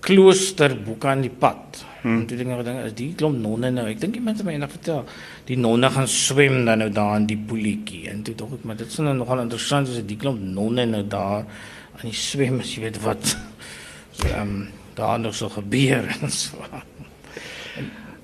kloosterboek 0.00 1.04
aan 1.04 1.20
die 1.20 1.30
pad. 1.30 1.84
Hmm. 2.02 2.26
Die 2.26 2.36
dinge 2.36 2.56
wat 2.56 2.64
ding 2.64 2.78
is 2.82 2.94
die 2.94 3.12
klomp 3.14 3.38
nonne 3.38 3.70
nou. 3.70 3.86
Ek 3.86 4.00
dink 4.00 4.14
iemand 4.14 4.36
het 4.36 4.46
my 4.46 4.52
eendag 4.52 4.70
vertel, 4.70 5.04
die 5.46 5.56
nonne 5.56 5.90
gaan 5.90 6.08
swem 6.08 6.64
dan 6.64 6.78
nou 6.78 6.90
daar 6.90 7.16
in 7.16 7.26
die 7.26 7.36
poeltjie. 7.36 8.08
En 8.10 8.22
toe 8.22 8.34
dink 8.34 8.52
ek 8.52 8.64
maar 8.64 8.76
dit 8.76 8.86
is 8.86 8.98
nou 8.98 9.14
nogal 9.14 9.40
interessant 9.40 9.88
as 9.88 10.00
die 10.06 10.16
klomp 10.16 10.40
nonne 10.40 10.86
nou 10.86 11.02
daar 11.06 11.44
aan 11.92 12.08
die 12.08 12.16
swem, 12.16 12.58
as 12.60 12.74
jy 12.74 12.82
weet 12.82 13.02
wat 13.02 13.36
so 14.16 14.26
ehm 14.28 14.40
um, 14.40 14.68
daar 14.94 15.20
nog 15.20 15.34
so 15.34 15.48
gebeur 15.48 16.08
en 16.20 16.30
so. 16.30 16.56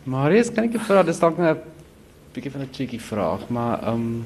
Marius, 0.05 0.51
kan 0.53 0.65
ek 0.65 0.73
vir 0.79 0.87
vra, 0.89 1.03
dis 1.03 1.21
dalk 1.21 1.39
'n 1.39 1.57
bietjie 2.35 2.53
van 2.53 2.63
'n 2.63 2.73
cheeky 2.73 2.99
vraag, 2.99 3.49
maar 3.49 3.83
ehm 3.83 3.95
um, 3.95 4.25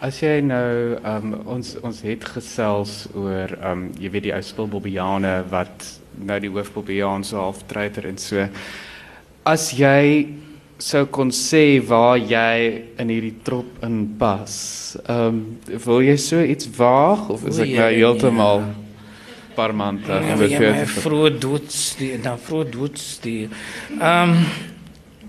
As 0.00 0.20
jy 0.22 0.40
nou 0.40 0.96
um 1.04 1.34
ons 1.56 1.74
ons 1.84 2.02
het 2.06 2.24
gesels 2.34 3.04
oor 3.12 3.52
um 3.68 3.88
jy 4.00 4.12
weet 4.12 4.28
die 4.28 4.34
ou 4.36 4.42
spilbobbiane 4.44 5.34
wat 5.52 5.88
nou 6.24 6.38
die 6.40 6.52
hoofbobbijaan 6.52 7.24
so 7.24 7.40
half 7.40 7.64
treiter 7.68 8.08
en 8.08 8.20
so. 8.20 8.46
As 9.44 9.70
jy 9.76 10.28
sou 10.80 11.04
kon 11.12 11.28
sê 11.36 11.82
waar 11.84 12.16
jy 12.16 12.84
in 13.00 13.12
hierdie 13.12 13.36
trop 13.44 13.82
inpas. 13.84 14.60
Ehm 15.04 15.42
um, 15.42 15.42
wil 15.84 16.00
jy 16.04 16.16
so 16.16 16.40
iets 16.40 16.70
waag 16.78 17.28
of 17.36 17.44
is 17.50 17.60
ek 17.60 17.76
nou 17.76 17.90
heeltemal 17.92 18.64
ja 18.64 18.78
parmante 19.54 20.12
ja, 20.12 20.36
met 20.36 20.52
vir 20.54 20.76
ja, 20.78 20.86
vroeg 20.86 21.38
doods 21.42 21.80
die 21.98 22.14
dan 22.22 22.38
vroeg 22.40 22.70
doods 22.74 23.06
die 23.24 23.48
ehm 23.98 24.36
um, 24.36 24.46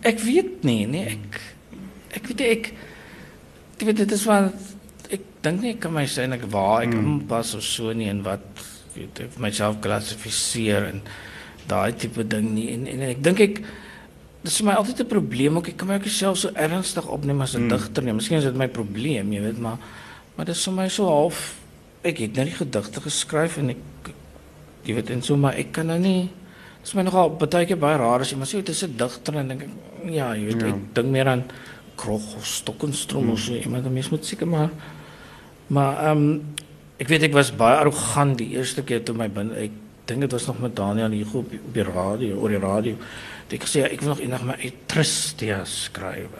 ek 0.07 0.21
weet 0.25 0.63
nie 0.65 0.85
nee 0.89 1.17
ek 1.17 1.41
ek 2.19 2.31
weet 2.31 2.45
ek 2.45 2.71
ek 2.71 2.71
weet 3.87 4.03
dit 4.03 4.11
is 4.11 4.25
wat 4.29 4.53
ek 5.11 5.21
dink 5.45 5.61
nie 5.61 5.73
ek 5.75 5.81
kan 5.85 5.93
my 5.93 6.05
sê 6.07 6.27
ek 6.27 6.47
waar 6.53 6.85
ek 6.85 6.95
mm. 6.95 7.27
pas 7.31 7.53
of 7.57 7.63
so 7.65 7.93
nie 7.93 8.09
en 8.11 8.23
wat 8.23 8.43
weet 8.95 9.25
ek 9.25 9.37
myself 9.39 9.79
klassifiseer 9.83 10.89
en 10.91 11.01
daai 11.69 11.93
tipe 11.95 12.23
ding 12.27 12.51
nie 12.55 12.69
en 12.73 12.87
en 12.87 13.07
ek 13.11 13.23
dink 13.23 13.39
ek 13.39 13.63
dis 14.41 14.57
vir 14.59 14.71
my 14.71 14.75
altyd 14.81 15.01
'n 15.03 15.13
probleem 15.13 15.57
ook 15.57 15.69
ek 15.69 15.77
kan 15.77 15.87
my 15.87 15.99
ook 15.99 16.09
self 16.09 16.37
so 16.37 16.49
ernstig 16.55 17.07
opneem 17.07 17.41
as 17.41 17.55
'n 17.55 17.65
mm. 17.65 17.69
digter 17.69 18.03
nie 18.03 18.13
miskien 18.13 18.37
is 18.37 18.49
dit 18.49 18.57
my 18.57 18.67
probleem 18.67 19.33
jy 19.33 19.41
weet 19.41 19.59
maar 19.59 19.77
maar 20.35 20.49
is 20.49 20.65
vir 20.65 20.73
my 20.73 20.87
so 20.89 21.05
half 21.05 21.55
ek 22.03 22.17
het 22.17 22.35
nou 22.35 22.45
die 22.45 22.57
gedigte 22.57 23.01
geskryf 23.01 23.57
en 23.57 23.69
ek 23.69 24.13
jy 24.85 24.95
weet 24.97 25.09
en 25.13 25.21
so 25.21 25.37
maar 25.37 25.55
ek 25.55 25.71
kan 25.71 25.87
nou 25.87 25.99
nie 25.99 26.29
dit 26.81 26.87
is 26.87 26.95
my 26.97 27.03
nogal 27.03 27.29
baie 27.29 27.65
keer 27.65 27.77
baie 27.77 27.97
raar 27.97 28.21
as 28.21 28.31
jy 28.31 28.37
maar 28.37 28.49
sê 28.49 28.61
dit 28.61 28.69
is 28.69 28.83
'n 28.83 28.97
digter 28.97 29.37
en 29.37 29.47
dink 29.47 29.63
ja 30.09 30.33
jy 30.33 30.45
weet 30.45 30.61
ja. 30.61 30.67
ek 30.67 30.79
dink 30.95 31.07
meer 31.07 31.27
aan 31.27 31.43
krog 32.01 32.25
of 32.39 32.47
stokkenstrom 32.47 33.29
hmm. 33.29 33.37
of 33.37 33.45
so 33.45 33.55
iemand 33.57 33.87
dan 33.87 33.93
mens 33.93 34.11
moet 34.13 34.25
seker 34.25 34.49
maar 34.49 34.69
maar 35.67 36.03
ehm 36.07 36.25
um, 36.25 36.41
ek 37.01 37.09
weet 37.09 37.29
ek 37.29 37.37
was 37.37 37.53
baie 37.57 37.79
arrogant 37.81 38.37
die 38.37 38.51
eerste 38.57 38.83
keer 38.85 39.01
toe 39.05 39.15
my 39.17 39.29
binne 39.29 39.57
ek 39.67 39.79
dink 40.09 40.25
dit 40.25 40.35
was 40.37 40.45
nog 40.49 40.59
met 40.61 40.75
Daniel 40.75 41.13
hier 41.15 41.29
op, 41.33 41.53
op 41.53 41.73
die 41.73 41.87
radio 41.87 42.37
oor 42.37 42.53
die 42.53 42.61
radio 42.61 42.97
ek 43.51 43.65
sê 43.67 43.83
ek 43.87 44.03
wil 44.03 44.13
nog 44.13 44.21
eendag 44.23 44.45
my 44.47 44.73
Tristia 44.91 45.63
skryf 45.67 46.37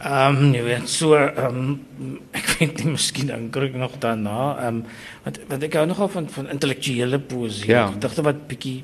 Ehm 0.00 0.36
um, 0.36 0.52
jy 0.56 0.62
weet 0.64 0.88
so 0.88 1.12
ehm 1.12 1.58
um, 1.60 2.20
ek 2.32 2.46
weet 2.56 2.78
nie 2.80 2.94
miskien 2.94 3.28
dan 3.28 3.50
kry 3.52 3.66
ek 3.68 3.76
nog 3.76 3.98
daarna 4.00 4.38
ehm 4.54 4.78
um, 4.78 4.78
want 5.26 5.40
want 5.50 5.66
ek 5.66 5.76
hou 5.76 5.82
nogal 5.90 6.08
van 6.08 6.28
van 6.36 6.48
intellektuele 6.54 7.18
poesie. 7.20 7.68
Ja. 7.68 7.90
Wat 8.00 8.46
bietjie 8.48 8.78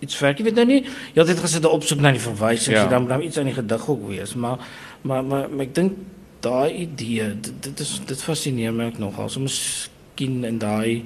iets 0.00 0.16
verder 0.16 0.44
weet 0.44 0.56
nou 0.56 0.64
nie. 0.70 0.80
Jy 1.12 1.20
het 1.20 1.32
dit 1.34 1.42
gesit 1.44 1.68
op 1.68 1.84
soek 1.84 2.00
na 2.00 2.14
die 2.16 2.22
verwysings 2.22 2.80
ja. 2.80 2.86
dan 2.88 3.08
dan 3.12 3.26
iets 3.26 3.38
aan 3.38 3.50
die 3.50 3.56
gedig 3.58 3.84
ook 3.88 4.08
wees, 4.08 4.32
maar 4.34 4.64
maar 5.04 5.24
maar, 5.24 5.48
maar 5.50 5.66
ek 5.66 5.74
dink 5.76 5.98
daai 6.44 6.84
idee 6.84 7.30
dit, 7.40 7.56
dit 7.68 7.80
is 7.84 7.94
dit 8.08 8.22
fascineer 8.22 8.74
my 8.74 8.90
ook 8.90 9.00
nogal. 9.02 9.30
So 9.32 9.44
miskien 9.44 10.42
in 10.48 10.60
daai 10.62 11.04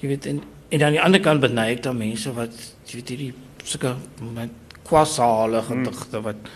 jy 0.00 0.14
weet 0.14 0.28
en 0.30 0.42
en 0.72 0.84
aan 0.86 0.96
die 0.96 1.02
ander 1.04 1.20
kant 1.20 1.42
beneig 1.42 1.82
daar 1.84 1.96
mense 1.96 2.32
wat 2.36 2.54
jy 2.88 3.00
weet 3.00 3.12
hierdie 3.12 3.32
sulke 3.64 3.94
met 4.32 4.78
kwasale 4.88 5.60
hmm. 5.60 5.84
gedigte 5.84 6.16
hmm. 6.16 6.26
wat 6.30 6.50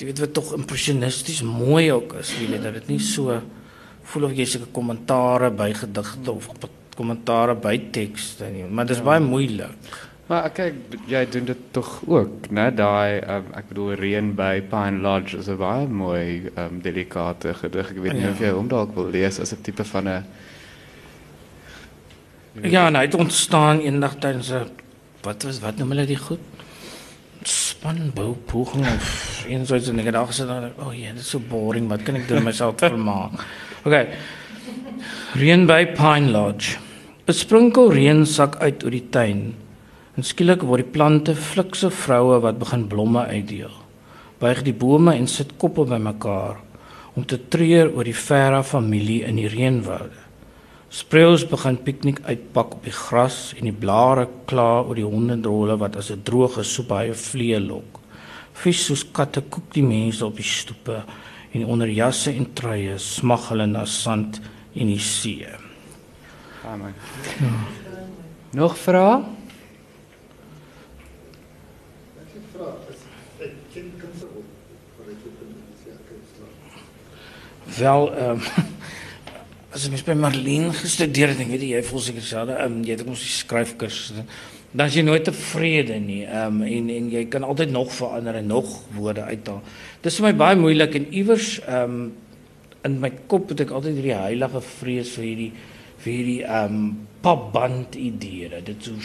jy 0.00 0.08
weet 0.10 0.22
wat 0.24 0.34
tog 0.36 0.52
impressionisties 0.56 1.42
mooi 1.46 1.90
ook 1.94 2.16
is, 2.20 2.34
jy 2.40 2.48
weet 2.50 2.64
dat 2.66 2.80
dit 2.80 2.94
nie 2.94 3.02
so 3.02 3.38
voel 4.12 4.28
of 4.28 4.36
jy 4.36 4.46
seker 4.48 4.72
kommentare 4.74 5.52
by 5.54 5.70
gedigte 5.78 6.32
of 6.34 6.48
kommentare 6.96 7.54
by 7.56 7.76
tekste 7.94 8.50
nie, 8.52 8.66
maar 8.68 8.88
dit 8.88 8.98
is 8.98 9.04
baie 9.04 9.22
moeilik. 9.24 9.94
Maar 10.26 10.50
kyk, 10.54 10.74
jy 11.10 11.24
doen 11.30 11.44
dit 11.44 11.64
tog 11.74 11.88
ook, 12.06 12.50
né? 12.50 12.68
Daai 12.74 13.20
um, 13.20 13.50
ek 13.58 13.68
bedoel 13.72 13.96
reën 14.00 14.30
by 14.38 14.60
Pine 14.70 15.02
Lodge 15.02 15.36
is 15.38 15.48
'n 15.48 15.58
baie 15.58 15.86
mooi 15.86 16.50
um, 16.56 16.80
delikate 16.80 17.54
gedig. 17.54 17.90
Ek 17.90 17.98
weet 17.98 18.12
nie 18.12 18.22
ja. 18.22 18.30
of 18.30 18.40
jy 18.40 18.52
hom 18.54 18.68
dalk 18.68 18.94
wil 18.94 19.10
lees 19.10 19.40
as 19.40 19.52
'n 19.52 19.62
tipe 19.62 19.84
van 19.84 20.08
'n 20.08 20.24
Ja, 22.62 22.90
nou 22.90 23.04
het 23.04 23.14
ontstaan 23.14 23.80
eendag 23.80 24.14
tydens 24.20 24.52
'n 24.52 24.70
wat 25.22 25.42
was 25.42 25.60
wat 25.60 25.76
noem 25.76 25.90
hulle 25.90 26.06
dit 26.06 26.18
goed? 26.18 26.40
spanbouwpoging 27.42 28.86
of 28.86 29.44
een 29.48 29.66
zoiets. 29.66 29.88
En 29.88 29.98
ik 29.98 30.04
had 30.04 30.14
al 30.14 30.26
gezegd, 30.26 30.50
oh 30.78 30.94
ja, 30.94 31.08
dat 31.08 31.20
is 31.20 31.30
zo 31.30 31.38
so 31.38 31.44
boring. 31.48 31.88
Wat 31.88 32.02
kan 32.02 32.14
ik 32.14 32.28
doen 32.28 32.42
mezelf 32.42 32.74
vermaken? 32.76 33.38
Oké. 33.78 33.88
Okay. 33.88 34.08
Reën 35.34 35.66
by 35.66 35.86
Pine 35.86 36.30
Lodge. 36.30 36.76
'n 37.26 37.32
Sprinkel 37.32 37.92
reën 37.92 38.26
sak 38.26 38.56
uit 38.56 38.84
oor 38.84 38.90
die 38.90 39.08
tuin. 39.08 39.54
En 40.12 40.26
skielik 40.26 40.64
word 40.68 40.84
die 40.84 40.92
plante 40.92 41.32
flikse 41.38 41.88
vroue 41.90 42.40
wat 42.44 42.58
begin 42.60 42.84
blomme 42.88 43.24
uitdeel. 43.30 43.72
Buig 44.42 44.60
die 44.66 44.74
bome 44.76 45.14
en 45.16 45.28
sit 45.30 45.54
koppe 45.56 45.86
bymekaar 45.88 46.58
om 47.16 47.24
te 47.28 47.38
treur 47.52 47.90
oor 47.92 48.08
die 48.08 48.16
Ferra 48.16 48.62
familie 48.64 49.22
in 49.28 49.36
die 49.40 49.48
reënwoude. 49.48 50.20
Spreeus 50.92 51.46
begin 51.48 51.78
piknik 51.80 52.20
uitpak 52.26 52.74
op 52.76 52.84
die 52.84 52.92
gras 52.92 53.54
en 53.56 53.68
die 53.68 53.76
blare 53.84 54.26
kla 54.48 54.82
oor 54.82 54.96
die 54.96 55.08
hondendrolle 55.08 55.78
wat 55.80 55.96
as 55.96 56.10
'n 56.10 56.20
droë 56.24 56.64
soep 56.64 56.88
baie 56.88 57.14
vlee 57.14 57.60
lok. 57.60 58.00
Vis 58.52 58.84
soos 58.86 59.04
katte 59.04 59.40
koek 59.40 59.72
die 59.72 59.82
mense 59.82 60.26
op 60.26 60.36
die 60.36 60.44
stoepe 60.44 61.04
en 61.52 61.64
onder 61.66 61.88
jasse 61.88 62.30
en 62.30 62.52
truie 62.54 62.98
smag 62.98 63.48
hulle 63.48 63.66
na 63.66 63.84
sand 63.84 64.40
en 64.74 64.86
die 64.86 64.98
see. 64.98 65.46
Amen. 66.64 66.94
Ja. 67.40 67.48
Nog 68.52 68.76
vra? 68.78 69.22
Wel 77.78 78.14
ehm 78.14 78.30
um, 78.40 78.70
as 79.72 79.86
jy 79.88 80.00
by 80.04 80.14
Marlene 80.20 80.72
gestudeer 80.76 81.30
het, 81.32 81.38
weet 81.48 81.62
jy, 81.64 81.70
jy 81.78 81.84
voel 81.88 82.02
seker 82.04 82.24
selfde, 82.26 82.56
ehm 82.60 82.80
um, 82.80 82.82
jy 82.84 82.96
het 82.98 83.06
mos 83.08 83.22
die. 83.24 84.24
Dan 84.72 84.88
is 84.88 84.96
jy 84.96 85.04
nooit 85.04 85.24
tevrede 85.24 85.96
nie. 86.00 86.24
Ehm 86.26 86.60
um, 86.60 86.66
en 86.68 86.90
en 86.96 87.08
jy 87.12 87.24
kan 87.32 87.44
altyd 87.44 87.72
nog 87.72 87.92
verander 87.92 88.40
en 88.40 88.46
nog 88.46 88.74
woorde 88.96 89.22
uithaal. 89.22 89.62
Dis 90.04 90.18
vir 90.20 90.28
my 90.28 90.34
baie 90.44 90.60
moeilik 90.60 90.98
en 91.00 91.08
iewers 91.12 91.54
ehm 91.64 91.96
um, 91.96 92.12
in 92.82 92.98
my 92.98 93.12
kop 93.30 93.52
het 93.52 93.60
ek 93.62 93.70
altyd 93.70 93.94
hierdie 94.00 94.16
heilige 94.18 94.60
vrees 94.66 95.12
vir 95.14 95.24
hierdie 95.24 95.50
vir 96.04 96.12
hierdie 96.12 96.38
ehm 96.44 96.78
um, 96.78 96.86
papband 97.22 97.96
idee. 97.96 98.50
So 98.82 98.96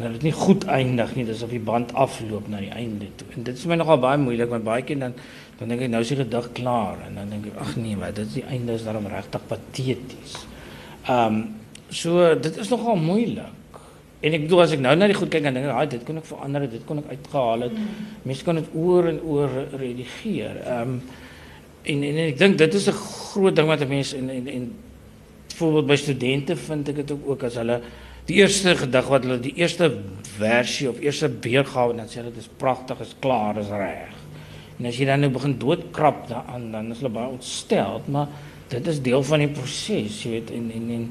Nou 0.00 0.08
dit 0.14 0.22
nie 0.24 0.32
goed 0.32 0.64
eindig 0.72 1.10
nie, 1.16 1.24
dis 1.28 1.42
of 1.44 1.50
die 1.52 1.60
band 1.60 1.90
afloop 1.98 2.46
na 2.48 2.62
die 2.62 2.72
einde 2.72 3.10
toe. 3.20 3.26
En 3.36 3.44
dit 3.44 3.58
is 3.58 3.64
my 3.68 3.76
nogal 3.76 4.00
baie 4.00 4.20
moeilik 4.20 4.48
want 4.48 4.64
baie 4.64 4.84
keer 4.88 5.02
dan 5.02 5.16
dan 5.62 5.72
dink 5.72 5.86
ek 5.86 5.90
nou 5.92 6.02
is 6.02 6.12
die 6.12 6.18
gedig 6.18 6.46
klaar 6.58 7.00
en 7.06 7.18
dan 7.20 7.32
dink 7.32 7.48
ek 7.52 7.58
ag 7.62 7.74
nee, 7.78 7.96
maar 7.98 8.14
dit 8.14 8.26
is 8.26 8.38
die 8.40 8.46
einde 8.50 8.76
is 8.76 8.86
daarom 8.86 9.08
regtig 9.10 9.48
pateties. 9.50 10.38
Ehm 11.06 11.26
um, 11.26 11.42
so 11.92 12.30
dit 12.40 12.56
is 12.56 12.70
nogal 12.72 12.96
moeilik. 12.96 13.80
En 14.24 14.36
ek 14.36 14.46
bedoel 14.46 14.62
as 14.62 14.72
ek 14.72 14.80
nou 14.80 14.94
na 14.96 15.08
die 15.10 15.16
goed 15.18 15.28
kyk 15.32 15.44
en 15.50 15.58
dink 15.58 15.68
ek, 15.68 15.90
dit 15.92 16.04
kon 16.08 16.20
ek 16.20 16.28
verander, 16.28 16.64
dit 16.70 16.86
kon 16.88 17.02
ek 17.02 17.10
uitgehaal 17.10 17.66
het. 17.66 17.74
Mense 18.22 18.46
kan 18.46 18.60
dit 18.60 18.70
oor 18.78 19.08
en 19.10 19.18
oor 19.34 19.58
redigeer. 19.80 20.62
Ehm 20.62 20.96
en, 21.82 22.02
en 22.06 22.18
ek 22.28 22.38
dink 22.38 22.58
dit 22.58 22.74
is 22.78 22.88
'n 22.88 22.94
groot 22.94 23.56
ding 23.56 23.66
wat 23.66 23.88
mense 23.88 24.16
en 24.16 24.30
en 24.30 24.48
en 24.48 24.72
byvoorbeeld 25.48 25.86
by 25.86 25.96
studente 25.96 26.56
vind 26.56 26.88
ek 26.88 26.96
dit 26.96 27.10
ook, 27.10 27.28
ook 27.28 27.42
hulle 27.42 27.80
die 28.26 28.36
eerste 28.38 28.76
gedig 28.76 29.08
wat 29.08 29.26
die 29.42 29.54
eerste 29.56 29.90
versie 30.38 30.88
of 30.88 31.00
eerste 31.00 31.28
weergawe 31.28 31.96
dan 31.96 32.08
sê 32.08 32.22
hulle 32.22 32.32
dit 32.32 32.42
is 32.42 32.50
pragtig, 32.56 33.00
is 33.00 33.14
klaar, 33.20 33.58
is 33.58 33.68
reg. 33.68 34.21
En 34.82 34.88
as 34.90 34.96
jy 34.98 35.06
dan 35.06 35.20
nou 35.22 35.28
begin 35.30 35.52
doodkrap 35.62 36.24
daaraan, 36.26 36.64
dan 36.72 36.88
is 36.90 36.98
hulle 36.98 37.12
baie 37.14 37.30
ontstel, 37.30 38.00
maar 38.10 38.32
dit 38.72 38.88
is 38.90 38.96
deel 39.04 39.22
van 39.28 39.44
die 39.44 39.52
proses, 39.54 40.16
jy 40.24 40.32
weet, 40.32 40.48
en 40.56 40.64
en 40.74 40.88
en 40.96 41.04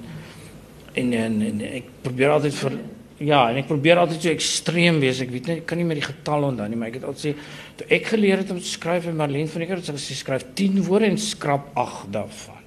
en, 0.99 1.13
en, 1.15 1.37
en 1.47 1.61
ek 1.69 1.87
probeer 2.03 2.33
altyd 2.33 2.57
vir 2.57 2.75
ja, 3.23 3.45
en 3.47 3.61
ek 3.61 3.69
probeer 3.69 4.01
altyd 4.01 4.25
so 4.25 4.33
ekstreem 4.33 4.99
wees. 4.99 5.21
Ek 5.23 5.31
weet 5.31 5.47
nie, 5.47 5.55
ek 5.61 5.69
kan 5.69 5.79
nie 5.79 5.85
met 5.87 6.01
die 6.01 6.03
getal 6.03 6.49
onthou 6.49 6.67
nie, 6.67 6.79
maar 6.81 6.91
ek 6.91 6.97
het 6.99 7.05
altyd 7.07 7.23
sê 7.23 7.77
toe 7.79 7.87
ek 7.95 8.09
geleer 8.11 8.41
het 8.43 8.51
om 8.51 8.59
te 8.59 8.67
skryf 8.67 9.07
en 9.07 9.15
Marlene 9.21 9.47
van 9.53 9.63
die 9.63 9.69
keer 9.69 9.79
het 9.79 10.03
sy 10.03 10.17
skryf 10.19 10.49
10 10.59 10.81
woorde 10.89 11.07
en 11.13 11.21
skrap 11.21 11.69
8 11.79 12.09
daarvan. 12.17 12.59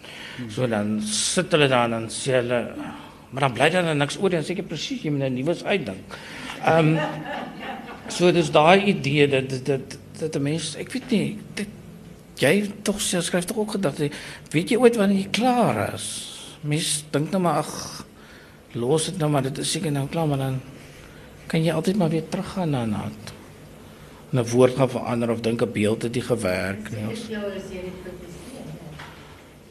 So 0.55 0.70
dan 0.70 0.96
sit 1.05 1.52
hulle 1.52 1.68
daar 1.68 1.90
en 1.90 1.98
dan 1.98 2.09
sê 2.12 2.38
hulle 2.38 2.62
maar 3.34 3.48
dan 3.48 3.59
bly 3.59 3.68
daar 3.74 3.90
niks 3.98 4.16
oor 4.22 4.38
en 4.38 4.46
seker 4.46 4.64
presies 4.70 5.02
jy 5.02 5.11
moet 5.12 5.26
'n 5.26 5.34
nuwe 5.34 5.55
uitdink. 5.64 6.16
Ehm 6.64 6.96
um, 6.96 6.98
so 8.09 8.32
dis 8.32 8.50
daai 8.55 8.86
idee 8.94 9.28
dat 9.28 9.52
dat 9.66 9.98
'n 10.22 10.42
mens, 10.42 10.74
ek 10.76 10.92
weet 10.92 11.10
nie, 11.10 11.38
dit 11.54 11.68
jy 12.38 12.72
tog 12.82 13.00
sê 13.00 13.20
skryf 13.22 13.44
tog 13.44 13.56
ook 13.56 13.70
gedagte. 13.70 14.10
Weet 14.50 14.70
jy 14.70 14.76
ooit 14.76 14.96
wanneer 14.96 15.18
jy 15.18 15.30
klaar 15.30 15.94
is? 15.94 16.08
Mens 16.62 17.04
dink 17.10 17.30
nou 17.30 17.42
maar 17.42 17.58
ag 17.62 18.04
los 18.74 19.04
dit 19.04 19.18
nou 19.18 19.30
maar 19.30 19.42
dit 19.42 19.58
is 19.58 19.70
seker 19.70 19.92
nou 19.92 20.08
klaar 20.08 20.26
maar 20.26 20.38
dan 20.38 20.60
kan 21.46 21.62
jy 21.62 21.72
altyd 21.72 21.96
maar 21.96 22.10
weer 22.10 22.28
teruggaan 22.28 22.70
na 22.70 22.84
na 22.84 23.10
'n 24.34 24.46
woord 24.50 24.76
gaan 24.76 24.90
verander 24.90 25.30
of 25.30 25.40
dink 25.40 25.62
'n 25.62 25.72
beeld 25.72 26.02
het 26.02 26.14
jy 26.14 26.22
gewerk 26.22 26.90
nie. 26.90 27.06
Ons, 27.08 27.28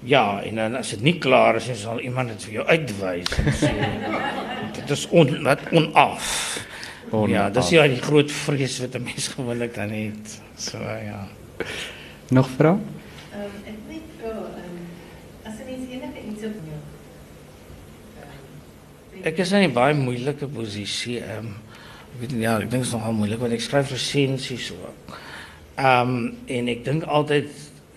ja, 0.03 0.41
en 0.43 0.55
dan 0.55 0.75
as 0.75 0.89
dit 0.89 1.01
nie 1.01 1.17
klaar 1.19 1.55
is, 1.55 1.81
sal 1.81 1.99
iemand 1.99 2.27
dit 2.27 2.43
vir 2.43 2.53
jou 2.53 2.65
uitwys 2.67 3.27
en 3.37 3.53
sê 3.63 3.71
dit 4.73 4.89
is 4.89 5.07
on, 5.09 5.43
wat 5.43 5.59
onaf. 5.71 6.59
Oh, 7.14 7.28
ja, 7.30 7.45
dis 7.53 7.70
ja 7.70 7.84
die 7.86 8.01
groot 8.01 8.32
vrees 8.34 8.80
wat 8.82 8.95
'n 8.97 9.03
mens 9.03 9.28
gewoonlik 9.28 9.76
dan 9.76 9.89
het. 9.89 10.41
So 10.57 10.78
ja. 10.82 11.28
Nog 12.30 12.49
vra? 12.49 12.72
Ehm 12.74 13.70
ek 13.70 13.78
weet 13.88 14.07
vra 14.18 14.30
ehm 14.30 14.78
as 15.43 15.53
jy 15.59 15.66
mens 15.66 15.89
enige 15.89 16.20
iets 16.32 16.43
op 16.49 16.57
jou. 16.70 16.82
Ek 19.24 19.38
is 19.38 19.51
in 19.51 19.70
'n 19.70 19.74
baie 19.74 19.93
moeilike 19.93 20.47
posisie. 20.47 21.20
Ehm 21.20 21.53
ek 22.14 22.20
weet 22.20 22.32
nie 22.32 22.41
ja, 22.41 22.55
ek 22.55 22.70
dink 22.72 22.72
dit 22.72 22.89
is 22.89 22.91
nogal 22.91 23.14
moeilik 23.14 23.39
want 23.39 23.53
ek 23.53 23.61
skryf 23.61 23.91
resensies 23.91 24.72
ook. 24.72 25.20
Ehm 25.78 26.34
en 26.45 26.68
ek 26.68 26.84
dink 26.84 27.03
altyd 27.03 27.49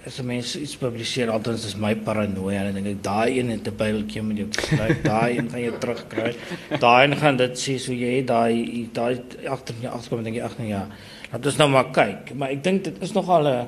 as 0.07 0.21
'n 0.21 0.27
mens 0.27 0.55
iets 0.57 0.77
publiseer, 0.79 1.31
altyd 1.31 1.65
is 1.67 1.75
my 1.77 1.95
paranoia 1.95 2.61
en 2.63 2.75
dink 2.75 2.87
ek 2.87 3.03
daai 3.03 3.39
een 3.39 3.51
het 3.51 3.67
'n 3.67 3.77
pyltjie 3.77 4.23
met 4.23 4.37
jou 4.37 4.49
skryf, 4.51 5.03
daai 5.03 5.39
een 5.39 5.51
gaan 5.51 5.61
jy 5.61 5.73
terugkry. 5.83 6.35
Daai 6.79 7.07
een 7.07 7.17
gaan 7.17 7.37
dit 7.37 7.55
sê 7.59 7.79
so 7.79 7.93
jy 7.93 8.13
het 8.17 8.27
daai 8.27 8.89
daai 8.93 9.19
agter 9.49 9.75
jou 9.83 9.93
agterkom 9.93 10.23
dink 10.23 10.37
jy 10.37 10.43
ag 10.43 10.59
nee 10.59 10.69
ja. 10.69 10.87
Laat 11.33 11.47
ons 11.47 11.59
nou 11.59 11.69
maar 11.69 11.91
kyk, 11.91 12.35
maar 12.35 12.51
ek 12.51 12.63
dink 12.63 12.85
dit 12.85 13.03
is 13.03 13.13
nogal 13.13 13.49
'n 13.49 13.67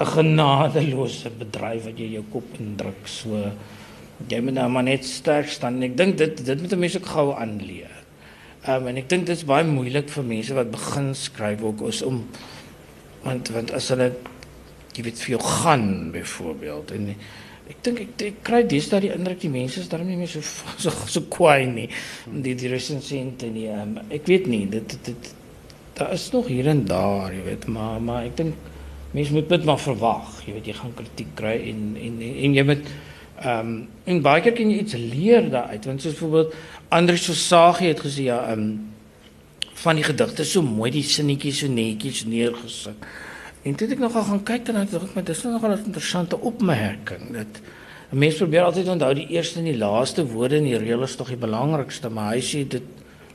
'n 0.00 0.06
genadeloose 0.06 1.30
bedryf 1.38 1.84
wat 1.84 1.98
jy 1.98 2.12
jou 2.12 2.24
kop 2.32 2.58
indruk 2.58 3.02
so 3.04 3.52
jy 4.26 4.40
moet 4.40 4.54
nou 4.54 4.68
maar 4.68 4.82
net 4.82 5.04
sterk 5.04 5.48
staan. 5.48 5.82
Ek 5.82 5.96
dink 5.96 6.18
dit 6.18 6.44
dit 6.44 6.60
moet 6.60 6.72
'n 6.72 6.78
mens 6.78 6.96
ook 6.96 7.06
gou 7.06 7.34
aanleer. 7.34 7.94
Um, 8.68 8.88
en 8.88 8.96
ek 8.96 9.08
dink 9.08 9.26
dit 9.26 9.36
is 9.36 9.44
baie 9.44 9.64
moeilik 9.64 10.08
vir 10.08 10.24
mense 10.24 10.54
wat 10.54 10.70
begin 10.70 11.14
skryf 11.14 11.62
ook 11.62 11.86
is 11.88 12.02
om 12.02 12.26
want 13.22 13.48
want 13.48 13.70
as 13.72 13.88
hulle 13.88 14.12
jy 14.98 15.06
weet 15.06 15.20
vir 15.22 15.36
jou 15.36 15.42
gaan 15.44 15.88
byvoorbeeld 16.14 16.94
en 16.96 17.10
ek 17.68 17.82
dink 17.84 18.00
ek, 18.04 18.12
ek 18.30 18.38
kry 18.46 18.62
dis 18.68 18.88
dat 18.90 19.04
die 19.04 19.12
indruk 19.14 19.42
die 19.42 19.52
mense 19.52 19.82
is 19.82 19.90
daarom 19.92 20.08
nie 20.08 20.18
meer 20.20 20.30
so 20.32 20.42
so 20.84 20.92
so 21.06 21.26
kwaai 21.32 21.68
nie 21.70 21.88
die 22.26 22.56
die 22.58 22.72
resensente 22.72 23.50
nie. 23.52 23.68
Um, 23.72 23.98
ek 24.10 24.26
weet 24.30 24.48
nie 24.50 24.64
dit 24.70 24.96
dit, 24.96 25.12
dit 25.12 25.34
daar 25.98 26.14
is 26.14 26.28
nog 26.30 26.46
hier 26.46 26.68
en 26.70 26.84
daar, 26.86 27.32
jy 27.34 27.42
weet, 27.42 27.66
maar 27.74 28.00
maar 28.00 28.24
ek 28.28 28.36
dink 28.38 28.66
mense 29.12 29.34
moet 29.34 29.48
dit 29.50 29.64
maar 29.66 29.80
verwag. 29.82 30.32
Jy 30.46 30.56
weet 30.56 30.72
jy 30.72 30.74
gaan 30.80 30.96
kritiek 30.96 31.30
kry 31.38 31.54
en 31.70 31.84
en 31.96 32.18
en, 32.22 32.34
en 32.48 32.58
jy 32.58 32.66
moet 32.72 32.90
Ehm 33.38 33.68
um, 33.68 33.88
en 34.10 34.22
baie 34.22 34.42
keer 34.42 34.54
kan 34.56 34.70
jy 34.70 34.80
iets 34.82 34.96
leer 34.98 35.44
daaruit 35.52 35.84
want 35.86 36.02
soos 36.02 36.16
byvoorbeeld 36.16 36.54
Andrius 36.90 37.26
Sosagi 37.28 37.86
het 37.92 38.00
gesê 38.02 38.24
ja 38.26 38.40
ehm 38.50 38.64
um, 38.64 38.72
van 39.78 39.94
die 39.94 40.02
gedigte 40.02 40.42
so 40.44 40.62
mooi 40.62 40.90
die 40.90 41.04
sinnetjies 41.06 41.60
so 41.62 41.70
netjies 41.70 42.24
neergesit. 42.26 43.04
En 43.62 43.74
toe 43.74 43.86
het 43.86 43.96
ek 43.96 44.02
nogal 44.02 44.22
gaan 44.22 44.42
kyk 44.42 44.66
dan 44.66 44.86
dink 44.86 45.02
ek 45.02 45.14
maar 45.14 45.24
dis 45.24 45.42
nogal 45.42 45.74
'n 45.74 45.84
interessante 45.84 46.38
opmerking 46.40 47.32
dat 47.32 47.60
mens 48.10 48.36
probeer 48.36 48.62
altyd 48.62 48.88
onthou 48.88 49.14
die 49.14 49.28
eerste 49.28 49.58
en 49.58 49.64
die 49.64 49.76
laaste 49.76 50.26
woorde 50.26 50.56
in 50.56 50.64
die 50.64 50.78
reël 50.78 51.02
is 51.02 51.16
tog 51.16 51.28
die 51.28 51.36
belangrikste 51.36 52.08
maar 52.08 52.32
hy 52.34 52.40
sê 52.40 52.68
dit 52.68 52.82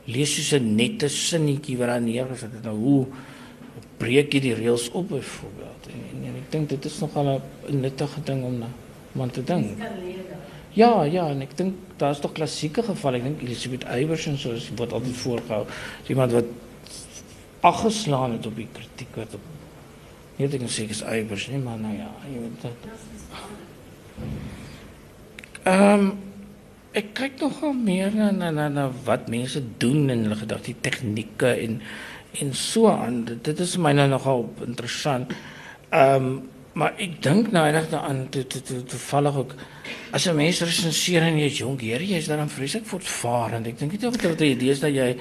lees 0.04 0.34
soos 0.34 0.60
'n 0.60 0.74
nette 0.74 1.08
sinnetjie 1.08 1.76
wat 1.78 1.88
daar 1.88 2.00
neergesit 2.00 2.52
het. 2.52 2.64
Nou 2.64 2.76
hoe 2.76 3.06
breek 3.96 4.32
jy 4.32 4.40
die 4.40 4.54
reëls 4.54 4.90
op 4.90 5.08
byvoorbeeld? 5.08 5.86
En, 5.92 6.00
en, 6.12 6.24
en 6.28 6.34
ek 6.36 6.50
dink 6.50 6.68
dit 6.68 6.84
is 6.84 6.98
nogal 7.00 7.40
'n 7.68 7.80
nuttige 7.80 8.20
ding 8.24 8.44
om 8.44 8.58
na 8.58 9.26
te 9.30 9.44
dink. 9.44 9.78
Ja, 10.72 11.04
ja, 11.04 11.28
en 11.28 11.40
ek 11.40 11.56
dink 11.56 11.74
daar's 11.96 12.20
tog 12.20 12.32
klassieke 12.32 12.82
gevalle. 12.82 13.16
Ek 13.16 13.22
dink 13.22 13.42
Elisabeth 13.42 13.84
Eybersen 13.84 14.38
soos 14.38 14.70
wat 14.76 14.92
altyd 14.92 15.16
voorgehou, 15.16 15.66
iemand 16.08 16.32
wat 16.32 16.44
afgeslaan 17.60 18.32
het 18.32 18.46
op 18.46 18.56
die 18.56 18.68
kritiek 18.72 19.14
wat 19.14 19.34
op 19.34 19.40
nie 20.38 20.48
ek 20.48 20.70
sê 20.70 20.88
is 20.90 21.02
Eybersen 21.02 21.54
nie, 21.54 21.62
maar 21.62 21.78
nou 21.78 21.94
ja, 21.94 22.10
jy 22.28 22.38
weet 22.42 22.62
dit. 22.62 22.78
Ehm 25.64 26.06
um, 26.06 26.14
ek 26.94 27.08
kyk 27.18 27.40
nogal 27.42 27.72
meer 27.74 28.12
na 28.14 28.30
na 28.30 28.50
na, 28.54 28.68
na 28.68 28.82
wat 29.06 29.28
mense 29.28 29.58
doen 29.82 30.10
en 30.10 30.26
hulle 30.28 30.36
gedagte 30.38 30.70
die 30.70 30.80
tegnieke 30.80 31.50
en 31.50 31.80
en 32.42 32.52
so 32.54 32.90
aan. 32.90 33.24
Dit 33.24 33.60
is 33.60 33.76
my 33.78 33.92
nou 33.92 34.08
nogal 34.08 34.50
interessant. 34.66 35.32
Ehm 35.90 36.28
um, 36.32 36.42
Maar 36.74 36.96
ek 36.98 37.20
dink 37.22 37.52
nou 37.54 37.62
eintlik 37.62 37.92
daaraan 37.92 38.24
toe 38.34 38.42
toe 38.50 38.60
toe 38.66 38.80
toevallig 38.90 39.36
ook 39.36 39.52
as 40.10 40.26
'n 40.26 40.34
mens 40.34 40.60
resenseer 40.60 41.22
en 41.22 41.38
jy 41.38 41.46
is 41.46 41.58
jonk, 41.58 41.80
hier 41.80 42.02
jy 42.02 42.16
is 42.16 42.26
dan 42.26 42.50
vreeslik 42.50 42.86
voortvarend. 42.86 43.66
Ek 43.66 43.78
dink 43.78 43.92
nie 43.92 44.08
of 44.08 44.16
dit 44.16 44.40
'n 44.40 44.44
idee 44.44 44.70
is 44.70 44.80
dat 44.80 44.90
jy 44.90 45.16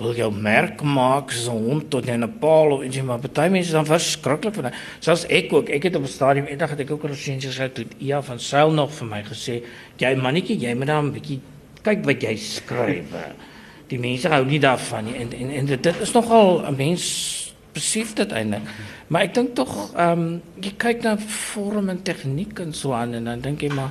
wil 0.00 0.16
jou 0.16 0.30
merk 0.32 0.80
maak 0.82 1.30
so 1.30 1.52
'n 1.52 1.64
hond 1.64 1.90
tot 1.90 2.06
in 2.06 2.24
'n 2.24 2.38
paal 2.38 2.72
of 2.72 2.82
ietsie 2.82 3.02
maar 3.02 3.20
baie 3.20 3.50
mense 3.50 3.72
dan 3.72 3.86
verskriklik 3.86 4.54
van. 4.54 4.72
Selfs 4.98 5.26
ek 5.26 5.52
ook. 5.52 5.68
Ek 5.68 5.82
het 5.82 5.96
op 5.96 6.02
'n 6.02 6.08
stadium 6.08 6.46
eendag 6.46 6.70
het 6.70 6.80
ek 6.80 6.90
ook 6.90 7.04
'n 7.04 7.08
resensie 7.08 7.48
geskryf 7.48 7.72
toe 7.72 7.86
Ia 7.98 8.22
van 8.22 8.40
Sail 8.40 8.70
nog 8.70 8.92
vir 8.92 9.06
my 9.06 9.22
gesê, 9.22 9.62
"Jy 9.96 10.14
mannetjie, 10.14 10.58
jy 10.58 10.74
moet 10.74 10.86
dan 10.86 11.04
'n 11.04 11.12
bietjie 11.12 11.40
wat 11.82 12.22
jy 12.22 12.36
skryf." 12.36 13.04
Die 13.88 13.98
mense 13.98 14.28
hou 14.28 14.44
nie 14.44 14.60
daarvan 14.60 15.04
nie 15.04 15.14
en 15.14 15.32
en, 15.32 15.50
en 15.50 15.66
dit 15.66 15.86
is 16.00 16.12
nogal 16.12 16.64
'n 16.66 16.76
mens 16.76 17.54
besef 17.72 18.14
dit 18.14 18.32
eintlik. 18.32 18.62
Maar 19.06 19.22
ek 19.22 19.34
dink 19.34 19.54
tog 19.54 19.94
ehm 19.94 20.18
um, 20.18 20.42
jy 20.60 20.72
kyk 20.76 21.20
vorm 21.26 21.88
en 21.88 22.02
tegniek 22.02 22.58
en 22.58 22.72
so 22.72 22.92
aan 22.92 23.14
en 23.14 23.24
dan 23.24 23.40
dink 23.40 23.60
jy 23.60 23.68
maar 23.68 23.90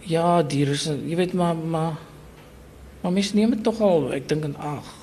ja, 0.00 0.42
die 0.42 0.66
is 0.66 0.84
jy 0.84 1.16
weet 1.16 1.32
maar 1.32 1.56
maar 1.56 1.92
maar 3.00 3.12
mens 3.12 3.32
neem 3.32 3.50
dit 3.50 3.64
tog 3.64 3.80
al 3.80 4.12
ek 4.12 4.28
dink 4.28 4.44
en 4.44 4.56
ag 4.56 4.99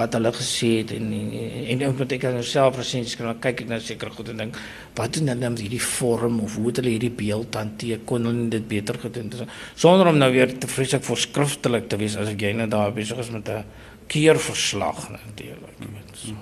wat 0.00 0.16
hulle 0.18 0.32
gesê 0.36 0.70
het 0.80 0.94
en 0.96 1.12
en 1.12 1.84
en 1.88 1.96
wat 2.00 2.16
ek 2.16 2.26
nou 2.36 2.44
self 2.46 2.80
resensies 2.80 3.18
kan 3.20 3.38
kyk 3.46 3.64
ek 3.64 3.72
nou 3.74 3.80
seker 3.84 4.12
goed 4.16 4.32
en 4.32 4.44
dink 4.44 4.58
wat 4.98 5.14
doen 5.18 5.32
hulle 5.34 5.52
met 5.54 5.64
hierdie 5.64 5.82
vorm 5.84 6.40
of 6.46 6.56
hoe 6.58 6.66
het 6.70 6.82
hulle 6.82 6.96
hierdie 6.96 7.14
beeld 7.22 7.60
hanteer 7.60 8.02
kon 8.10 8.28
hulle 8.30 8.48
dit 8.56 8.68
beter 8.74 8.98
gedoen 9.04 9.32
sonder 9.74 10.10
om 10.12 10.18
nou 10.18 10.32
weer 10.34 10.56
te 10.58 10.70
vreeslik 10.70 11.06
voorskriftelik 11.06 11.88
te 11.92 12.00
wees 12.00 12.18
as 12.20 12.32
ek 12.34 12.48
jy 12.48 12.52
net 12.62 12.74
daar 12.74 12.92
besig 12.96 13.20
is 13.22 13.32
met 13.34 13.48
'n 13.48 13.64
keerverslag 14.10 15.10
natuurlik 15.10 15.76
weet 15.78 16.16
so. 16.24 16.34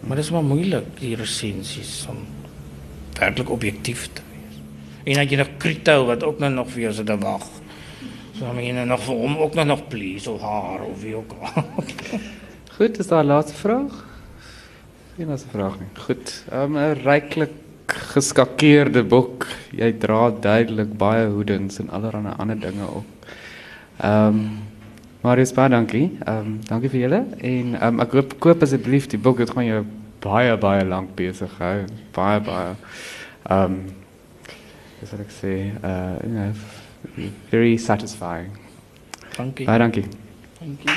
Maar 0.00 0.16
dit 0.16 0.24
is 0.24 0.30
maar 0.30 0.44
moeilik 0.44 0.86
die 0.98 1.16
resensies 1.16 2.06
om 2.10 2.24
werklik 3.18 3.50
objektief 3.50 4.08
te 4.12 4.22
wees. 4.30 4.58
En 5.04 5.14
dan 5.14 5.28
jy 5.28 5.36
nog 5.40 5.56
krito 5.58 6.04
wat 6.06 6.22
ook 6.22 6.38
nou 6.38 6.52
nog 6.52 6.70
vir 6.70 6.80
jou 6.80 6.92
se 6.94 7.18
wag. 7.18 7.46
So 8.38 8.52
maar 8.52 8.62
jy 8.62 8.72
nou 8.76 8.86
nog 8.86 9.02
vir 9.02 9.14
hom 9.14 9.36
ook 9.36 9.54
nog 9.54 9.88
please 9.88 10.30
of 10.30 10.40
haar 10.40 10.84
of 10.86 11.00
wie 11.02 11.14
ook 11.14 11.36
al. 11.40 11.64
Goed, 12.76 12.98
is 12.98 13.06
daar 13.06 13.24
'n 13.24 13.26
laaste 13.26 13.54
vraag? 13.54 14.04
Geen 15.16 15.26
laaste 15.26 15.48
vraag 15.48 15.78
nie. 15.78 15.88
Goed. 15.94 16.44
Ehm 16.50 16.76
um, 16.76 16.76
'n 16.76 16.92
ryklik 16.92 17.50
geskakeerde 17.86 19.02
boek. 19.02 19.46
Jy 19.70 19.92
dra 19.98 20.30
duidelik 20.30 20.96
baie 20.96 21.26
hoedings 21.26 21.78
en 21.78 21.90
allerlei 21.90 22.34
ander 22.36 22.60
dinge 22.60 22.86
op. 22.86 23.04
Ehm 24.00 24.26
um, 24.26 24.58
Marius, 25.20 25.52
baie 25.52 25.68
dankie. 25.68 26.18
Ehm 26.24 26.38
um, 26.38 26.60
dankie 26.68 26.90
vir 26.90 27.00
julle 27.00 27.24
en 27.38 27.74
ehm 27.74 27.94
um, 27.94 28.00
ek 28.00 28.08
koop 28.08 28.38
koop 28.38 28.62
asseblief 28.62 29.06
die 29.06 29.18
boek. 29.18 29.36
Dit 29.36 29.50
gaan 29.50 29.64
jou 29.64 29.84
baie 30.20 30.56
baie 30.56 30.84
lank 30.84 31.14
besig 31.14 31.58
hou. 31.58 31.84
Baie 32.12 32.40
baie 32.40 32.74
ehm 33.48 33.64
um, 33.64 33.84
wat 35.00 35.08
sal 35.08 35.18
ek 35.24 35.32
sê? 35.40 35.54
Uh 35.82 36.16
you 36.22 36.32
know, 36.32 36.52
very 37.50 37.76
satisfying. 37.76 38.52
Dankie. 39.36 39.66
Baie 39.66 39.78
dankie. 39.78 40.04
Dankie. 40.60 40.96